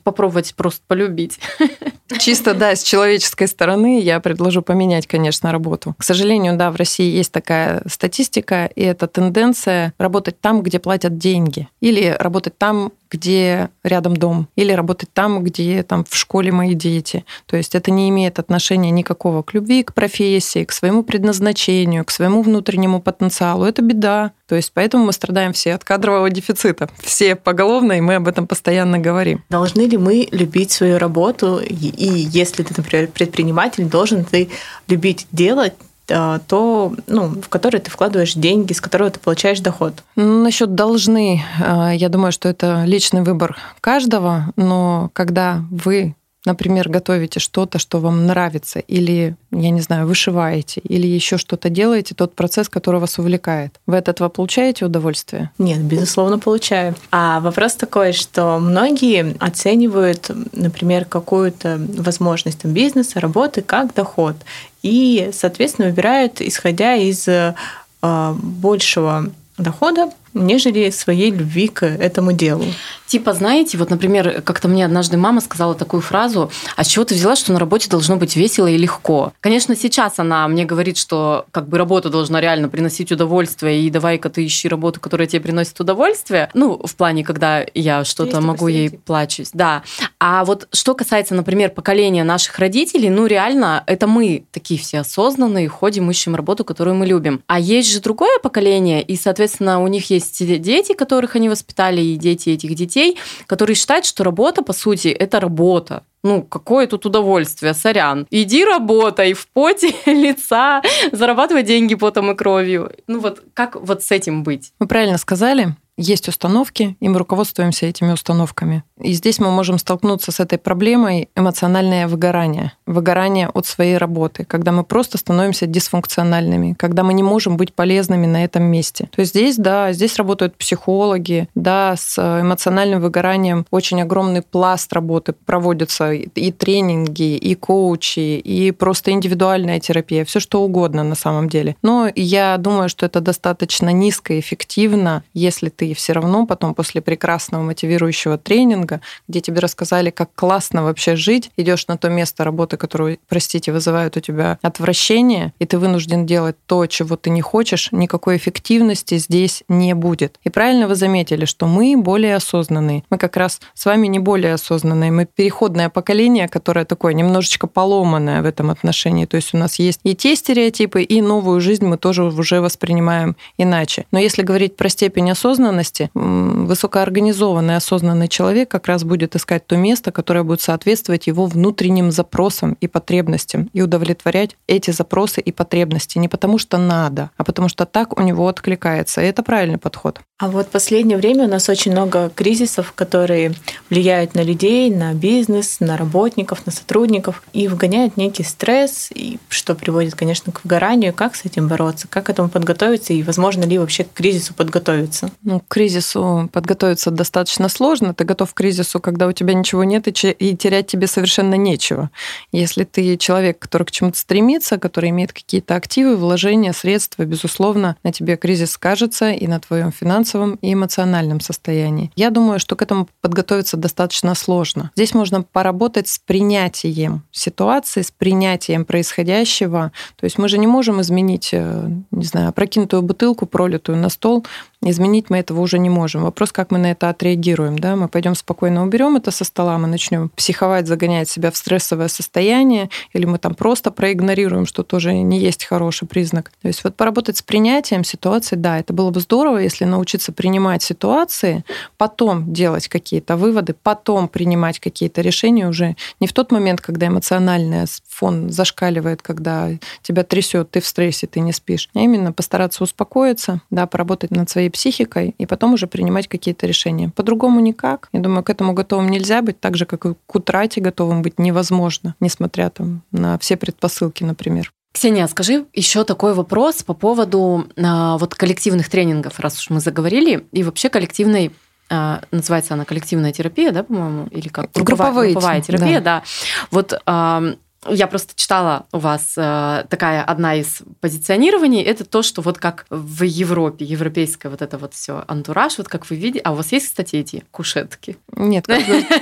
попробовать 0.02 0.54
просто 0.54 0.80
полюбить. 0.86 1.38
Чисто, 2.18 2.54
да, 2.54 2.76
с 2.76 2.82
человеческой 2.82 3.48
стороны 3.48 4.00
я 4.00 4.20
предложу 4.20 4.62
поменять, 4.62 5.06
конечно, 5.06 5.50
работу. 5.50 5.94
К 5.98 6.04
сожалению, 6.04 6.56
да, 6.56 6.70
в 6.70 6.76
России 6.76 7.10
есть 7.10 7.32
такая 7.32 7.82
статистика, 7.86 8.66
и 8.74 8.82
это 8.82 9.06
тенденция 9.06 9.92
работать 9.98 10.40
там, 10.40 10.62
где 10.62 10.78
платят 10.78 11.18
деньги, 11.18 11.68
или 11.80 12.16
работать 12.18 12.56
там, 12.58 12.92
где 13.10 13.70
рядом 13.82 14.16
дом, 14.16 14.48
или 14.56 14.72
работать 14.72 15.10
там, 15.12 15.42
где 15.42 15.82
там 15.82 16.04
в 16.08 16.16
школе 16.16 16.52
мои 16.52 16.74
дети. 16.74 17.24
То 17.46 17.56
есть 17.56 17.74
это 17.74 17.90
не 17.90 18.08
имеет 18.08 18.38
отношения 18.38 18.90
никакого 18.90 19.42
к 19.42 19.54
любви, 19.54 19.82
к 19.82 19.94
профессии, 19.94 20.64
к 20.64 20.72
своему 20.72 21.02
предназначению, 21.02 22.04
к 22.04 22.10
своему 22.10 22.42
внутреннему 22.42 23.00
потенциалу. 23.00 23.64
Это 23.64 23.82
беда. 23.82 24.32
То 24.48 24.54
есть 24.54 24.72
поэтому 24.74 25.06
мы 25.06 25.12
страдаем 25.12 25.52
все 25.52 25.74
от 25.74 25.84
кадрового 25.84 26.30
дефицита. 26.30 26.88
Все 27.00 27.34
поголовно, 27.34 27.92
и 27.92 28.00
мы 28.00 28.16
об 28.16 28.28
этом 28.28 28.46
постоянно 28.46 28.98
говорим. 28.98 29.44
Должны 29.50 29.82
ли 29.82 29.96
мы 29.96 30.28
любить 30.30 30.70
свою 30.70 30.98
работу? 30.98 31.58
И 31.58 31.74
если 31.74 32.62
ты, 32.62 32.74
например, 32.76 33.08
предприниматель, 33.08 33.84
должен 33.84 34.24
ты 34.24 34.48
любить 34.88 35.26
делать 35.32 35.74
то, 36.06 36.94
ну, 37.06 37.28
в 37.28 37.48
который 37.48 37.80
ты 37.80 37.90
вкладываешь 37.90 38.34
деньги, 38.34 38.72
с 38.72 38.80
которого 38.80 39.10
ты 39.10 39.18
получаешь 39.18 39.60
доход. 39.60 39.94
Насчет 40.14 40.74
должны, 40.74 41.42
а, 41.60 41.90
я 41.92 42.08
думаю, 42.08 42.32
что 42.32 42.48
это 42.48 42.84
личный 42.84 43.22
выбор 43.22 43.56
каждого, 43.80 44.52
но 44.56 45.10
когда 45.12 45.64
вы 45.70 46.14
например, 46.46 46.88
готовите 46.88 47.40
что-то, 47.40 47.78
что 47.78 48.00
вам 48.00 48.26
нравится, 48.26 48.78
или, 48.78 49.36
я 49.50 49.70
не 49.70 49.80
знаю, 49.80 50.06
вышиваете, 50.06 50.80
или 50.80 51.06
еще 51.06 51.36
что-то 51.36 51.68
делаете, 51.68 52.14
тот 52.14 52.34
процесс, 52.34 52.68
который 52.68 53.00
вас 53.00 53.18
увлекает. 53.18 53.78
Вы 53.86 53.98
от 53.98 54.08
этого 54.08 54.28
получаете 54.30 54.86
удовольствие? 54.86 55.50
Нет, 55.58 55.82
безусловно, 55.82 56.38
получаю. 56.38 56.94
А 57.10 57.40
вопрос 57.40 57.74
такой, 57.74 58.12
что 58.12 58.58
многие 58.58 59.36
оценивают, 59.40 60.30
например, 60.52 61.04
какую-то 61.04 61.78
возможность 61.98 62.60
там, 62.60 62.72
бизнеса, 62.72 63.20
работы 63.20 63.60
как 63.60 63.92
доход. 63.92 64.36
И, 64.82 65.30
соответственно, 65.32 65.88
выбирают, 65.88 66.40
исходя 66.40 66.94
из 66.94 67.26
э, 67.26 67.54
большего 68.02 69.30
дохода, 69.58 70.10
нежели 70.36 70.90
своей 70.90 71.30
любви 71.30 71.68
к 71.68 71.84
этому 71.84 72.32
делу. 72.32 72.64
Типа, 73.06 73.34
знаете, 73.34 73.78
вот, 73.78 73.90
например, 73.90 74.42
как-то 74.42 74.66
мне 74.66 74.84
однажды 74.84 75.16
мама 75.16 75.40
сказала 75.40 75.74
такую 75.74 76.02
фразу, 76.02 76.50
а 76.76 76.82
с 76.82 76.88
чего 76.88 77.04
ты 77.04 77.14
взяла, 77.14 77.36
что 77.36 77.52
на 77.52 77.60
работе 77.60 77.88
должно 77.88 78.16
быть 78.16 78.34
весело 78.34 78.66
и 78.66 78.76
легко? 78.76 79.32
Конечно, 79.40 79.76
сейчас 79.76 80.18
она 80.18 80.46
мне 80.48 80.64
говорит, 80.64 80.96
что 80.96 81.46
как 81.52 81.68
бы 81.68 81.78
работа 81.78 82.10
должна 82.10 82.40
реально 82.40 82.68
приносить 82.68 83.12
удовольствие, 83.12 83.82
и 83.82 83.90
давай-ка 83.90 84.28
ты 84.28 84.44
ищи 84.44 84.68
работу, 84.68 85.00
которая 85.00 85.28
тебе 85.28 85.40
приносит 85.40 85.78
удовольствие. 85.80 86.50
Ну, 86.52 86.80
в 86.84 86.96
плане, 86.96 87.22
когда 87.22 87.64
я 87.74 88.04
что-то 88.04 88.40
могу 88.40 88.66
ей 88.66 88.90
плачусь. 88.90 89.50
Да. 89.52 89.84
А 90.18 90.44
вот 90.44 90.66
что 90.72 90.94
касается, 90.94 91.34
например, 91.34 91.70
поколения 91.70 92.24
наших 92.24 92.58
родителей, 92.58 93.08
ну, 93.08 93.26
реально, 93.26 93.84
это 93.86 94.08
мы 94.08 94.44
такие 94.50 94.80
все 94.80 95.00
осознанные, 95.00 95.68
ходим, 95.68 96.10
ищем 96.10 96.34
работу, 96.34 96.64
которую 96.64 96.96
мы 96.96 97.06
любим. 97.06 97.40
А 97.46 97.60
есть 97.60 97.92
же 97.92 98.00
другое 98.00 98.38
поколение, 98.40 99.00
и, 99.00 99.16
соответственно, 99.16 99.80
у 99.80 99.86
них 99.86 100.10
есть 100.10 100.25
дети, 100.30 100.94
которых 100.94 101.36
они 101.36 101.48
воспитали, 101.48 102.00
и 102.00 102.16
дети 102.16 102.50
этих 102.50 102.74
детей, 102.74 103.18
которые 103.46 103.74
считают, 103.74 104.04
что 104.04 104.24
работа, 104.24 104.62
по 104.62 104.72
сути, 104.72 105.08
это 105.08 105.40
работа. 105.40 106.04
Ну, 106.22 106.42
какое 106.42 106.86
тут 106.86 107.06
удовольствие, 107.06 107.72
сорян. 107.74 108.26
Иди 108.30 108.64
работай 108.64 109.32
в 109.32 109.46
поте 109.48 109.94
лица, 110.06 110.82
зарабатывай 111.12 111.62
деньги 111.62 111.94
потом 111.94 112.32
и 112.32 112.34
кровью. 112.34 112.90
Ну 113.06 113.20
вот 113.20 113.42
как 113.54 113.76
вот 113.76 114.02
с 114.02 114.10
этим 114.10 114.42
быть? 114.42 114.72
Вы 114.80 114.86
правильно 114.86 115.18
сказали. 115.18 115.76
Есть 115.96 116.28
установки, 116.28 116.96
и 117.00 117.08
мы 117.08 117.18
руководствуемся 117.18 117.86
этими 117.86 118.12
установками. 118.12 118.84
И 119.00 119.12
здесь 119.12 119.38
мы 119.38 119.50
можем 119.50 119.78
столкнуться 119.78 120.32
с 120.32 120.40
этой 120.40 120.58
проблемой 120.58 121.28
эмоциональное 121.36 122.08
выгорание. 122.08 122.72
Выгорание 122.86 123.48
от 123.48 123.66
своей 123.66 123.96
работы, 123.96 124.44
когда 124.44 124.72
мы 124.72 124.84
просто 124.84 125.18
становимся 125.18 125.66
дисфункциональными, 125.66 126.74
когда 126.78 127.02
мы 127.02 127.14
не 127.14 127.22
можем 127.22 127.56
быть 127.56 127.74
полезными 127.74 128.26
на 128.26 128.44
этом 128.44 128.64
месте. 128.64 129.08
То 129.14 129.20
есть 129.20 129.32
здесь, 129.32 129.56
да, 129.56 129.92
здесь 129.92 130.16
работают 130.16 130.56
психологи, 130.56 131.48
да, 131.54 131.94
с 131.96 132.18
эмоциональным 132.18 133.00
выгоранием 133.00 133.66
очень 133.70 134.00
огромный 134.02 134.42
пласт 134.42 134.92
работы 134.92 135.34
проводятся, 135.44 136.12
и 136.12 136.52
тренинги, 136.52 137.36
и 137.36 137.54
коучи, 137.54 138.38
и 138.38 138.70
просто 138.70 139.10
индивидуальная 139.10 139.80
терапия, 139.80 140.24
все 140.24 140.40
что 140.40 140.62
угодно 140.62 141.02
на 141.04 141.14
самом 141.14 141.48
деле. 141.48 141.76
Но 141.82 142.10
я 142.14 142.56
думаю, 142.58 142.88
что 142.88 143.06
это 143.06 143.20
достаточно 143.20 143.90
низкоэффективно, 143.90 145.22
если 145.34 145.68
ты 145.68 145.85
все 145.94 146.12
равно 146.12 146.46
потом 146.46 146.74
после 146.74 147.00
прекрасного 147.00 147.62
мотивирующего 147.62 148.38
тренинга, 148.38 149.00
где 149.28 149.40
тебе 149.40 149.60
рассказали, 149.60 150.10
как 150.10 150.30
классно 150.34 150.82
вообще 150.84 151.16
жить, 151.16 151.50
идешь 151.56 151.86
на 151.86 151.96
то 151.96 152.08
место 152.08 152.44
работы, 152.44 152.76
которое, 152.76 153.18
простите, 153.28 153.72
вызывает 153.72 154.16
у 154.16 154.20
тебя 154.20 154.58
отвращение, 154.62 155.52
и 155.58 155.66
ты 155.66 155.78
вынужден 155.78 156.26
делать 156.26 156.56
то, 156.66 156.86
чего 156.86 157.16
ты 157.16 157.30
не 157.30 157.42
хочешь, 157.42 157.90
никакой 157.92 158.36
эффективности 158.36 159.18
здесь 159.18 159.62
не 159.68 159.94
будет. 159.94 160.38
И 160.44 160.50
правильно 160.50 160.88
вы 160.88 160.94
заметили, 160.94 161.44
что 161.44 161.66
мы 161.66 161.96
более 161.96 162.36
осознанные. 162.36 163.04
Мы 163.10 163.18
как 163.18 163.36
раз 163.36 163.60
с 163.74 163.84
вами 163.84 164.06
не 164.06 164.18
более 164.18 164.54
осознанные. 164.54 165.10
Мы 165.10 165.26
переходное 165.26 165.88
поколение, 165.88 166.48
которое 166.48 166.84
такое 166.84 167.14
немножечко 167.14 167.66
поломанное 167.66 168.42
в 168.42 168.46
этом 168.46 168.70
отношении. 168.70 169.26
То 169.26 169.36
есть 169.36 169.54
у 169.54 169.58
нас 169.58 169.78
есть 169.78 170.00
и 170.04 170.14
те 170.14 170.36
стереотипы, 170.36 171.02
и 171.02 171.20
новую 171.20 171.60
жизнь 171.60 171.84
мы 171.84 171.98
тоже 171.98 172.24
уже 172.24 172.60
воспринимаем 172.60 173.36
иначе. 173.58 174.06
Но 174.10 174.18
если 174.18 174.42
говорить 174.42 174.76
про 174.76 174.88
степень 174.88 175.30
осознанности, 175.30 175.75
высокоорганизованный 176.14 177.76
осознанный 177.76 178.28
человек 178.28 178.70
как 178.70 178.86
раз 178.86 179.04
будет 179.04 179.36
искать 179.36 179.66
то 179.66 179.76
место, 179.76 180.12
которое 180.12 180.42
будет 180.42 180.60
соответствовать 180.60 181.26
его 181.26 181.46
внутренним 181.46 182.10
запросам 182.10 182.76
и 182.80 182.88
потребностям 182.88 183.70
и 183.72 183.82
удовлетворять 183.82 184.56
эти 184.66 184.90
запросы 184.90 185.40
и 185.40 185.52
потребности 185.52 186.18
не 186.18 186.28
потому 186.28 186.58
что 186.58 186.78
надо, 186.78 187.30
а 187.36 187.44
потому 187.44 187.68
что 187.68 187.86
так 187.86 188.18
у 188.18 188.22
него 188.22 188.48
откликается. 188.48 189.22
И 189.22 189.26
это 189.26 189.42
правильный 189.42 189.78
подход. 189.78 190.20
А 190.38 190.48
вот 190.48 190.66
в 190.66 190.70
последнее 190.70 191.16
время 191.16 191.44
у 191.44 191.48
нас 191.48 191.68
очень 191.70 191.92
много 191.92 192.30
кризисов, 192.34 192.92
которые 192.92 193.54
влияют 193.88 194.34
на 194.34 194.42
людей, 194.42 194.90
на 194.90 195.14
бизнес, 195.14 195.80
на 195.80 195.96
работников, 195.96 196.66
на 196.66 196.72
сотрудников 196.72 197.42
и 197.54 197.68
вгоняют 197.68 198.18
некий 198.18 198.42
стресс, 198.42 199.08
и 199.14 199.38
что 199.48 199.74
приводит, 199.74 200.14
конечно, 200.14 200.52
к 200.52 200.62
выгоранию. 200.62 201.14
Как 201.14 201.36
с 201.36 201.46
этим 201.46 201.68
бороться? 201.68 202.06
Как 202.08 202.26
к 202.26 202.30
этому 202.30 202.50
подготовиться? 202.50 203.14
И 203.14 203.22
возможно 203.22 203.64
ли 203.64 203.78
вообще 203.78 204.04
к 204.04 204.12
кризису 204.12 204.52
подготовиться? 204.52 205.30
Ну, 205.42 205.62
к 205.68 205.74
кризису 205.74 206.48
подготовиться 206.52 207.10
достаточно 207.10 207.68
сложно. 207.68 208.14
Ты 208.14 208.24
готов 208.24 208.52
к 208.52 208.56
кризису, 208.56 209.00
когда 209.00 209.26
у 209.26 209.32
тебя 209.32 209.54
ничего 209.54 209.84
нет 209.84 210.06
и 210.08 210.56
терять 210.56 210.86
тебе 210.86 211.06
совершенно 211.06 211.54
нечего. 211.54 212.10
Если 212.52 212.84
ты 212.84 213.16
человек, 213.16 213.58
который 213.58 213.84
к 213.84 213.90
чему-то 213.90 214.18
стремится, 214.18 214.78
который 214.78 215.10
имеет 215.10 215.32
какие-то 215.32 215.74
активы, 215.74 216.16
вложения, 216.16 216.72
средства, 216.72 217.24
безусловно, 217.24 217.96
на 218.02 218.12
тебе 218.12 218.36
кризис 218.36 218.72
скажется 218.72 219.30
и 219.30 219.46
на 219.46 219.60
твоем 219.60 219.92
финансовом 219.92 220.56
и 220.62 220.72
эмоциональном 220.72 221.40
состоянии. 221.40 222.10
Я 222.16 222.30
думаю, 222.30 222.60
что 222.60 222.76
к 222.76 222.82
этому 222.82 223.08
подготовиться 223.20 223.76
достаточно 223.76 224.34
сложно. 224.34 224.90
Здесь 224.94 225.14
можно 225.14 225.42
поработать 225.42 226.08
с 226.08 226.18
принятием 226.18 227.22
ситуации, 227.32 228.02
с 228.02 228.10
принятием 228.10 228.84
происходящего. 228.84 229.92
То 230.16 230.24
есть 230.24 230.38
мы 230.38 230.48
же 230.48 230.58
не 230.58 230.66
можем 230.66 231.00
изменить, 231.00 231.50
э, 231.52 231.88
не 232.10 232.24
знаю, 232.24 232.48
опрокинутую 232.50 233.02
бутылку, 233.02 233.46
пролитую 233.46 233.98
на 233.98 234.08
стол, 234.08 234.44
Изменить 234.82 235.30
мы 235.30 235.38
этого 235.38 235.55
уже 235.60 235.78
не 235.78 235.90
можем. 235.90 236.22
Вопрос, 236.22 236.52
как 236.52 236.70
мы 236.70 236.78
на 236.78 236.90
это 236.90 237.08
отреагируем. 237.08 237.78
Да? 237.78 237.96
Мы 237.96 238.08
пойдем 238.08 238.34
спокойно 238.34 238.82
уберем 238.82 239.16
это 239.16 239.30
со 239.30 239.44
стола, 239.44 239.78
мы 239.78 239.88
начнем 239.88 240.30
психовать, 240.36 240.86
загонять 240.86 241.28
себя 241.28 241.50
в 241.50 241.56
стрессовое 241.56 242.08
состояние, 242.08 242.90
или 243.12 243.24
мы 243.26 243.38
там 243.38 243.54
просто 243.54 243.90
проигнорируем, 243.90 244.66
что 244.66 244.82
тоже 244.82 245.14
не 245.14 245.38
есть 245.38 245.64
хороший 245.64 246.08
признак. 246.08 246.52
То 246.62 246.68
есть 246.68 246.84
вот 246.84 246.96
поработать 246.96 247.38
с 247.38 247.42
принятием 247.42 248.04
ситуации, 248.04 248.56
да, 248.56 248.78
это 248.78 248.92
было 248.92 249.10
бы 249.10 249.20
здорово, 249.20 249.58
если 249.58 249.84
научиться 249.84 250.32
принимать 250.32 250.82
ситуации, 250.82 251.64
потом 251.96 252.52
делать 252.52 252.88
какие-то 252.88 253.36
выводы, 253.36 253.74
потом 253.82 254.28
принимать 254.28 254.80
какие-то 254.80 255.20
решения 255.20 255.68
уже 255.68 255.96
не 256.20 256.26
в 256.26 256.32
тот 256.32 256.52
момент, 256.52 256.80
когда 256.80 257.08
эмоциональный 257.08 257.86
фон 258.16 258.50
зашкаливает, 258.50 259.20
когда 259.20 259.70
тебя 260.02 260.22
трясет, 260.22 260.70
ты 260.70 260.80
в 260.80 260.86
стрессе, 260.86 261.26
ты 261.26 261.40
не 261.40 261.52
спишь, 261.52 261.90
а 261.94 262.00
именно 262.00 262.32
постараться 262.32 262.82
успокоиться, 262.82 263.60
да, 263.70 263.86
поработать 263.86 264.30
над 264.30 264.48
своей 264.48 264.70
психикой 264.70 265.34
и 265.36 265.46
потом 265.46 265.74
уже 265.74 265.86
принимать 265.86 266.26
какие-то 266.26 266.66
решения. 266.66 267.10
По-другому 267.14 267.60
никак. 267.60 268.08
Я 268.12 268.20
думаю, 268.20 268.42
к 268.42 268.50
этому 268.50 268.72
готовым 268.72 269.10
нельзя 269.10 269.42
быть, 269.42 269.60
так 269.60 269.76
же, 269.76 269.84
как 269.84 270.06
и 270.06 270.14
к 270.26 270.34
утрате 270.34 270.80
готовым 270.80 271.22
быть 271.22 271.38
невозможно, 271.38 272.14
несмотря 272.20 272.70
там, 272.70 273.02
на 273.12 273.38
все 273.38 273.56
предпосылки, 273.56 274.24
например. 274.24 274.72
Ксения, 274.92 275.26
скажи 275.26 275.66
еще 275.74 276.04
такой 276.04 276.32
вопрос 276.32 276.82
по 276.82 276.94
поводу 276.94 277.66
а, 277.76 278.16
вот 278.16 278.34
коллективных 278.34 278.88
тренингов, 278.88 279.38
раз 279.40 279.58
уж 279.58 279.68
мы 279.68 279.80
заговорили, 279.80 280.46
и 280.52 280.62
вообще 280.62 280.88
коллективной 280.88 281.52
а, 281.90 282.22
называется 282.30 282.74
она 282.74 282.86
коллективная 282.86 283.32
терапия, 283.32 283.72
да, 283.72 283.82
по-моему, 283.82 284.26
или 284.30 284.48
как 284.48 284.72
групповая, 284.72 285.32
групповая 285.32 285.60
терапия, 285.60 286.00
да. 286.00 286.20
да. 286.20 286.22
Вот 286.70 286.98
а, 287.04 287.42
я 287.90 288.06
просто 288.06 288.34
читала 288.34 288.86
у 288.92 288.98
вас 288.98 289.34
э, 289.36 289.84
такая 289.88 290.22
одна 290.22 290.54
из 290.54 290.82
позиционирований, 291.00 291.82
это 291.82 292.04
то, 292.04 292.22
что 292.22 292.42
вот 292.42 292.58
как 292.58 292.86
в 292.90 293.22
Европе, 293.22 293.84
европейское 293.84 294.50
вот 294.50 294.62
это 294.62 294.78
вот 294.78 294.94
все 294.94 295.24
антураж, 295.26 295.78
вот 295.78 295.88
как 295.88 296.08
вы 296.10 296.16
видите. 296.16 296.40
А 296.44 296.52
у 296.52 296.54
вас 296.54 296.72
есть, 296.72 296.86
кстати, 296.86 297.16
эти 297.16 297.44
кушетки? 297.50 298.16
Нет, 298.32 298.66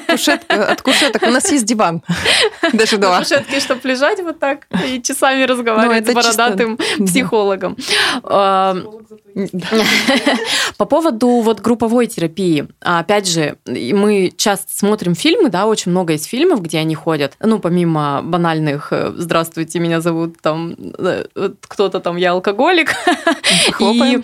кушет, 0.09 0.45
от 0.49 0.83
кушеток 0.83 1.23
у 1.23 1.31
нас 1.31 1.51
есть 1.51 1.65
диван. 1.65 2.03
Даже 2.73 2.99
два. 2.99 3.21
Кушетки, 3.21 3.61
чтобы 3.61 3.89
лежать 3.89 4.21
вот 4.23 4.39
так 4.39 4.67
и 4.87 5.03
часами 5.03 5.45
разговаривать 5.45 6.07
ну, 6.07 6.13
с 6.13 6.15
бородатым 6.15 6.79
психологом. 7.07 7.77
А, 8.23 8.77
по 10.77 10.85
поводу 10.85 11.29
вот 11.41 11.61
групповой 11.61 12.07
терапии. 12.07 12.69
Опять 12.81 13.29
же, 13.29 13.57
мы 13.67 14.33
часто 14.37 14.67
смотрим 14.73 15.15
фильмы, 15.15 15.51
да, 15.51 15.67
очень 15.67 15.91
много 15.91 16.13
есть 16.13 16.27
фильмов, 16.27 16.63
где 16.63 16.79
они 16.79 16.95
ходят, 16.95 17.35
ну, 17.41 17.59
помимо 17.59 18.23
банальных 18.23 18.54
банальных 18.55 18.89
э, 18.93 19.13
«Здравствуйте, 19.17 19.79
меня 19.79 20.01
зовут 20.01 20.41
там 20.41 20.77
э, 20.99 21.25
кто-то 21.61 22.01
там, 22.01 22.17
я 22.17 22.33
алкоголик». 22.33 22.95
И, 23.81 24.21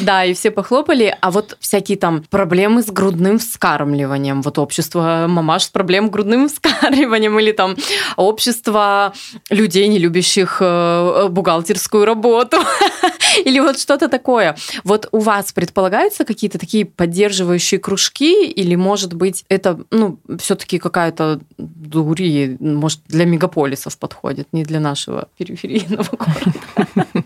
да, 0.00 0.24
и 0.24 0.34
все 0.34 0.50
похлопали. 0.50 1.16
А 1.20 1.30
вот 1.30 1.56
всякие 1.60 1.98
там 1.98 2.24
проблемы 2.30 2.82
с 2.82 2.86
грудным 2.86 3.38
вскармливанием. 3.38 4.42
Вот 4.42 4.58
общество 4.58 5.26
мамаш 5.28 5.64
с 5.64 5.68
проблем 5.68 6.08
с 6.08 6.10
грудным 6.10 6.48
вскармливанием 6.48 7.38
или 7.38 7.52
там 7.52 7.76
общество 8.16 9.12
людей, 9.50 9.88
не 9.88 9.98
любящих 9.98 10.58
э, 10.60 11.28
бухгалтерскую 11.28 12.04
работу. 12.04 12.58
Или 13.44 13.60
вот 13.60 13.78
что-то 13.78 14.08
такое. 14.08 14.56
Вот 14.84 15.08
у 15.12 15.18
вас 15.18 15.52
предполагаются 15.52 16.24
какие-то 16.24 16.58
такие 16.58 16.84
поддерживающие 16.86 17.78
кружки, 17.78 18.46
или, 18.50 18.74
может 18.76 19.14
быть, 19.14 19.44
это, 19.48 19.78
ну, 19.90 20.18
все-таки 20.38 20.78
какая-то 20.78 21.40
дури, 21.58 22.56
может, 22.60 23.00
для 23.08 23.24
мегаполисов 23.56 23.98
подходит, 23.98 24.48
не 24.52 24.64
для 24.64 24.80
нашего 24.80 25.28
периферийного 25.38 26.08
города? 26.10 27.24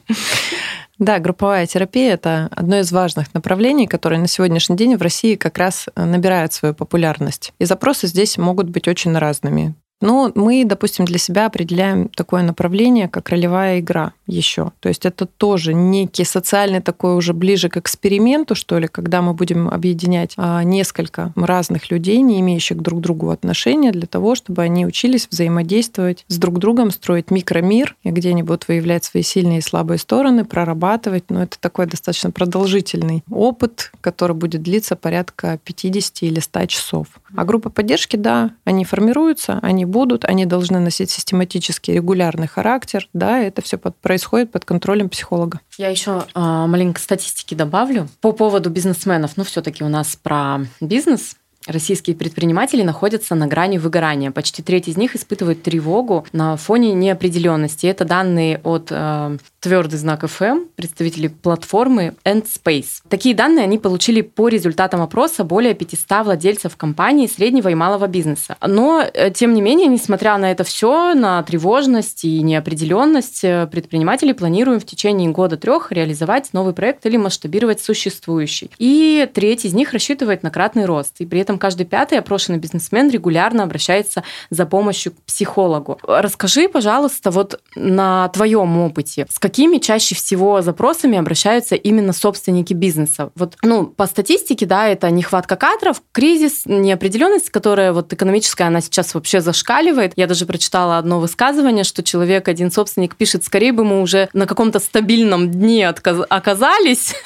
Да, 0.99 1.19
групповая 1.19 1.67
терапия– 1.67 2.13
это 2.15 2.49
одно 2.51 2.81
из 2.81 2.93
важных 2.93 3.33
направлений, 3.33 3.87
которое 3.87 4.21
на 4.21 4.29
сегодняшний 4.29 4.77
день 4.77 4.97
в 4.97 5.03
России 5.03 5.35
как 5.35 5.57
раз 5.57 5.87
набирает 5.97 6.53
свою 6.53 6.75
популярность. 6.75 7.55
И 7.59 7.65
запросы 7.65 8.07
здесь 8.07 8.37
могут 8.37 8.69
быть 8.69 8.87
очень 8.87 9.17
разными. 9.17 9.75
Но 10.01 10.33
мы, 10.35 10.65
допустим, 10.65 11.05
для 11.05 11.19
себя 11.19 11.47
определяем 11.47 12.09
такое 12.09 12.43
направление, 12.43 13.09
как 13.09 13.29
ролевая 13.29 13.81
игра 13.81 14.13
еще. 14.27 14.73
То 14.81 14.89
есть 14.89 15.05
это 15.05 15.27
тоже 15.27 15.75
некий 15.75 16.25
социальный 16.25 16.81
такой 16.81 17.17
уже 17.17 17.35
ближе 17.35 17.69
к 17.69 17.77
эксперименту, 17.77 18.55
что 18.55 18.79
ли, 18.79 18.89
когда 18.89 19.21
мы 19.21 19.35
будем 19.35 19.69
объединять 19.69 20.35
а, 20.37 20.63
несколько 20.63 21.33
разных 21.37 21.91
людей, 21.91 22.19
не 22.23 22.41
имеющих 22.41 22.81
друг 22.81 23.01
к 23.01 23.03
другу 23.03 23.31
отношения, 23.31 23.93
для 23.93 24.07
того, 24.07 24.35
чтобы 24.35 24.63
они 24.63 24.87
учились 24.87 25.29
взаимодействовать 25.31 26.25
с 26.29 26.39
друг 26.39 26.59
другом, 26.59 26.91
строить 26.91 27.31
микромир, 27.31 27.97
где 28.05 28.31
они 28.31 28.43
будут 28.43 28.69
выявлять 28.69 29.05
свои 29.05 29.23
сильные 29.23 29.59
и 29.59 29.63
слабые 29.63 29.99
стороны, 29.99 30.45
прорабатывать. 30.45 31.25
Но 31.29 31.43
это 31.43 31.59
такой 31.61 31.87
достаточно 31.87 32.31
продолжительный 32.31 33.23
опыт, 33.31 33.93
который 34.01 34.35
будет 34.35 34.63
длиться 34.63 34.97
порядка 34.97 35.59
50 35.65 36.23
или 36.23 36.41
100 36.41 36.67
часов. 36.67 37.07
А 37.37 37.45
группа 37.45 37.71
поддержки, 37.71 38.17
да, 38.17 38.51
они 38.65 38.85
формируются, 38.85 39.59
они 39.63 39.85
будут, 39.91 40.25
они 40.25 40.47
должны 40.47 40.79
носить 40.81 41.11
систематический, 41.11 41.95
регулярный 41.95 42.47
характер, 42.47 43.09
да, 43.13 43.39
это 43.41 43.63
все 43.63 43.77
под, 43.77 43.97
происходит 43.97 44.51
под 44.51 44.65
контролем 44.65 45.09
психолога. 45.09 45.61
Я 45.77 45.89
еще 45.89 46.25
э, 46.35 46.41
маленько 46.41 47.01
статистики 47.01 47.55
добавлю 47.55 48.09
по 48.21 48.33
поводу 48.33 48.71
бизнесменов. 48.71 49.33
Ну, 49.37 49.45
все-таки 49.45 49.85
у 49.85 49.89
нас 49.89 50.17
про 50.17 50.61
бизнес 50.81 51.37
российские 51.67 52.17
предприниматели 52.17 52.83
находятся 52.83 53.35
на 53.35 53.47
грани 53.47 53.79
выгорания. 53.79 54.31
Почти 54.31 54.63
треть 54.63 54.89
из 54.89 54.97
них 54.97 55.15
испытывают 55.15 55.63
тревогу 55.63 56.27
на 56.33 56.57
фоне 56.57 56.93
неопределенности. 56.95 57.87
Это 57.87 58.05
данные 58.05 58.61
от 58.65 58.89
э, 58.91 59.37
твердый 59.61 59.99
знак 59.99 60.25
FM, 60.25 60.69
представители 60.75 61.29
платформы 61.29 62.15
EndSpace. 62.25 63.03
Такие 63.09 63.35
данные 63.35 63.65
они 63.65 63.79
получили 63.79 64.23
по 64.23 64.49
результатам 64.49 65.03
опроса 65.03 65.45
более 65.45 65.75
500 65.75 66.25
владельцев 66.25 66.77
компаний 66.77 67.29
среднего 67.29 67.69
и 67.69 67.75
малого 67.75 68.07
бизнеса. 68.07 68.57
Но, 68.67 69.03
э, 69.03 69.31
тем 69.31 69.53
не 69.53 69.61
менее, 69.61 69.89
несмотря 69.89 70.39
на 70.39 70.51
это 70.51 70.65
все, 70.65 71.15
на 71.15 71.43
тревожность 71.43 72.25
и 72.25 72.43
неопределенность, 72.43 73.45
э, 73.45 73.67
предприниматели 73.67 74.33
планируем 74.33 74.81
в 74.81 74.87
течение 74.87 75.31
года-трех 75.31 75.93
реализовать 75.93 76.53
новый 76.55 76.73
проект 76.73 77.05
или 77.05 77.19
масштабировать 77.19 77.83
существующий. 77.83 78.71
И 78.79 79.29
треть 79.35 79.67
из 79.67 79.75
них 79.75 79.93
рассчитывает 79.93 80.43
на 80.43 80.51
кратный 80.51 80.87
рост. 80.87 81.17
И 81.19 81.27
при 81.27 81.41
этом 81.41 81.59
каждый 81.59 81.85
пятый 81.85 82.19
опрошенный 82.19 82.59
бизнесмен 82.59 83.11
регулярно 83.11 83.65
обращается 83.65 84.25
за 84.49 84.65
помощью 84.65 85.13
к 85.13 85.17
психологу. 85.27 85.99
Расскажи, 86.07 86.69
пожалуйста, 86.69 87.31
вот 87.31 87.61
на 87.75 88.29
твоем 88.29 88.79
опыте, 88.79 89.27
с 89.29 89.39
какими 89.51 89.79
чаще 89.79 90.15
всего 90.15 90.63
запросами 90.63 91.19
обращаются 91.19 91.75
именно 91.75 92.13
собственники 92.13 92.73
бизнеса? 92.73 93.33
Вот, 93.35 93.57
ну, 93.63 93.85
по 93.85 94.07
статистике, 94.07 94.65
да, 94.65 94.87
это 94.87 95.11
нехватка 95.11 95.57
кадров, 95.57 96.01
кризис, 96.13 96.63
неопределенность, 96.67 97.51
которая 97.51 97.93
вот 97.93 98.13
экономическая, 98.13 98.69
она 98.69 98.81
сейчас 98.81 99.13
вообще 99.13 99.41
зашкаливает. 99.41 100.13
Я 100.15 100.29
даже 100.29 100.47
прочитала 100.47 100.99
одно 100.99 101.19
высказывание, 101.19 101.83
что 101.83 102.05
человек, 102.05 102.47
один 102.47 102.71
собственник 102.71 103.17
пишет, 103.17 103.43
скорее 103.43 103.73
бы 103.73 103.85
мы 103.85 104.03
уже 104.03 104.29
на 104.35 104.47
каком-то 104.47 104.79
стабильном 104.79 105.51
дне 105.51 105.89
оказались, 105.89 107.17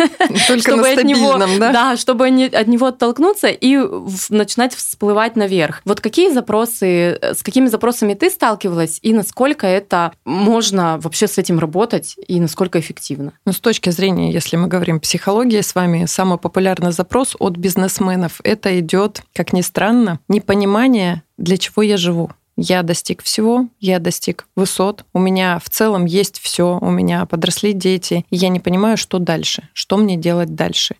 Только 0.49 0.62
чтобы 0.62 0.83
на 0.83 0.93
от 0.93 1.05
него, 1.05 1.37
да? 1.59 1.72
Да, 1.72 1.97
чтобы 1.99 2.27
от 2.27 2.66
него 2.66 2.87
оттолкнуться 2.87 3.49
и 3.49 3.77
начинать 4.31 4.75
всплывать 4.75 5.37
наверх. 5.37 5.83
Вот 5.85 6.01
какие 6.01 6.33
запросы, 6.33 7.18
с 7.20 7.43
какими 7.43 7.66
запросами 7.66 8.14
ты 8.14 8.31
сталкивалась 8.31 8.99
и 9.03 9.12
насколько 9.12 9.66
это 9.66 10.12
можно 10.25 10.99
вообще 11.03 11.29
с 11.29 11.37
этим 11.37 11.59
работать 11.59 12.13
и 12.16 12.40
насколько 12.40 12.78
эффективно? 12.80 13.32
Ну, 13.44 13.52
с 13.52 13.60
точки 13.60 13.90
зрения, 13.90 14.32
если 14.32 14.56
мы 14.56 14.68
говорим 14.68 15.00
психологии 15.00 15.60
с 15.60 15.74
вами, 15.74 16.06
самый 16.06 16.38
популярный 16.38 16.92
запрос 16.92 17.36
от 17.38 17.56
бизнесменов 17.56 18.40
это 18.44 18.78
идет, 18.78 19.22
как 19.34 19.52
ни 19.52 19.60
странно, 19.60 20.20
непонимание, 20.28 21.22
для 21.36 21.56
чего 21.56 21.82
я 21.82 21.96
живу 21.96 22.30
я 22.57 22.82
достиг 22.82 23.22
всего, 23.22 23.66
я 23.80 23.98
достиг 23.98 24.46
высот, 24.55 25.05
у 25.12 25.18
меня 25.18 25.59
в 25.62 25.68
целом 25.68 26.05
есть 26.05 26.38
все, 26.38 26.78
у 26.80 26.90
меня 26.90 27.26
подросли 27.26 27.72
дети, 27.72 28.24
и 28.30 28.36
я 28.36 28.48
не 28.48 28.61
понимаю, 28.61 28.96
что 28.96 29.18
дальше, 29.18 29.68
что 29.72 29.96
мне 29.96 30.16
делать 30.16 30.55
дальше. 30.55 30.96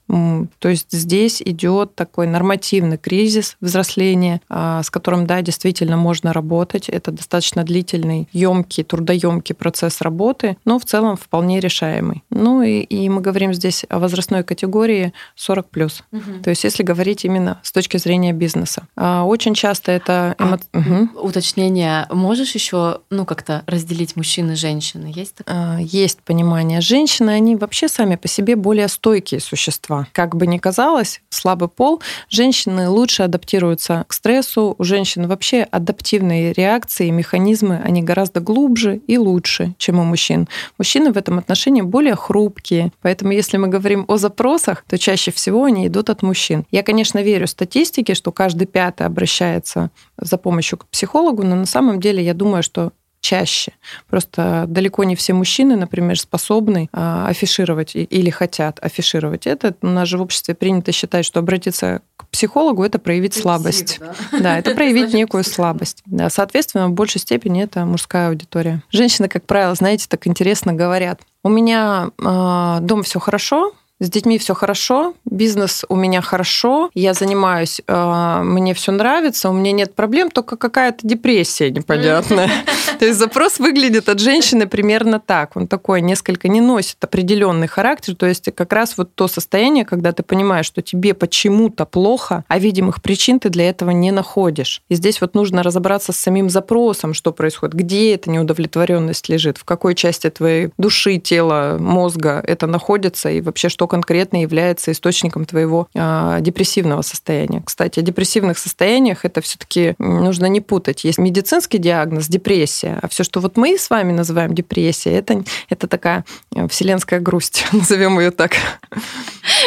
То 0.59 0.68
есть 0.68 0.88
здесь 0.90 1.40
идет 1.42 1.94
такой 1.94 2.26
нормативный 2.26 2.98
кризис 2.98 3.57
взросления, 3.61 4.40
а, 4.48 4.82
с 4.82 4.90
которым, 4.90 5.26
да, 5.26 5.42
действительно 5.42 5.96
можно 5.96 6.32
работать. 6.32 6.88
Это 6.88 7.12
достаточно 7.12 7.64
длительный, 7.64 8.28
емкий, 8.32 8.84
трудоемкий 8.84 9.55
процесс 9.55 10.00
работы, 10.00 10.57
но 10.64 10.78
в 10.78 10.84
целом 10.84 11.16
вполне 11.16 11.61
решаемый. 11.61 12.22
Ну 12.30 12.62
и, 12.62 12.80
и 12.80 13.09
мы 13.09 13.20
говорим 13.20 13.55
здесь 13.55 13.84
о 13.88 13.98
возрастной 13.98 14.44
категории 14.44 15.12
40 15.36 15.68
плюс. 15.70 16.02
Угу. 16.12 16.42
То 16.42 16.50
есть 16.50 16.64
если 16.64 16.82
говорить 16.82 17.24
именно 17.24 17.61
с 17.62 17.72
точки 17.72 17.96
зрения 17.96 18.32
бизнеса. 18.32 18.86
А, 18.96 19.24
очень 19.24 19.55
часто 19.55 19.92
это... 19.92 20.34
Эмо... 20.38 20.59
А, 20.72 20.78
угу 20.78 21.09
уточнение. 21.45 22.07
Можешь 22.11 22.55
еще, 22.55 23.01
ну, 23.11 23.26
как-то 23.26 23.62
разделить 23.66 24.16
мужчин 24.16 24.53
и 24.53 24.55
женщины? 24.55 25.12
Есть 25.14 25.36
такое? 25.36 25.78
Есть 25.80 26.20
понимание. 26.22 26.80
Женщины, 26.80 27.30
они 27.30 27.55
вообще 27.57 27.88
сами 27.88 28.16
по 28.16 28.28
себе 28.28 28.57
более 28.57 28.88
стойкие 28.88 29.40
существа. 29.40 30.07
Как 30.12 30.36
бы 30.36 30.47
ни 30.47 30.57
казалось, 30.57 31.20
слабый 31.28 31.68
пол, 31.68 32.01
женщины 32.30 32.88
лучше 32.88 33.24
адаптируются 33.24 34.05
к 34.09 34.14
стрессу. 34.14 34.74
У 34.78 34.84
женщин 34.84 35.26
вообще 35.28 35.66
адаптивные 35.70 36.55
реакции, 36.55 37.11
механизмы, 37.11 37.80
они 37.84 38.03
гораздо 38.03 38.40
глубже 38.40 39.03
и 39.07 39.18
лучше, 39.18 39.74
чем 39.76 39.99
у 39.99 40.05
мужчин. 40.05 40.49
Мужчины 40.78 41.12
в 41.12 41.18
этом 41.18 41.38
отношении 41.38 41.82
более 41.82 42.16
хрупкие. 42.16 42.90
Поэтому 43.03 43.32
если 43.32 43.59
мы 43.59 43.68
говорим 43.68 44.07
о 44.09 44.16
запросах, 44.16 44.84
то 44.88 44.97
чаще 44.97 45.30
всего 45.30 45.64
они 45.64 45.86
идут 45.86 46.09
от 46.09 46.22
мужчин. 46.22 46.64
Я, 46.70 46.82
конечно, 46.82 47.22
верю 47.22 47.47
статистике, 47.47 48.14
что 48.14 48.32
каждый 48.32 48.66
пятый 48.66 49.07
обращается 49.07 49.90
за 50.16 50.38
помощью 50.38 50.78
к 50.78 50.86
психологу, 50.86 51.34
но 51.43 51.57
на 51.57 51.66
самом 51.66 52.01
деле 52.01 52.22
я 52.22 52.35
думаю, 52.35 52.62
что 52.62 52.93
чаще. 53.24 53.72
Просто 54.09 54.66
далеко 54.68 55.03
не 55.05 55.16
все 55.16 55.32
мужчины, 55.32 55.76
например, 55.76 56.18
способны 56.18 56.91
а, 56.93 57.26
афишировать 57.26 57.93
или 57.95 58.28
хотят 58.28 58.78
афишировать 58.82 59.47
это. 59.47 59.74
У 59.80 59.87
нас 59.87 60.09
же 60.09 60.18
в 60.18 60.22
обществе 60.22 60.55
принято 60.55 60.93
считать, 60.93 61.24
что 61.24 61.41
обратиться 61.41 62.03
к 62.18 62.28
психологу 62.28 62.85
это 62.85 62.99
проявить 62.99 63.32
слабость. 63.32 63.99
Да? 63.99 64.14
да, 64.39 64.59
это 64.59 64.74
проявить 64.74 65.14
некую 65.14 65.43
слабость. 65.43 66.03
Да, 66.05 66.28
соответственно, 66.28 66.89
в 66.89 66.93
большей 66.93 67.20
степени 67.20 67.62
это 67.62 67.87
мужская 67.87 68.28
аудитория. 68.28 68.82
Женщины, 68.91 69.28
как 69.28 69.47
правило, 69.47 69.74
знаете, 69.74 70.07
так 70.07 70.26
интересно 70.26 70.74
говорят. 70.74 71.22
У 71.43 71.49
меня 71.49 72.11
э, 72.18 72.78
дом 72.82 73.03
все 73.05 73.18
хорошо, 73.20 73.72
с 74.01 74.11
детьми 74.11 74.38
все 74.38 74.55
хорошо, 74.55 75.14
бизнес 75.24 75.84
у 75.88 75.97
меня 75.97 76.20
хорошо, 76.20 76.90
я 76.95 77.14
занимаюсь, 77.14 77.80
э, 77.86 78.40
мне 78.42 78.74
все 78.74 78.92
нравится, 78.92 79.51
у 79.51 79.53
меня 79.53 79.72
нет 79.72 79.95
проблем, 79.95 80.30
только 80.30 80.57
какая-то 80.57 81.07
депрессия 81.07 81.70
непонятная. 81.70 82.51
То 82.99 83.07
есть 83.07 83.18
запрос 83.18 83.59
выглядит 83.59 84.09
от 84.09 84.18
женщины 84.18 84.66
примерно 84.66 85.20
так. 85.20 85.57
Он 85.57 85.66
такой 85.66 86.01
несколько 86.01 86.49
не 86.49 86.61
носит 86.61 86.97
определенный 87.03 87.66
характер. 87.66 88.14
То 88.16 88.26
есть 88.26 88.49
как 88.55 88.72
раз 88.72 88.97
вот 88.97 89.14
то 89.14 89.28
состояние, 89.28 89.84
когда 89.84 90.12
ты 90.12 90.22
понимаешь, 90.22 90.66
что 90.66 90.82
тебе 90.82 91.14
почему-то 91.14 91.84
плохо, 91.86 92.45
а 92.49 92.59
видимых 92.59 93.03
причин 93.03 93.40
ты 93.40 93.49
для 93.49 93.68
этого 93.68 93.90
не 93.90 94.11
находишь. 94.11 94.82
И 94.88 94.95
здесь 94.95 95.20
вот 95.20 95.34
нужно 95.34 95.62
разобраться 95.62 96.12
с 96.12 96.16
самим 96.16 96.51
запросом, 96.51 97.14
что 97.14 97.32
происходит, 97.32 97.74
где 97.74 98.14
эта 98.14 98.30
неудовлетворенность 98.30 99.28
лежит, 99.28 99.59
в 99.59 99.64
какой 99.64 99.95
части 99.95 100.30
твоей 100.30 100.70
души, 100.78 101.18
тела, 101.18 101.76
мозга 101.78 102.42
это 102.47 102.66
находится 102.66 103.30
и 103.30 103.40
вообще 103.40 103.68
что 103.68 103.84
конкретно 103.87 104.43
является 104.43 104.93
источником 104.93 105.45
твоего 105.45 105.89
э, 105.95 106.39
депрессивного 106.41 107.03
состояния. 107.03 107.62
Кстати, 107.64 108.01
о 108.01 108.03
депрессивных 108.03 108.59
состояниях 108.59 109.24
это 109.24 109.41
все-таки 109.41 109.95
нужно 109.99 110.47
не 110.47 110.61
путать. 110.61 111.05
Есть 111.05 111.18
медицинский 111.18 111.78
диагноз 111.78 112.28
депрессия, 112.28 112.99
а 113.03 113.09
все, 113.09 113.24
что 113.24 113.41
вот 113.41 113.57
мы 113.57 113.78
с 113.78 113.91
вами 113.91 114.12
называем 114.12 114.55
депрессией, 114.55 115.16
это, 115.16 115.45
это 115.68 115.87
такая 115.87 116.24
э, 116.55 116.68
вселенская 116.68 117.20
грусть, 117.20 117.64
назовем 117.72 118.18
ее 118.18 118.30
так. 118.30 118.53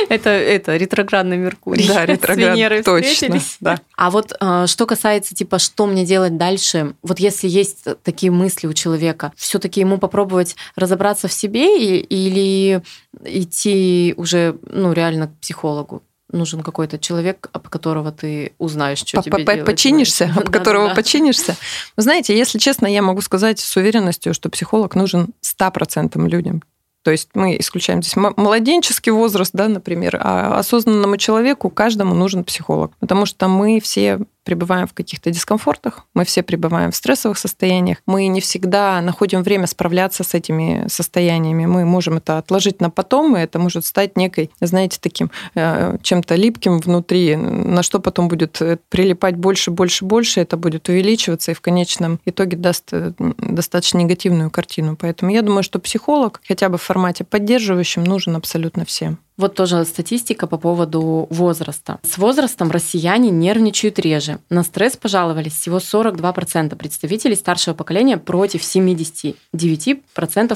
Это, 0.09 0.29
это 0.29 0.75
ретроградный 0.75 1.37
Меркурий. 1.37 1.87
Да, 1.87 2.05
ретроградный, 2.05 2.83
точно. 2.83 3.41
Да. 3.59 3.79
А 3.95 4.09
вот 4.09 4.33
э, 4.39 4.65
что 4.67 4.85
касается, 4.85 5.35
типа, 5.35 5.59
что 5.59 5.85
мне 5.85 6.05
делать 6.05 6.37
дальше, 6.37 6.95
вот 7.01 7.19
если 7.19 7.47
есть 7.47 7.85
такие 8.03 8.31
мысли 8.31 8.67
у 8.67 8.73
человека, 8.73 9.33
все 9.35 9.59
таки 9.59 9.79
ему 9.79 9.97
попробовать 9.97 10.55
разобраться 10.75 11.27
в 11.27 11.33
себе 11.33 11.99
или 11.99 12.81
идти 13.23 14.06
уже, 14.15 14.57
ну, 14.69 14.93
реально 14.93 15.27
к 15.27 15.39
психологу? 15.39 16.03
нужен 16.29 16.61
какой-то 16.61 16.99
человек, 16.99 17.49
об 17.53 17.69
которого 17.69 18.11
ты 18.11 18.53
узнаешь, 18.57 18.99
что 18.99 19.21
тебе 19.21 19.45
делать. 19.45 19.65
Починишься, 19.65 20.33
об 20.37 20.49
которого 20.49 20.93
починишься. 20.93 21.55
Вы 21.95 22.03
знаете, 22.03 22.37
если 22.37 22.59
честно, 22.59 22.87
я 22.87 23.01
могу 23.01 23.21
сказать 23.21 23.59
с 23.59 23.77
уверенностью, 23.77 24.33
что 24.33 24.49
психолог 24.49 24.95
нужен 24.95 25.29
100% 25.41 26.27
людям. 26.27 26.63
То 27.07 27.11
есть 27.11 27.29
мы 27.35 27.55
исключаем 27.57 28.03
здесь 28.03 28.17
младенческий 28.17 29.13
возраст, 29.13 29.51
да, 29.53 29.69
например, 29.69 30.19
а 30.21 30.59
осознанному 30.59 31.15
человеку 31.15 31.69
каждому 31.69 32.13
нужен 32.13 32.43
психолог, 32.43 32.91
потому 32.99 33.25
что 33.25 33.47
мы 33.47 33.79
все 33.79 34.19
пребываем 34.47 34.87
в 34.87 34.93
каких-то 34.93 35.29
дискомфортах, 35.29 36.05
мы 36.13 36.23
все 36.23 36.41
пребываем 36.41 36.91
в 36.91 36.95
стрессовых 36.95 37.37
состояниях, 37.37 37.97
мы 38.05 38.27
не 38.27 38.39
всегда 38.39 39.01
находим 39.01 39.43
время 39.43 39.67
справляться 39.67 40.23
с 40.23 40.33
этими 40.33 40.85
состояниями, 40.87 41.65
мы 41.65 41.83
можем 41.83 42.15
это 42.15 42.37
отложить 42.37 42.79
на 42.79 42.89
потом, 42.89 43.35
и 43.35 43.41
это 43.41 43.59
может 43.59 43.85
стать 43.85 44.15
некой, 44.15 44.49
знаете, 44.61 44.99
таким 45.01 45.31
э, 45.55 45.97
чем-то 46.01 46.35
липким 46.35 46.79
внутри, 46.79 47.35
на 47.35 47.83
что 47.83 47.99
потом 47.99 48.29
будет 48.29 48.61
э, 48.61 48.77
прилипать 48.87 49.35
больше, 49.35 49.69
больше, 49.69 50.05
больше, 50.05 50.39
это 50.39 50.55
будет 50.55 50.87
увеличиваться 50.87 51.51
и 51.51 51.53
в 51.53 51.59
конечном 51.59 52.21
итоге 52.23 52.55
даст 52.55 52.93
э, 52.93 53.11
достаточно 53.19 53.97
негативную 53.97 54.49
картину. 54.49 54.95
Поэтому 54.95 55.29
я 55.29 55.41
думаю, 55.41 55.63
что 55.63 55.77
психолог 55.79 56.39
хотя 56.47 56.69
бы 56.69 56.77
в 56.77 56.83
формате 56.97 57.23
поддерживающем 57.23 58.03
нужен 58.03 58.35
абсолютно 58.35 58.83
всем. 58.83 59.19
Вот 59.37 59.53
тоже 59.53 59.85
статистика 59.85 60.47
по 60.47 60.57
поводу 60.57 61.27
возраста. 61.29 61.99
С 62.01 62.17
возрастом 62.17 62.71
россияне 62.71 63.29
нервничают 63.29 63.99
реже. 63.99 64.39
На 64.49 64.63
стресс 64.63 64.97
пожаловались 64.97 65.53
всего 65.53 65.77
42% 65.77 66.75
представителей 66.75 67.35
старшего 67.35 67.75
поколения 67.75 68.17
против 68.17 68.61
79% 68.61 69.35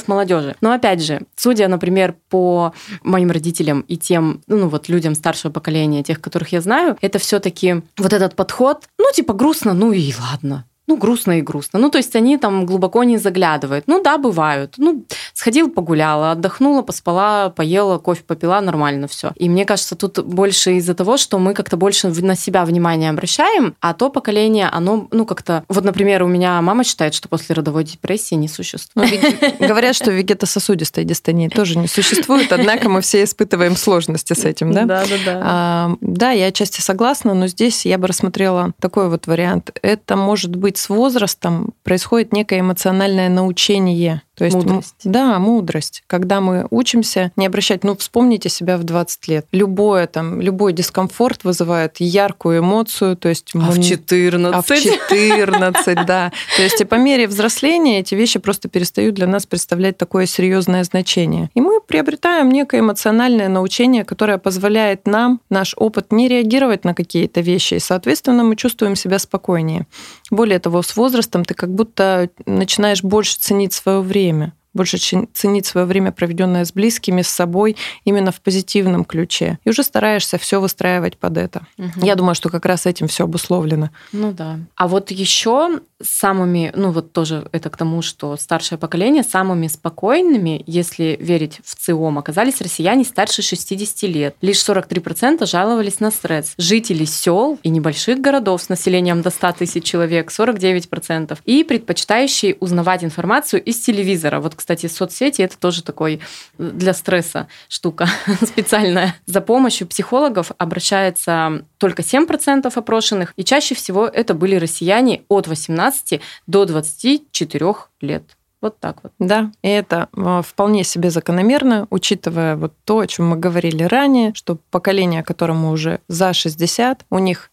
молодежи. 0.08 0.56
Но 0.62 0.72
опять 0.72 1.04
же, 1.04 1.22
судя, 1.36 1.68
например, 1.68 2.16
по 2.30 2.74
моим 3.04 3.30
родителям 3.30 3.82
и 3.82 3.98
тем, 3.98 4.42
ну 4.48 4.68
вот 4.68 4.90
людям 4.90 5.14
старшего 5.14 5.52
поколения, 5.52 6.02
тех, 6.02 6.20
которых 6.20 6.54
я 6.54 6.62
знаю, 6.62 6.98
это 7.02 7.20
все-таки 7.20 7.84
вот 7.98 8.14
этот 8.14 8.36
подход, 8.36 8.86
ну 8.98 9.06
типа 9.14 9.34
грустно, 9.34 9.74
ну 9.74 9.92
и 9.92 10.12
ладно, 10.20 10.66
ну, 10.92 10.98
грустно 10.98 11.40
и 11.40 11.42
грустно. 11.42 11.80
Ну, 11.80 11.90
то 11.90 11.98
есть 11.98 12.16
они 12.18 12.38
там 12.38 12.66
глубоко 12.66 13.06
не 13.06 13.18
заглядывают. 13.18 13.86
Ну, 13.88 14.04
да, 14.04 14.18
бывают. 14.18 14.74
Ну, 14.78 15.06
сходила, 15.34 15.70
погуляла, 15.70 16.32
отдохнула, 16.32 16.82
поспала, 16.82 17.50
поела, 17.50 17.98
кофе 17.98 18.24
попила, 18.28 18.60
нормально 18.60 19.08
все. 19.08 19.32
И 19.36 19.48
мне 19.48 19.64
кажется, 19.64 19.96
тут 19.96 20.20
больше 20.26 20.74
из-за 20.74 20.94
того, 20.94 21.16
что 21.16 21.40
мы 21.40 21.54
как-то 21.54 21.78
больше 21.78 22.10
на 22.10 22.36
себя 22.36 22.66
внимание 22.66 23.10
обращаем, 23.10 23.74
а 23.80 23.94
то 23.94 24.10
поколение, 24.10 24.68
оно, 24.68 25.08
ну, 25.12 25.26
как-то... 25.26 25.64
Вот, 25.70 25.86
например, 25.86 26.24
у 26.24 26.28
меня 26.28 26.62
мама 26.62 26.84
считает, 26.84 27.14
что 27.14 27.30
после 27.30 27.56
родовой 27.56 27.86
депрессии 27.86 28.36
не 28.36 28.50
существует. 28.50 29.22
Ну, 29.60 29.68
говорят, 29.68 29.96
что 29.96 30.12
вегетососудистая 30.12 31.06
дистонии 31.06 31.48
тоже 31.48 31.78
не 31.78 31.88
существует, 31.88 32.52
однако 32.52 32.90
мы 32.90 33.00
все 33.00 33.24
испытываем 33.24 33.78
сложности 33.78 34.34
с 34.34 34.44
этим, 34.44 34.74
да? 34.74 34.84
Да, 34.84 35.06
да, 35.06 35.16
да. 35.26 35.42
А, 35.42 35.92
да, 36.02 36.32
я 36.32 36.48
отчасти 36.48 36.82
согласна, 36.82 37.34
но 37.34 37.48
здесь 37.48 37.86
я 37.86 37.98
бы 37.98 38.08
рассмотрела 38.08 38.74
такой 38.82 39.10
вот 39.10 39.28
вариант. 39.28 39.72
Это 39.82 40.18
может 40.18 40.58
быть 40.58 40.81
с 40.82 40.90
возрастом 40.90 41.74
происходит 41.84 42.34
некое 42.34 42.62
эмоциональное 42.62 43.30
научение 43.30 44.24
то 44.42 44.46
есть, 44.46 44.58
мудрость. 44.58 44.96
Да, 45.04 45.38
мудрость. 45.38 46.04
Когда 46.08 46.42
мы 46.42 46.66
учимся 46.72 47.32
не 47.36 47.46
обращать, 47.46 47.84
ну, 47.84 47.96
вспомните 47.96 48.50
себя 48.50 48.78
в 48.78 48.84
20 48.84 49.28
лет. 49.28 49.46
Любое 49.52 50.08
там, 50.08 50.42
любой 50.42 50.74
дискомфорт 50.74 51.44
вызывает 51.44 51.98
яркую 52.00 52.62
эмоцию, 52.62 53.16
то 53.18 53.30
есть... 53.30 53.52
А 53.54 53.60
мы... 53.60 53.72
в 53.74 53.84
14. 53.84 54.58
А 54.58 54.62
в 54.64 54.80
14, 54.80 55.96
да. 56.08 56.32
То 56.58 56.64
есть 56.64 56.82
и 56.82 56.86
по 56.86 56.96
мере 56.96 57.28
взросления 57.28 58.00
эти 58.00 58.16
вещи 58.16 58.40
просто 58.40 58.68
перестают 58.68 59.14
для 59.14 59.28
нас 59.28 59.46
представлять 59.46 60.00
такое 60.00 60.26
серьезное 60.26 60.84
значение. 60.86 61.52
И 61.54 61.62
мы 61.62 61.80
приобретаем 61.80 62.50
некое 62.50 62.80
эмоциональное 62.80 63.48
научение, 63.48 64.04
которое 64.04 64.40
позволяет 64.40 65.06
нам, 65.06 65.40
наш 65.52 65.76
опыт, 65.78 66.12
не 66.12 66.28
реагировать 66.28 66.84
на 66.84 66.96
какие-то 66.96 67.42
вещи, 67.42 67.76
и, 67.76 67.80
соответственно, 67.80 68.44
мы 68.44 68.56
чувствуем 68.56 68.96
себя 68.96 69.20
спокойнее. 69.20 69.86
Более 70.32 70.58
того, 70.58 70.82
с 70.82 70.96
возрастом 70.96 71.46
ты 71.46 71.54
как 71.54 71.70
будто 71.70 72.32
начинаешь 72.48 73.04
больше 73.04 73.38
ценить 73.38 73.74
свое 73.74 74.02
время, 74.02 74.31
время 74.32 74.54
больше 74.74 74.98
ценить 75.34 75.66
свое 75.66 75.86
время, 75.86 76.12
проведенное 76.12 76.66
с 76.66 76.74
близкими, 76.74 77.22
с 77.22 77.30
собой, 77.30 77.76
именно 78.06 78.32
в 78.32 78.42
позитивном 78.42 79.06
ключе. 79.06 79.60
И 79.64 79.70
уже 79.70 79.84
стараешься 79.84 80.38
все 80.38 80.62
выстраивать 80.62 81.18
под 81.18 81.38
это. 81.38 81.68
Угу. 81.78 82.06
Я 82.06 82.16
думаю, 82.16 82.36
что 82.36 82.50
как 82.50 82.66
раз 82.66 82.86
этим 82.86 83.08
все 83.08 83.26
обусловлено. 83.26 83.90
Ну 84.12 84.32
да. 84.32 84.60
А 84.76 84.88
вот 84.88 85.12
еще 85.12 85.82
самыми, 86.02 86.72
ну 86.76 86.92
вот 86.92 87.12
тоже 87.12 87.48
это 87.52 87.70
к 87.70 87.78
тому, 87.78 88.02
что 88.02 88.36
старшее 88.38 88.78
поколение 88.80 89.24
самыми 89.24 89.68
спокойными, 89.68 90.64
если 90.66 91.18
верить 91.20 91.60
в 91.64 91.76
ЦИОМ, 91.76 92.18
оказались 92.18 92.62
россияне 92.62 93.04
старше 93.04 93.42
60 93.42 94.04
лет. 94.04 94.36
Лишь 94.42 94.58
43% 94.58 95.46
жаловались 95.46 96.00
на 96.00 96.12
стресс. 96.12 96.54
Жители 96.58 97.06
сел 97.06 97.60
и 97.64 97.70
небольших 97.70 98.20
городов 98.20 98.64
с 98.64 98.70
населением 98.70 99.22
до 99.22 99.30
100 99.30 99.54
тысяч 99.54 99.84
человек 99.84 100.32
49%. 100.32 101.38
И 101.46 101.64
предпочитающие 101.64 102.56
узнавать 102.60 103.04
информацию 103.04 103.64
из 103.64 103.80
телевизора. 103.80 104.40
Вот 104.40 104.56
кстати, 104.62 104.86
соцсети 104.86 105.42
это 105.42 105.58
тоже 105.58 105.82
такой 105.82 106.22
э, 106.60 106.70
для 106.72 106.94
стресса 106.94 107.48
штука 107.68 108.08
специальная. 108.44 109.16
За 109.26 109.42
помощью 109.42 109.88
психологов 109.88 110.52
обращается 110.60 111.66
только 111.80 112.04
7% 112.04 112.72
опрошенных, 112.72 113.34
и 113.38 113.44
чаще 113.44 113.74
всего 113.74 114.06
это 114.06 114.36
были 114.36 114.56
россияне 114.58 115.24
от 115.30 115.48
18 115.48 116.22
до 116.46 116.66
24 116.66 117.74
лет. 118.02 118.24
Вот 118.62 118.80
так 118.80 118.98
вот. 119.02 119.14
Да, 119.18 119.52
и 119.64 119.70
это 119.70 120.10
э, 120.16 120.42
вполне 120.46 120.84
себе 120.84 121.10
закономерно, 121.10 121.88
учитывая 121.90 122.56
вот 122.56 122.74
то, 122.86 123.00
о 123.00 123.08
чем 123.08 123.30
мы 123.30 123.38
говорили 123.38 123.82
ранее, 123.82 124.36
что 124.36 124.60
поколение, 124.70 125.24
которому 125.24 125.72
уже 125.72 126.02
за 126.08 126.34
60, 126.34 127.08
у 127.10 127.18
них 127.18 127.51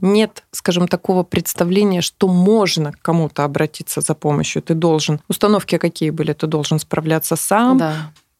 нет, 0.00 0.44
скажем, 0.52 0.88
такого 0.88 1.22
представления, 1.22 2.00
что 2.00 2.28
можно 2.28 2.92
к 2.92 3.00
кому-то 3.00 3.44
обратиться 3.44 4.00
за 4.00 4.14
помощью. 4.14 4.62
Ты 4.62 4.74
должен. 4.74 5.20
Установки 5.28 5.78
какие 5.78 6.10
были? 6.10 6.32
Ты 6.32 6.46
должен 6.46 6.78
справляться 6.78 7.36
сам. 7.36 7.78
Да 7.78 7.94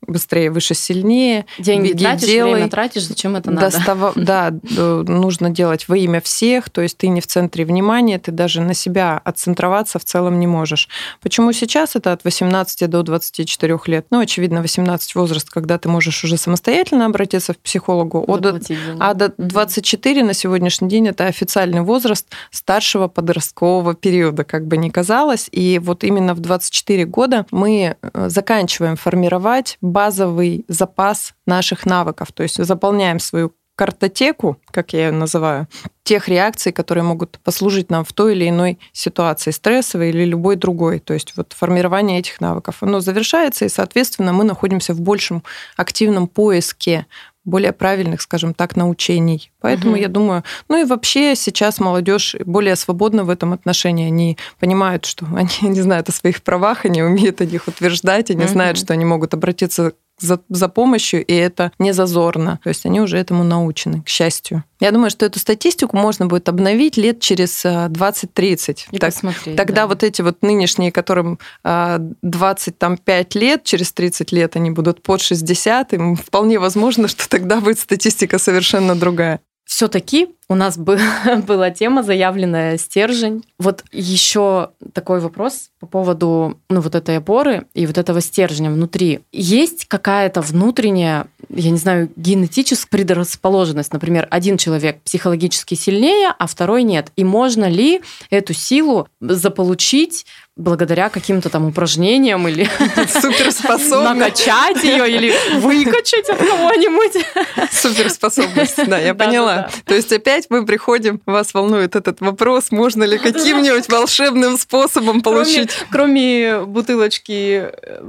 быстрее, 0.06 0.50
выше, 0.50 0.74
сильнее. 0.74 1.46
Деньги 1.58 1.88
Беги, 1.88 2.04
тратишь, 2.04 2.28
делай, 2.28 2.54
время 2.54 2.70
тратишь, 2.70 3.06
зачем 3.06 3.36
это 3.36 3.50
надо? 3.50 3.70
Достава... 3.70 4.12
Да, 4.24 4.52
нужно 4.62 5.50
делать 5.50 5.86
во 5.88 5.96
имя 5.96 6.20
всех, 6.20 6.70
то 6.70 6.80
есть 6.80 6.96
ты 6.96 7.08
не 7.08 7.20
в 7.20 7.26
центре 7.26 7.64
внимания, 7.64 8.18
ты 8.18 8.32
даже 8.32 8.62
на 8.62 8.72
себя 8.72 9.20
отцентроваться 9.22 9.98
в 9.98 10.04
целом 10.04 10.40
не 10.40 10.46
можешь. 10.46 10.88
Почему 11.20 11.52
сейчас 11.52 11.94
это 11.94 12.12
от 12.12 12.24
18 12.24 12.88
до 12.88 13.02
24 13.02 13.78
лет? 13.86 14.06
Ну, 14.10 14.20
очевидно, 14.20 14.62
18 14.62 15.14
возраст, 15.14 15.50
когда 15.50 15.78
ты 15.78 15.88
можешь 15.88 16.24
уже 16.24 16.36
самостоятельно 16.36 17.06
обратиться 17.06 17.54
к 17.54 17.58
психологу, 17.58 18.24
Заплатить, 18.64 18.78
а 19.00 19.14
до 19.14 19.32
24 19.38 20.24
на 20.24 20.34
сегодняшний 20.34 20.88
день 20.88 21.08
это 21.08 21.26
официальный 21.26 21.82
возраст 21.82 22.26
старшего 22.50 23.08
подросткового 23.08 23.94
периода, 23.94 24.44
как 24.44 24.66
бы 24.66 24.76
ни 24.76 24.90
казалось. 24.90 25.48
И 25.52 25.78
вот 25.82 26.04
именно 26.04 26.34
в 26.34 26.40
24 26.40 27.04
года 27.04 27.46
мы 27.50 27.96
э, 28.00 28.28
заканчиваем 28.28 28.96
формировать 28.96 29.78
базовый 29.94 30.64
запас 30.68 31.34
наших 31.46 31.86
навыков. 31.86 32.32
То 32.32 32.42
есть 32.42 32.62
заполняем 32.62 33.20
свою 33.20 33.52
картотеку, 33.76 34.56
как 34.70 34.92
я 34.92 35.06
ее 35.06 35.12
называю, 35.12 35.66
тех 36.02 36.28
реакций, 36.28 36.72
которые 36.72 37.04
могут 37.04 37.38
послужить 37.44 37.90
нам 37.90 38.04
в 38.04 38.12
той 38.12 38.34
или 38.34 38.48
иной 38.48 38.78
ситуации, 38.92 39.52
стрессовой 39.52 40.10
или 40.10 40.24
любой 40.24 40.56
другой. 40.56 40.98
То 40.98 41.14
есть 41.14 41.36
вот 41.36 41.52
формирование 41.52 42.18
этих 42.18 42.40
навыков. 42.40 42.76
Оно 42.80 43.00
завершается, 43.00 43.64
и, 43.64 43.68
соответственно, 43.68 44.32
мы 44.32 44.44
находимся 44.44 44.94
в 44.94 45.00
большем 45.00 45.42
активном 45.76 46.28
поиске 46.28 47.06
более 47.44 47.72
правильных, 47.72 48.22
скажем 48.22 48.54
так, 48.54 48.76
научений. 48.76 49.50
Поэтому 49.60 49.92
угу. 49.92 50.00
я 50.00 50.08
думаю, 50.08 50.44
ну 50.68 50.80
и 50.80 50.84
вообще 50.84 51.36
сейчас 51.36 51.78
молодежь 51.78 52.36
более 52.44 52.76
свободна 52.76 53.24
в 53.24 53.30
этом 53.30 53.52
отношении. 53.52 54.06
Они 54.06 54.38
понимают, 54.58 55.04
что 55.04 55.26
они 55.34 55.68
не 55.68 55.82
знают 55.82 56.08
о 56.08 56.12
своих 56.12 56.42
правах, 56.42 56.84
они 56.84 57.02
умеют 57.02 57.40
о 57.40 57.46
них 57.46 57.68
утверждать, 57.68 58.30
они 58.30 58.44
угу. 58.44 58.52
знают, 58.52 58.78
что 58.78 58.92
они 58.92 59.04
могут 59.04 59.34
обратиться 59.34 59.92
за, 60.18 60.40
за 60.48 60.68
помощью, 60.68 61.24
и 61.24 61.34
это 61.34 61.72
не 61.78 61.92
зазорно. 61.92 62.60
То 62.62 62.68
есть 62.68 62.86
они 62.86 63.00
уже 63.00 63.18
этому 63.18 63.44
научены, 63.44 64.02
к 64.02 64.08
счастью. 64.08 64.64
Я 64.80 64.90
думаю, 64.90 65.10
что 65.10 65.26
эту 65.26 65.38
статистику 65.38 65.96
можно 65.96 66.26
будет 66.26 66.48
обновить 66.48 66.96
лет 66.96 67.20
через 67.20 67.64
20-30. 67.64 68.86
И 68.90 68.98
так, 68.98 69.12
посмотреть, 69.12 69.56
тогда 69.56 69.82
да. 69.82 69.86
вот 69.86 70.02
эти 70.02 70.22
вот 70.22 70.42
нынешние, 70.42 70.92
которым 70.92 71.38
25 71.62 73.34
лет, 73.34 73.64
через 73.64 73.92
30 73.92 74.32
лет 74.32 74.56
они 74.56 74.70
будут 74.70 75.02
под 75.02 75.20
60, 75.20 75.92
и 75.94 76.14
вполне 76.16 76.58
возможно, 76.58 77.08
что 77.08 77.28
тогда 77.28 77.60
будет 77.60 77.78
статистика 77.78 78.38
совершенно 78.38 78.94
другая. 78.94 79.40
Все-таки 79.64 80.28
у 80.48 80.54
нас 80.54 80.76
был, 80.76 80.98
была 81.46 81.70
тема 81.70 82.02
заявленная 82.02 82.76
стержень. 82.78 83.44
Вот 83.58 83.84
еще 83.92 84.70
такой 84.92 85.20
вопрос 85.20 85.70
по 85.80 85.86
поводу 85.86 86.58
ну, 86.68 86.80
вот 86.80 86.94
этой 86.94 87.18
опоры 87.18 87.66
и 87.74 87.86
вот 87.86 87.98
этого 87.98 88.20
стержня 88.20 88.70
внутри. 88.70 89.20
Есть 89.32 89.86
какая-то 89.86 90.40
внутренняя, 90.40 91.26
я 91.48 91.70
не 91.70 91.78
знаю, 91.78 92.10
генетическая 92.16 92.90
предрасположенность? 92.90 93.92
Например, 93.92 94.26
один 94.30 94.58
человек 94.58 95.00
психологически 95.02 95.74
сильнее, 95.74 96.34
а 96.38 96.46
второй 96.46 96.82
нет. 96.82 97.10
И 97.16 97.24
можно 97.24 97.68
ли 97.68 98.02
эту 98.30 98.52
силу 98.52 99.08
заполучить 99.20 100.26
благодаря 100.56 101.08
каким-то 101.08 101.48
там 101.48 101.66
упражнениям 101.66 102.46
или 102.46 102.64
суперспособность 103.08 103.90
накачать 103.90 104.84
ее 104.84 105.10
или 105.10 105.34
выкачать 105.58 106.28
от 106.30 106.38
кого-нибудь. 106.38 107.24
Суперспособность, 107.72 108.86
да, 108.86 108.98
я 108.98 109.14
поняла. 109.14 109.68
То 109.84 109.94
есть 109.94 110.12
опять 110.12 110.33
опять 110.34 110.46
мы 110.50 110.66
приходим, 110.66 111.20
вас 111.26 111.54
волнует 111.54 111.96
этот 111.96 112.20
вопрос, 112.20 112.70
можно 112.70 113.04
ли 113.04 113.18
каким-нибудь 113.22 113.88
волшебным 113.88 114.58
способом 114.58 115.20
получить... 115.20 115.70
Кроме, 115.90 116.54
кроме 116.54 116.66
бутылочки 116.66 117.70
э, 117.72 118.02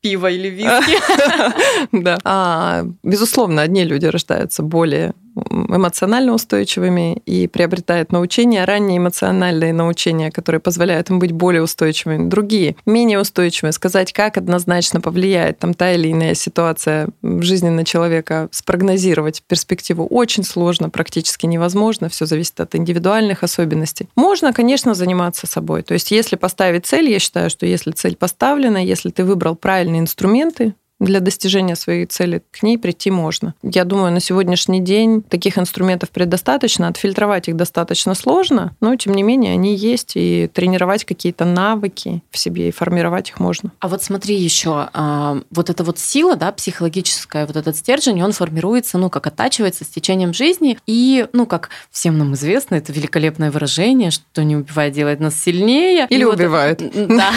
пива 0.00 0.30
или 0.30 0.48
виски. 0.48 0.98
Да. 1.92 2.18
А, 2.24 2.84
безусловно, 3.02 3.62
одни 3.62 3.84
люди 3.84 4.06
рождаются 4.06 4.62
более 4.62 5.12
эмоционально 5.50 6.32
устойчивыми 6.34 7.22
и 7.26 7.46
приобретают 7.46 8.12
научения, 8.12 8.64
ранние 8.64 8.98
эмоциональные 8.98 9.72
научения, 9.72 10.30
которые 10.30 10.60
позволяют 10.60 11.10
им 11.10 11.18
быть 11.18 11.32
более 11.32 11.62
устойчивыми. 11.62 12.28
Другие, 12.28 12.76
менее 12.86 13.20
устойчивые. 13.20 13.72
Сказать, 13.72 14.12
как 14.12 14.36
однозначно 14.36 15.00
повлияет 15.00 15.58
там 15.58 15.74
та 15.74 15.92
или 15.92 16.10
иная 16.12 16.34
ситуация 16.34 17.08
в 17.22 17.42
жизни 17.42 17.68
на 17.68 17.84
человека, 17.84 18.48
спрогнозировать 18.50 19.42
перспективу 19.46 20.06
очень 20.06 20.44
сложно, 20.44 20.90
практически 20.90 21.46
невозможно. 21.46 22.08
Все 22.08 22.26
зависит 22.26 22.60
от 22.60 22.74
индивидуальных 22.74 23.42
особенностей. 23.42 24.08
Можно, 24.16 24.52
конечно, 24.52 24.94
заниматься 24.94 25.46
собой. 25.46 25.82
То 25.82 25.94
есть, 25.94 26.10
если 26.10 26.36
поставить 26.36 26.86
цель, 26.86 27.08
я 27.08 27.18
считаю, 27.18 27.50
что 27.50 27.66
если 27.66 27.92
цель 27.92 28.16
поставлена, 28.16 28.78
если 28.78 29.10
ты 29.10 29.24
выбрал 29.24 29.54
правильные 29.90 30.00
инструменты, 30.00 30.74
для 31.00 31.20
достижения 31.20 31.74
своей 31.74 32.06
цели, 32.06 32.42
к 32.52 32.62
ней 32.62 32.78
прийти 32.78 33.10
можно. 33.10 33.54
Я 33.62 33.84
думаю, 33.84 34.12
на 34.12 34.20
сегодняшний 34.20 34.80
день 34.80 35.22
таких 35.22 35.58
инструментов 35.58 36.10
предостаточно, 36.10 36.88
отфильтровать 36.88 37.48
их 37.48 37.56
достаточно 37.56 38.14
сложно, 38.14 38.76
но 38.80 38.94
тем 38.96 39.14
не 39.14 39.22
менее 39.22 39.54
они 39.54 39.74
есть, 39.74 40.12
и 40.14 40.48
тренировать 40.52 41.04
какие-то 41.04 41.44
навыки 41.46 42.22
в 42.30 42.38
себе 42.38 42.68
и 42.68 42.72
формировать 42.72 43.30
их 43.30 43.40
можно. 43.40 43.72
А 43.80 43.88
вот 43.88 44.02
смотри 44.02 44.36
еще, 44.36 44.88
а, 44.92 45.40
вот 45.50 45.70
эта 45.70 45.82
вот 45.82 45.98
сила, 45.98 46.36
да, 46.36 46.52
психологическая, 46.52 47.46
вот 47.46 47.56
этот 47.56 47.76
стержень, 47.76 48.22
он 48.22 48.32
формируется, 48.32 48.98
ну, 48.98 49.08
как 49.08 49.26
оттачивается 49.26 49.84
с 49.84 49.88
течением 49.88 50.34
жизни, 50.34 50.78
и, 50.86 51.26
ну, 51.32 51.46
как 51.46 51.70
всем 51.90 52.18
нам 52.18 52.34
известно, 52.34 52.74
это 52.74 52.92
великолепное 52.92 53.50
выражение, 53.50 54.10
что 54.10 54.44
не 54.44 54.56
убивает, 54.56 54.92
делает 54.92 55.20
нас 55.20 55.34
сильнее. 55.40 56.06
Или 56.10 56.20
и 56.20 56.24
убивает. 56.24 56.82
Вот, 56.82 56.92
да. 57.08 57.32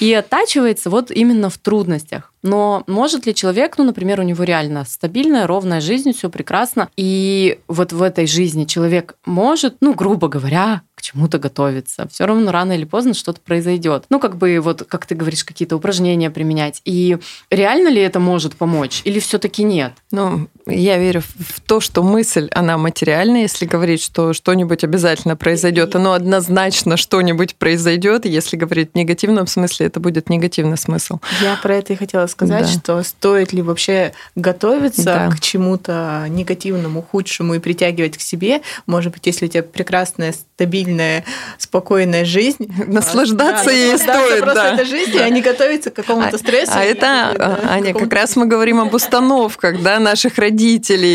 И 0.00 0.12
оттачивается 0.12 0.90
вот 0.90 1.12
именно 1.12 1.48
в 1.48 1.58
трудностях. 1.58 2.32
Но 2.42 2.55
может 2.86 3.26
ли 3.26 3.34
человек, 3.34 3.78
ну, 3.78 3.84
например, 3.84 4.20
у 4.20 4.22
него 4.22 4.44
реально 4.44 4.84
стабильная, 4.84 5.46
ровная 5.46 5.80
жизнь, 5.80 6.12
все 6.12 6.30
прекрасно, 6.30 6.88
и 6.96 7.58
вот 7.68 7.92
в 7.92 8.02
этой 8.02 8.26
жизни 8.26 8.64
человек 8.64 9.16
может, 9.24 9.76
ну, 9.80 9.94
грубо 9.94 10.28
говоря, 10.28 10.82
к 10.94 11.02
чему-то 11.02 11.38
готовиться. 11.38 12.08
Все 12.10 12.26
равно 12.26 12.50
рано 12.50 12.72
или 12.72 12.84
поздно 12.84 13.14
что-то 13.14 13.40
произойдет. 13.40 14.04
Ну, 14.08 14.18
как 14.18 14.36
бы 14.36 14.58
вот, 14.60 14.84
как 14.88 15.06
ты 15.06 15.14
говоришь, 15.14 15.44
какие-то 15.44 15.76
упражнения 15.76 16.30
применять. 16.30 16.80
И 16.84 17.18
реально 17.50 17.88
ли 17.88 18.00
это 18.00 18.18
может 18.18 18.56
помочь? 18.56 19.02
Или 19.04 19.20
все-таки 19.20 19.62
нет? 19.62 19.92
Ну, 20.10 20.48
я 20.66 20.98
верю 20.98 21.22
в 21.22 21.60
то, 21.60 21.80
что 21.80 22.02
мысль, 22.02 22.48
она 22.52 22.76
материальная, 22.76 23.42
если 23.42 23.66
говорить, 23.66 24.02
что 24.02 24.32
что-нибудь 24.32 24.84
обязательно 24.84 25.36
произойдет, 25.36 25.94
оно 25.94 26.12
однозначно 26.12 26.96
что-нибудь 26.96 27.56
произойдет. 27.56 28.26
Если 28.26 28.56
говорить 28.56 28.90
в 28.92 28.96
негативном 28.96 29.46
смысле, 29.46 29.86
это 29.86 30.00
будет 30.00 30.28
негативный 30.28 30.76
смысл. 30.76 31.20
Я 31.40 31.56
про 31.56 31.76
это 31.76 31.92
и 31.92 31.96
хотела 31.96 32.26
сказать, 32.26 32.66
да. 32.66 32.68
что 32.68 33.02
стоит 33.02 33.52
ли 33.52 33.62
вообще 33.62 34.12
готовиться 34.34 35.04
да. 35.04 35.30
к 35.30 35.40
чему-то 35.40 36.26
негативному, 36.28 37.02
худшему 37.02 37.54
и 37.54 37.58
притягивать 37.58 38.16
к 38.18 38.20
себе. 38.20 38.62
Может 38.86 39.12
быть, 39.12 39.26
если 39.26 39.46
у 39.46 39.48
тебя 39.48 39.62
прекрасная, 39.62 40.32
стабильная, 40.32 41.24
спокойная 41.58 42.24
жизнь. 42.24 42.72
Наслаждаться 42.86 43.66
да, 43.66 43.70
ей 43.70 43.92
наслаждаться 43.92 44.26
стоит, 44.26 44.42
просто 44.42 44.62
да. 44.62 44.74
этой 44.74 44.84
жизнью, 44.86 45.22
а 45.22 45.28
не 45.28 45.42
готовиться 45.42 45.90
к 45.90 45.94
какому-то 45.94 46.38
стрессу. 46.38 46.72
А, 46.74 46.80
а 46.80 46.84
это, 46.84 47.34
да, 47.38 47.60
Аня, 47.68 47.94
как 47.94 48.12
раз 48.12 48.36
мы 48.36 48.46
говорим 48.46 48.80
об 48.80 48.94
установках 48.94 49.82
да, 49.82 49.98
наших 49.98 50.38
родителей, 50.38 50.55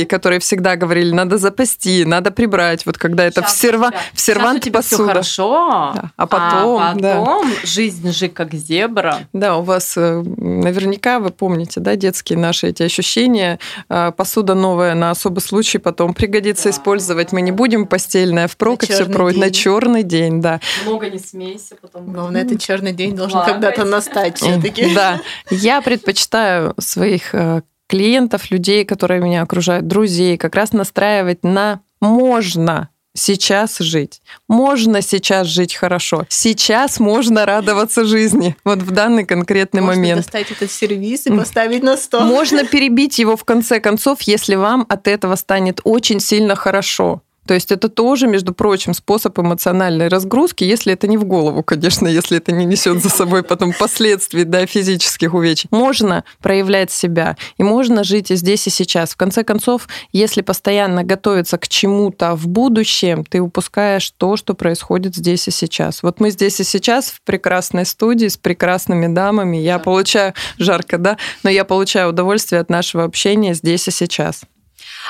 которые 0.05 0.39
всегда 0.39 0.75
говорили, 0.75 1.11
надо 1.11 1.37
запасти, 1.37 2.05
надо 2.05 2.31
прибрать. 2.31 2.85
Вот 2.85 2.97
когда 2.97 3.25
это 3.25 3.41
Сейчас 3.41 3.55
в, 3.55 3.59
серва... 3.59 3.91
в 4.13 4.19
сервант 4.19 4.71
посуда. 4.71 4.81
Все 4.81 5.07
хорошо, 5.07 5.91
да. 5.95 6.11
а 6.15 6.27
потом, 6.27 6.81
а 6.81 6.93
потом 6.93 7.49
да. 7.49 7.67
жизнь 7.67 8.11
же 8.11 8.29
как 8.29 8.53
зебра. 8.53 9.19
Да, 9.33 9.57
у 9.57 9.63
вас 9.63 9.97
э, 9.97 10.21
наверняка 10.37 11.19
вы 11.19 11.31
помните, 11.31 11.79
да, 11.79 11.95
детские 11.95 12.37
наши 12.37 12.67
эти 12.67 12.83
ощущения. 12.83 13.59
А, 13.89 14.11
посуда 14.11 14.53
новая 14.53 14.95
на 14.95 15.11
особый 15.11 15.41
случай 15.41 15.77
потом 15.77 16.13
пригодится 16.13 16.65
да. 16.65 16.69
использовать. 16.71 17.31
Мы 17.31 17.41
не 17.41 17.51
будем 17.51 17.85
постельное 17.87 18.47
впрок, 18.47 18.83
и 18.83 18.91
все 18.91 19.05
пройдет 19.05 19.41
на 19.41 19.51
черный 19.51 20.03
день, 20.03 20.41
да. 20.41 20.59
Много 20.85 21.09
не 21.09 21.19
смейся 21.19 21.75
потом. 21.81 22.11
Главное, 22.11 22.43
этот 22.43 22.59
черный 22.61 22.93
день 22.93 23.15
должен 23.15 23.43
когда-то 23.43 23.85
настать 23.85 24.37
все-таки. 24.37 24.93
Да. 24.93 25.21
Я 25.49 25.81
предпочитаю 25.81 26.73
своих 26.79 27.33
э, 27.33 27.61
клиентов, 27.91 28.49
людей, 28.51 28.85
которые 28.85 29.19
меня 29.19 29.41
окружают, 29.41 29.85
друзей, 29.85 30.37
как 30.37 30.55
раз 30.55 30.71
настраивать 30.71 31.43
на 31.43 31.81
можно 31.99 32.87
сейчас 33.13 33.79
жить. 33.79 34.21
Можно 34.47 35.01
сейчас 35.01 35.47
жить 35.47 35.75
хорошо. 35.75 36.25
Сейчас 36.29 37.01
можно 37.01 37.45
радоваться 37.45 38.05
жизни. 38.05 38.55
Вот 38.63 38.79
в 38.79 38.91
данный 38.91 39.25
конкретный 39.25 39.81
можно 39.81 39.99
момент. 39.99 40.17
Можно 40.19 40.31
достать 40.31 40.51
этот 40.51 40.71
сервис 40.71 41.27
и 41.27 41.31
поставить 41.31 41.83
на 41.83 41.97
стол. 41.97 42.21
Можно 42.21 42.63
перебить 42.63 43.19
его 43.19 43.35
в 43.35 43.43
конце 43.43 43.81
концов, 43.81 44.21
если 44.21 44.55
вам 44.55 44.85
от 44.87 45.09
этого 45.09 45.35
станет 45.35 45.81
очень 45.83 46.21
сильно 46.21 46.55
хорошо. 46.55 47.21
То 47.51 47.55
есть 47.55 47.69
это 47.69 47.89
тоже, 47.89 48.27
между 48.27 48.53
прочим, 48.53 48.93
способ 48.93 49.37
эмоциональной 49.37 50.07
разгрузки, 50.07 50.63
если 50.63 50.93
это 50.93 51.05
не 51.05 51.17
в 51.17 51.25
голову, 51.25 51.63
конечно, 51.63 52.07
если 52.21 52.37
это 52.37 52.53
не 52.53 52.63
несет 52.63 53.03
за 53.03 53.09
собой 53.09 53.43
потом 53.43 53.73
последствий 53.77 54.45
да, 54.45 54.65
физических 54.65 55.33
увечий. 55.33 55.67
Можно 55.69 56.23
проявлять 56.41 56.91
себя, 56.91 57.35
и 57.57 57.63
можно 57.63 58.05
жить 58.05 58.31
и 58.31 58.37
здесь, 58.37 58.67
и 58.67 58.69
сейчас. 58.69 59.09
В 59.09 59.17
конце 59.17 59.43
концов, 59.43 59.89
если 60.13 60.41
постоянно 60.41 61.03
готовиться 61.03 61.57
к 61.57 61.67
чему-то 61.67 62.37
в 62.37 62.47
будущем, 62.47 63.25
ты 63.25 63.41
упускаешь 63.41 64.09
то, 64.11 64.37
что 64.37 64.53
происходит 64.53 65.17
здесь 65.17 65.45
и 65.49 65.51
сейчас. 65.51 66.03
Вот 66.03 66.21
мы 66.21 66.31
здесь 66.31 66.61
и 66.61 66.63
сейчас 66.63 67.09
в 67.09 67.21
прекрасной 67.21 67.85
студии 67.85 68.29
с 68.29 68.37
прекрасными 68.37 69.13
дамами. 69.13 69.57
Я 69.57 69.77
получаю, 69.77 70.35
жарко, 70.57 70.97
да, 70.97 71.17
но 71.43 71.49
я 71.49 71.65
получаю 71.65 72.11
удовольствие 72.11 72.61
от 72.61 72.69
нашего 72.69 73.03
общения 73.03 73.53
здесь 73.53 73.89
и 73.89 73.91
сейчас. 73.91 74.43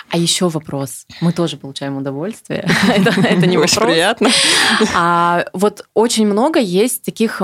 А 0.10 0.18
еще 0.18 0.50
вопрос. 0.50 1.06
Мы 1.22 1.34
тоже 1.34 1.58
получаем 1.58 1.98
удовольствие. 1.98 2.68
это, 2.88 3.10
это 3.22 3.48
не 3.48 3.58
Очень 3.58 3.82
приятно. 3.82 4.30
А, 4.96 5.46
вот 5.54 5.86
очень 5.94 6.28
много 6.28 6.60
есть 6.60 7.04
таких 7.04 7.42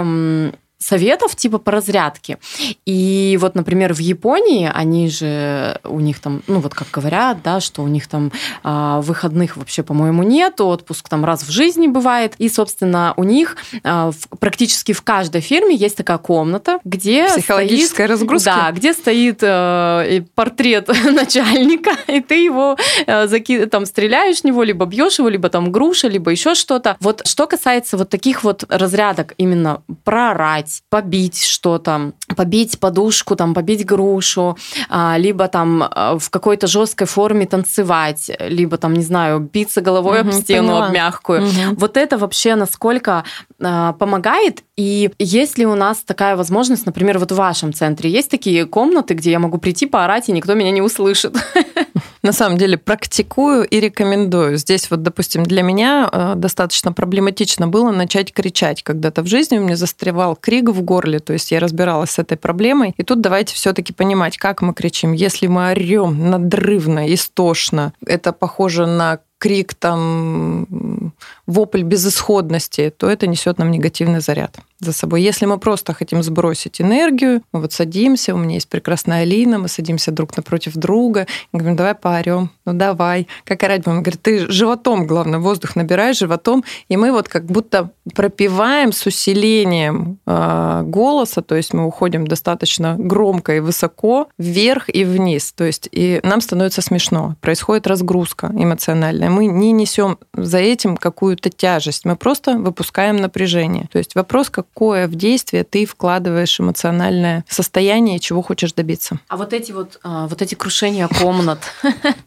советов 0.80 1.36
типа 1.36 1.57
по 1.57 1.71
разрядке. 1.71 2.38
И 2.86 3.38
вот, 3.41 3.55
например, 3.55 3.93
в 3.93 3.99
Японии, 3.99 4.71
они 4.73 5.09
же, 5.09 5.80
у 5.84 5.99
них 5.99 6.19
там, 6.19 6.43
ну 6.47 6.59
вот 6.59 6.73
как 6.73 6.88
говорят, 6.91 7.41
да, 7.43 7.59
что 7.59 7.82
у 7.82 7.88
них 7.88 8.07
там 8.07 8.32
э, 8.63 8.99
выходных 9.01 9.57
вообще, 9.57 9.84
по-моему, 9.84 10.23
нет, 10.23 10.61
отпуск 10.61 11.09
там 11.09 11.25
раз 11.25 11.43
в 11.43 11.51
жизни 11.51 11.88
бывает. 11.88 12.34
И, 12.38 12.49
собственно, 12.49 13.13
у 13.17 13.23
них 13.23 13.57
э, 13.84 14.11
в, 14.11 14.38
практически 14.39 14.91
в 14.91 15.01
каждой 15.01 15.41
фирме 15.41 15.75
есть 15.75 15.97
такая 15.97 16.17
комната, 16.17 16.80
где 16.84 17.28
Психологическая 17.28 18.07
стоит, 18.07 18.09
разгрузка? 18.09 18.51
Да, 18.55 18.71
где 18.71 18.93
стоит 18.93 19.39
э, 19.41 20.23
портрет 20.36 20.88
начальника, 21.11 21.91
и 22.07 22.21
ты 22.21 22.43
его 22.43 22.78
э, 23.05 23.28
заки, 23.28 23.65
там 23.65 23.86
стреляешь 23.86 24.41
в 24.41 24.43
него, 24.43 24.63
либо 24.63 24.86
бьешь 24.86 25.19
его, 25.19 25.30
либо 25.30 25.49
там 25.49 25.71
груша, 25.71 26.07
либо 26.07 26.32
еще 26.32 26.55
что-то. 26.55 26.97
Вот 26.99 27.25
что 27.25 27.47
касается 27.47 27.97
вот 27.97 28.09
таких 28.09 28.43
вот 28.43 28.63
разрядок, 28.69 29.34
именно 29.38 29.82
проорать, 30.03 30.66
сломать, 30.68 30.84
побить 30.89 31.43
что-то, 31.43 32.13
побить 32.36 32.80
подушку, 32.80 33.36
там, 33.36 33.53
побить 33.53 33.86
грушу, 33.86 34.57
а, 34.89 35.18
либо 35.18 35.47
там 35.47 35.84
а, 35.84 36.18
в 36.18 36.30
какой-то 36.30 36.68
жесткой 36.68 37.07
форме 37.07 37.45
танцевать, 37.45 38.32
либо 38.39 38.78
там, 38.78 38.93
не 38.93 39.03
знаю, 39.03 39.39
биться 39.39 39.82
головой 39.82 40.22
угу, 40.22 40.30
об 40.30 40.34
стену, 40.34 40.68
поняла. 40.68 40.88
об 40.88 40.93
мягкую. 40.93 41.43
Угу. 41.43 41.76
Вот 41.78 41.97
это 41.97 42.18
вообще 42.18 42.55
насколько 42.55 43.24
а, 43.61 43.93
помогает? 43.93 44.63
И 44.76 45.09
есть 45.20 45.57
ли 45.57 45.65
у 45.65 45.76
нас 45.76 45.99
такая 46.05 46.36
возможность, 46.36 46.86
например, 46.86 47.20
вот 47.20 47.32
в 47.32 47.36
вашем 47.36 47.74
центре 47.74 48.09
есть 48.09 48.30
такие 48.30 48.65
комнаты, 48.65 49.13
где 49.13 49.32
я 49.32 49.39
могу 49.39 49.57
прийти 49.57 49.86
поорать, 49.86 50.30
и 50.30 50.32
никто 50.32 50.53
меня 50.53 50.72
не 50.72 50.82
услышит? 50.82 51.36
На 52.28 52.34
самом 52.34 52.57
деле 52.57 52.78
практикую 52.78 53.65
и 53.65 53.80
рекомендую. 53.80 54.57
Здесь 54.57 54.91
вот, 54.91 55.01
допустим, 55.01 55.43
для 55.43 55.61
меня 55.61 56.34
достаточно 56.36 56.91
проблематично 56.91 57.69
было 57.69 57.91
начать 57.91 58.34
кричать. 58.34 58.84
Когда-то 58.84 59.21
в 59.21 59.28
жизни 59.28 59.57
у 59.57 59.61
меня 59.61 59.78
застревал 59.78 60.36
крик 60.36 60.57
крик 60.57 60.69
в 60.75 60.82
горле, 60.82 61.19
то 61.19 61.32
есть 61.34 61.51
я 61.51 61.61
разбиралась 61.61 62.11
с 62.11 62.19
этой 62.19 62.38
проблемой. 62.38 62.93
И 62.97 63.03
тут 63.03 63.21
давайте 63.21 63.55
все-таки 63.55 63.93
понимать, 63.93 64.38
как 64.38 64.61
мы 64.61 64.73
кричим. 64.73 65.13
Если 65.13 65.47
мы 65.47 65.69
орем 65.69 66.30
надрывно, 66.30 67.13
истошно, 67.13 67.93
это 68.05 68.34
похоже 68.34 68.88
на 68.88 69.19
крик, 69.38 69.73
там, 69.75 71.13
вопль 71.45 71.84
безысходности, 71.84 72.91
то 72.97 73.09
это 73.09 73.28
несет 73.28 73.57
нам 73.57 73.71
негативный 73.71 74.19
заряд 74.19 74.57
за 74.80 74.93
собой. 74.93 75.21
Если 75.21 75.45
мы 75.45 75.57
просто 75.57 75.93
хотим 75.93 76.21
сбросить 76.23 76.82
энергию, 76.82 77.41
мы 77.51 77.61
вот 77.61 77.73
садимся, 77.73 78.36
у 78.36 78.38
меня 78.38 78.55
есть 78.55 78.69
прекрасная 78.69 79.21
Алина, 79.21 79.57
мы 79.57 79.67
садимся 79.67 80.11
друг 80.11 80.38
напротив 80.38 80.73
друга, 80.75 81.25
и 81.51 81.57
говорим, 81.57 81.75
давай 81.75 81.95
поорем, 81.95 82.51
ну 82.65 82.73
давай. 82.73 83.28
Как 83.43 83.63
орать 83.63 83.84
будем? 83.84 84.03
Говорит, 84.03 84.21
ты 84.21 84.51
животом, 84.51 85.07
главное, 85.07 85.39
воздух 85.39 85.75
набираешь 85.75 86.19
животом, 86.19 86.63
и 86.89 86.97
мы 86.97 87.11
вот 87.11 87.28
как 87.28 87.45
будто 87.45 87.89
пропиваем 88.13 88.91
с 88.91 89.05
усилением 89.05 90.19
э, 90.25 90.82
голоса, 90.86 91.41
то 91.41 91.55
есть 91.55 91.73
мы 91.73 91.86
уходим 91.86 92.28
достаточно 92.28 92.95
громко 92.97 93.55
и 93.55 93.59
высоко, 93.59 94.28
вверх 94.38 94.89
и 94.93 95.03
вниз, 95.03 95.53
то 95.53 95.63
есть 95.63 95.89
и 95.91 96.19
нам 96.23 96.41
становится 96.41 96.82
смешно, 96.82 97.36
происходит 97.41 97.88
разгрузка 97.88 98.51
эмоциональная. 98.53 99.30
Мы 99.30 99.47
не 99.47 99.71
несем 99.71 100.19
за 100.34 100.59
этим 100.59 100.97
какую-то 100.97 101.49
тяжесть, 101.49 102.05
мы 102.05 102.15
просто 102.15 102.57
выпускаем 102.57 103.17
напряжение. 103.17 103.88
То 103.91 103.97
есть 103.97 104.15
вопрос, 104.15 104.49
как 104.49 104.66
какое 104.74 105.07
в 105.07 105.15
действие 105.15 105.63
ты 105.63 105.86
вкладываешь 105.86 106.59
эмоциональное 106.59 107.43
состояние, 107.49 108.20
чего 108.20 108.41
хочешь 108.41 108.74
добиться. 108.74 109.20
А 109.28 109.38
вот 109.38 109.53
эти 109.53 109.72
вот, 109.72 109.99
а, 110.03 110.28
вот 110.28 110.41
эти 110.41 110.55
крушения 110.55 111.07
комнат, 111.07 111.59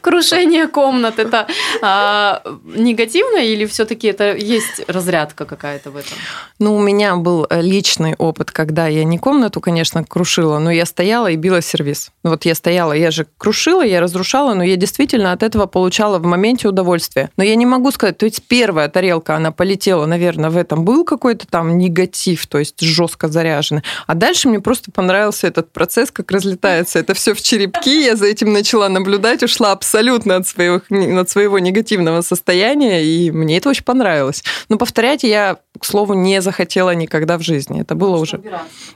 Крушение 0.00 0.68
комнат 0.68 1.18
это 1.18 1.46
а, 1.80 2.42
негативно 2.64 3.38
или 3.38 3.66
все-таки 3.66 4.08
это 4.08 4.36
есть 4.36 4.82
разрядка 4.88 5.44
какая-то 5.44 5.90
в 5.90 5.96
этом? 5.96 6.12
Ну, 6.58 6.76
у 6.76 6.80
меня 6.80 7.16
был 7.16 7.46
э, 7.48 7.60
личный 7.60 8.14
опыт, 8.18 8.50
когда 8.50 8.86
я 8.86 9.04
не 9.04 9.18
комнату, 9.18 9.60
конечно, 9.60 10.04
крушила, 10.04 10.58
но 10.58 10.70
я 10.70 10.86
стояла 10.86 11.30
и 11.30 11.36
била 11.36 11.62
сервис. 11.62 12.10
Вот 12.22 12.44
я 12.44 12.54
стояла, 12.54 12.92
я 12.92 13.10
же 13.10 13.26
крушила, 13.38 13.82
я 13.82 14.00
разрушала, 14.00 14.54
но 14.54 14.62
я 14.62 14.76
действительно 14.76 15.32
от 15.32 15.42
этого 15.42 15.66
получала 15.66 16.18
в 16.18 16.24
моменте 16.24 16.68
удовольствие. 16.68 17.30
Но 17.36 17.44
я 17.44 17.56
не 17.56 17.66
могу 17.66 17.90
сказать, 17.90 18.18
то 18.18 18.26
есть 18.26 18.42
первая 18.46 18.88
тарелка, 18.88 19.36
она 19.36 19.50
полетела, 19.50 20.06
наверное, 20.06 20.50
в 20.50 20.56
этом 20.56 20.84
был 20.84 21.04
какой-то 21.04 21.46
там 21.46 21.78
негатив, 21.78 22.46
то 22.46 22.58
есть 22.58 22.80
жестко 22.80 23.28
заряженный. 23.28 23.82
А 24.06 24.14
дальше 24.14 24.48
мне 24.48 24.60
просто 24.60 24.90
понравился 24.90 25.46
этот 25.46 25.72
процесс, 25.72 26.10
как 26.10 26.30
разлетается 26.30 26.98
это 26.98 27.14
все 27.14 27.34
в 27.34 27.42
черепки. 27.42 28.04
Я 28.04 28.16
за 28.16 28.26
этим 28.26 28.52
начала 28.52 28.88
наблюдать, 28.92 29.42
ушла 29.42 29.72
абсолютно 29.72 30.36
от 30.36 30.46
своего, 30.46 30.80
от 31.20 31.30
своего 31.30 31.58
негативного 31.58 32.22
состояния, 32.22 33.04
и 33.04 33.30
мне 33.30 33.58
это 33.58 33.68
очень 33.68 33.84
понравилось. 33.84 34.44
Но 34.68 34.78
повторять 34.78 35.24
я, 35.24 35.56
к 35.78 35.84
слову, 35.84 36.14
не 36.14 36.40
захотела 36.40 36.94
никогда 36.94 37.38
в 37.38 37.42
жизни. 37.42 37.80
Это 37.80 37.94
было 37.94 38.18
уже 38.18 38.40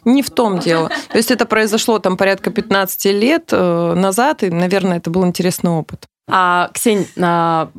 не 0.05 0.23
в 0.23 0.31
том 0.31 0.59
дело. 0.59 0.89
То 1.11 1.17
есть 1.19 1.31
это 1.31 1.47
произошло 1.47 1.99
там 1.99 2.17
порядка 2.17 2.51
15 2.51 3.05
лет 3.07 3.49
э, 3.53 3.95
назад, 3.95 4.43
и, 4.43 4.51
наверное, 4.51 4.99
это 4.99 5.11
был 5.11 5.27
интересный 5.27 5.71
опыт. 5.71 6.07
А, 6.29 6.71
Ксень, 6.75 7.07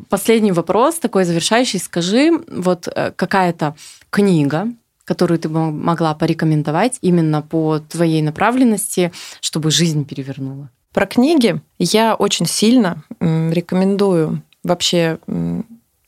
последний 0.10 0.52
вопрос, 0.52 1.00
такой 1.00 1.26
завершающий. 1.26 1.80
Скажи, 1.80 2.32
вот 2.48 2.88
э, 2.88 3.12
какая-то 3.16 3.76
книга, 4.10 4.68
которую 5.04 5.40
ты 5.40 5.50
бы 5.50 5.72
могла 5.72 6.14
порекомендовать 6.16 6.98
именно 7.02 7.42
по 7.42 7.80
твоей 7.80 8.22
направленности, 8.22 9.12
чтобы 9.42 9.72
жизнь 9.72 10.06
перевернула? 10.06 10.70
Про 10.98 11.06
книги 11.06 11.62
я 11.78 12.16
очень 12.16 12.48
сильно 12.48 13.04
рекомендую 13.20 14.42
вообще 14.64 15.20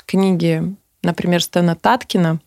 книги, 0.07 0.63
например, 1.03 1.43
Стэна 1.43 1.75
Таткина. 1.75 2.39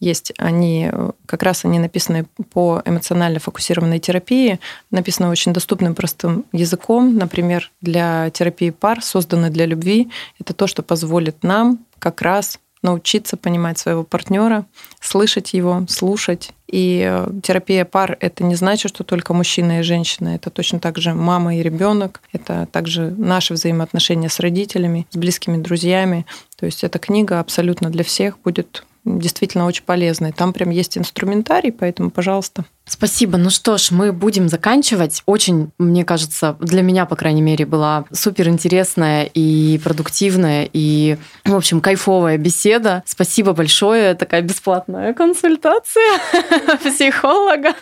Есть 0.00 0.32
они, 0.36 0.90
как 1.24 1.44
раз 1.44 1.64
они 1.64 1.78
написаны 1.78 2.26
по 2.52 2.82
эмоционально 2.84 3.38
фокусированной 3.38 4.00
терапии, 4.00 4.58
написаны 4.90 5.28
очень 5.28 5.52
доступным 5.52 5.94
простым 5.94 6.46
языком, 6.50 7.16
например, 7.16 7.70
для 7.80 8.28
терапии 8.30 8.70
пар, 8.70 9.00
созданы 9.00 9.48
для 9.50 9.64
любви. 9.64 10.10
Это 10.40 10.52
то, 10.52 10.66
что 10.66 10.82
позволит 10.82 11.44
нам 11.44 11.78
как 12.00 12.22
раз 12.22 12.58
научиться 12.84 13.36
понимать 13.36 13.78
своего 13.78 14.04
партнера, 14.04 14.66
слышать 15.00 15.54
его, 15.54 15.84
слушать. 15.88 16.52
И 16.68 17.04
э, 17.04 17.28
терапия 17.42 17.84
пар 17.84 18.16
это 18.20 18.44
не 18.44 18.54
значит, 18.54 18.90
что 18.90 19.02
только 19.02 19.34
мужчина 19.34 19.80
и 19.80 19.82
женщина. 19.82 20.36
Это 20.36 20.50
точно 20.50 20.78
так 20.78 20.98
же 20.98 21.14
мама 21.14 21.56
и 21.56 21.62
ребенок. 21.62 22.20
Это 22.32 22.68
также 22.70 23.10
наши 23.10 23.54
взаимоотношения 23.54 24.28
с 24.28 24.38
родителями, 24.38 25.06
с 25.10 25.16
близкими 25.16 25.56
друзьями. 25.56 26.26
То 26.56 26.66
есть 26.66 26.84
эта 26.84 26.98
книга 26.98 27.40
абсолютно 27.40 27.90
для 27.90 28.04
всех 28.04 28.38
будет 28.40 28.84
действительно 29.04 29.66
очень 29.66 29.84
полезный. 29.84 30.32
Там 30.32 30.52
прям 30.52 30.70
есть 30.70 30.96
инструментарий, 30.96 31.72
поэтому, 31.72 32.10
пожалуйста. 32.10 32.64
Спасибо. 32.86 33.38
Ну 33.38 33.50
что 33.50 33.78
ж, 33.78 33.90
мы 33.90 34.12
будем 34.12 34.48
заканчивать. 34.48 35.22
Очень, 35.26 35.70
мне 35.78 36.04
кажется, 36.04 36.56
для 36.60 36.82
меня, 36.82 37.06
по 37.06 37.16
крайней 37.16 37.42
мере, 37.42 37.66
была 37.66 38.04
супер 38.12 38.48
интересная 38.48 39.24
и 39.24 39.80
продуктивная, 39.82 40.68
и, 40.72 41.16
в 41.44 41.54
общем, 41.54 41.80
кайфовая 41.80 42.38
беседа. 42.38 43.02
Спасибо 43.06 43.52
большое. 43.52 44.14
Такая 44.14 44.42
бесплатная 44.42 45.14
консультация 45.14 46.20
психолога. 46.84 47.74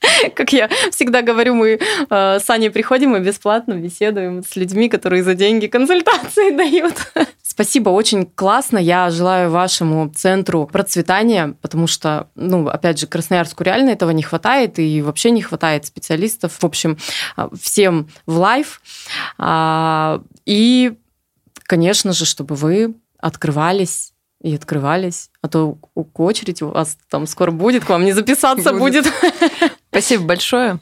Как 0.34 0.52
я 0.52 0.68
всегда 0.90 1.22
говорю, 1.22 1.54
мы 1.54 1.78
э, 2.10 2.38
с 2.40 2.48
Аней 2.50 2.70
приходим 2.70 3.16
и 3.16 3.20
бесплатно 3.20 3.74
беседуем 3.74 4.42
с 4.42 4.56
людьми, 4.56 4.88
которые 4.88 5.22
за 5.22 5.34
деньги 5.34 5.66
консультации 5.66 6.50
дают. 6.56 6.94
Спасибо, 7.42 7.90
очень 7.90 8.26
классно. 8.26 8.78
Я 8.78 9.10
желаю 9.10 9.50
вашему 9.50 10.08
центру 10.08 10.66
процветания, 10.66 11.54
потому 11.60 11.86
что, 11.86 12.28
ну, 12.34 12.68
опять 12.68 12.98
же, 12.98 13.06
Красноярску 13.06 13.64
реально 13.64 13.90
этого 13.90 14.10
не 14.10 14.22
хватает, 14.22 14.78
и 14.78 15.02
вообще 15.02 15.30
не 15.30 15.42
хватает 15.42 15.86
специалистов. 15.86 16.58
В 16.60 16.64
общем, 16.64 16.98
э, 17.36 17.48
всем 17.60 18.08
в 18.26 18.38
лайф. 18.38 18.80
А, 19.38 20.22
и, 20.46 20.92
конечно 21.64 22.12
же, 22.12 22.24
чтобы 22.24 22.54
вы 22.54 22.94
открывались 23.18 24.12
и 24.42 24.54
открывались, 24.54 25.30
а 25.42 25.48
то 25.48 25.76
очередь 26.14 26.62
у 26.62 26.68
вас 26.68 26.96
там 27.10 27.26
скоро 27.26 27.50
будет, 27.50 27.84
к 27.84 27.90
вам 27.90 28.06
не 28.06 28.12
записаться 28.12 28.72
будет. 28.72 29.06
Спасибо 29.90 30.24
большое. 30.24 30.78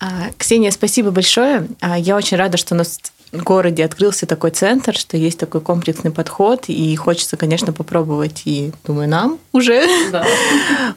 А, 0.00 0.30
Ксения, 0.36 0.70
спасибо 0.70 1.10
большое. 1.10 1.68
А, 1.80 1.98
я 1.98 2.16
очень 2.16 2.36
рада, 2.36 2.56
что 2.56 2.74
у 2.74 2.78
нас 2.78 3.00
городе 3.32 3.84
открылся 3.84 4.26
такой 4.26 4.50
центр, 4.50 4.94
что 4.94 5.16
есть 5.16 5.38
такой 5.38 5.60
комплексный 5.60 6.10
подход, 6.10 6.64
и 6.68 6.94
хочется, 6.96 7.36
конечно, 7.36 7.72
попробовать, 7.72 8.42
и 8.44 8.72
думаю, 8.84 9.08
нам 9.08 9.38
уже. 9.52 9.86
Да. 10.10 10.24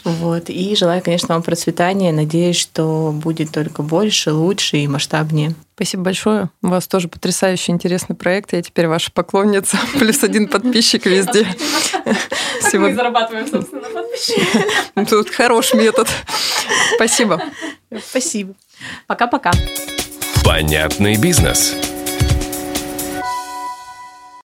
Вот. 0.04 0.50
И 0.50 0.76
желаю, 0.76 1.02
конечно, 1.04 1.34
вам 1.34 1.44
процветания. 1.44 2.12
Надеюсь, 2.12 2.56
что 2.56 3.12
будет 3.14 3.52
только 3.52 3.82
больше, 3.84 4.32
лучше 4.32 4.78
и 4.78 4.88
масштабнее. 4.88 5.54
Спасибо 5.76 6.04
большое. 6.04 6.50
У 6.62 6.68
вас 6.68 6.88
тоже 6.88 7.08
потрясающий 7.08 7.72
интересный 7.72 8.16
проект. 8.16 8.54
Я 8.54 8.62
теперь 8.62 8.88
ваша 8.88 9.12
поклонница. 9.12 9.78
Плюс 10.00 10.24
один 10.24 10.48
подписчик 10.48 11.06
везде. 11.06 11.46
Всего... 12.62 12.88
Мы 12.88 12.96
зарабатываем, 12.96 13.48
собственно, 13.48 13.88
подписчиков. 13.90 15.10
Тут 15.10 15.30
хороший 15.30 15.80
метод. 15.80 16.08
Спасибо. 16.96 17.42
Спасибо. 18.10 18.54
Пока-пока. 19.08 19.52
Понятный 20.44 21.18
бизнес. 21.18 21.76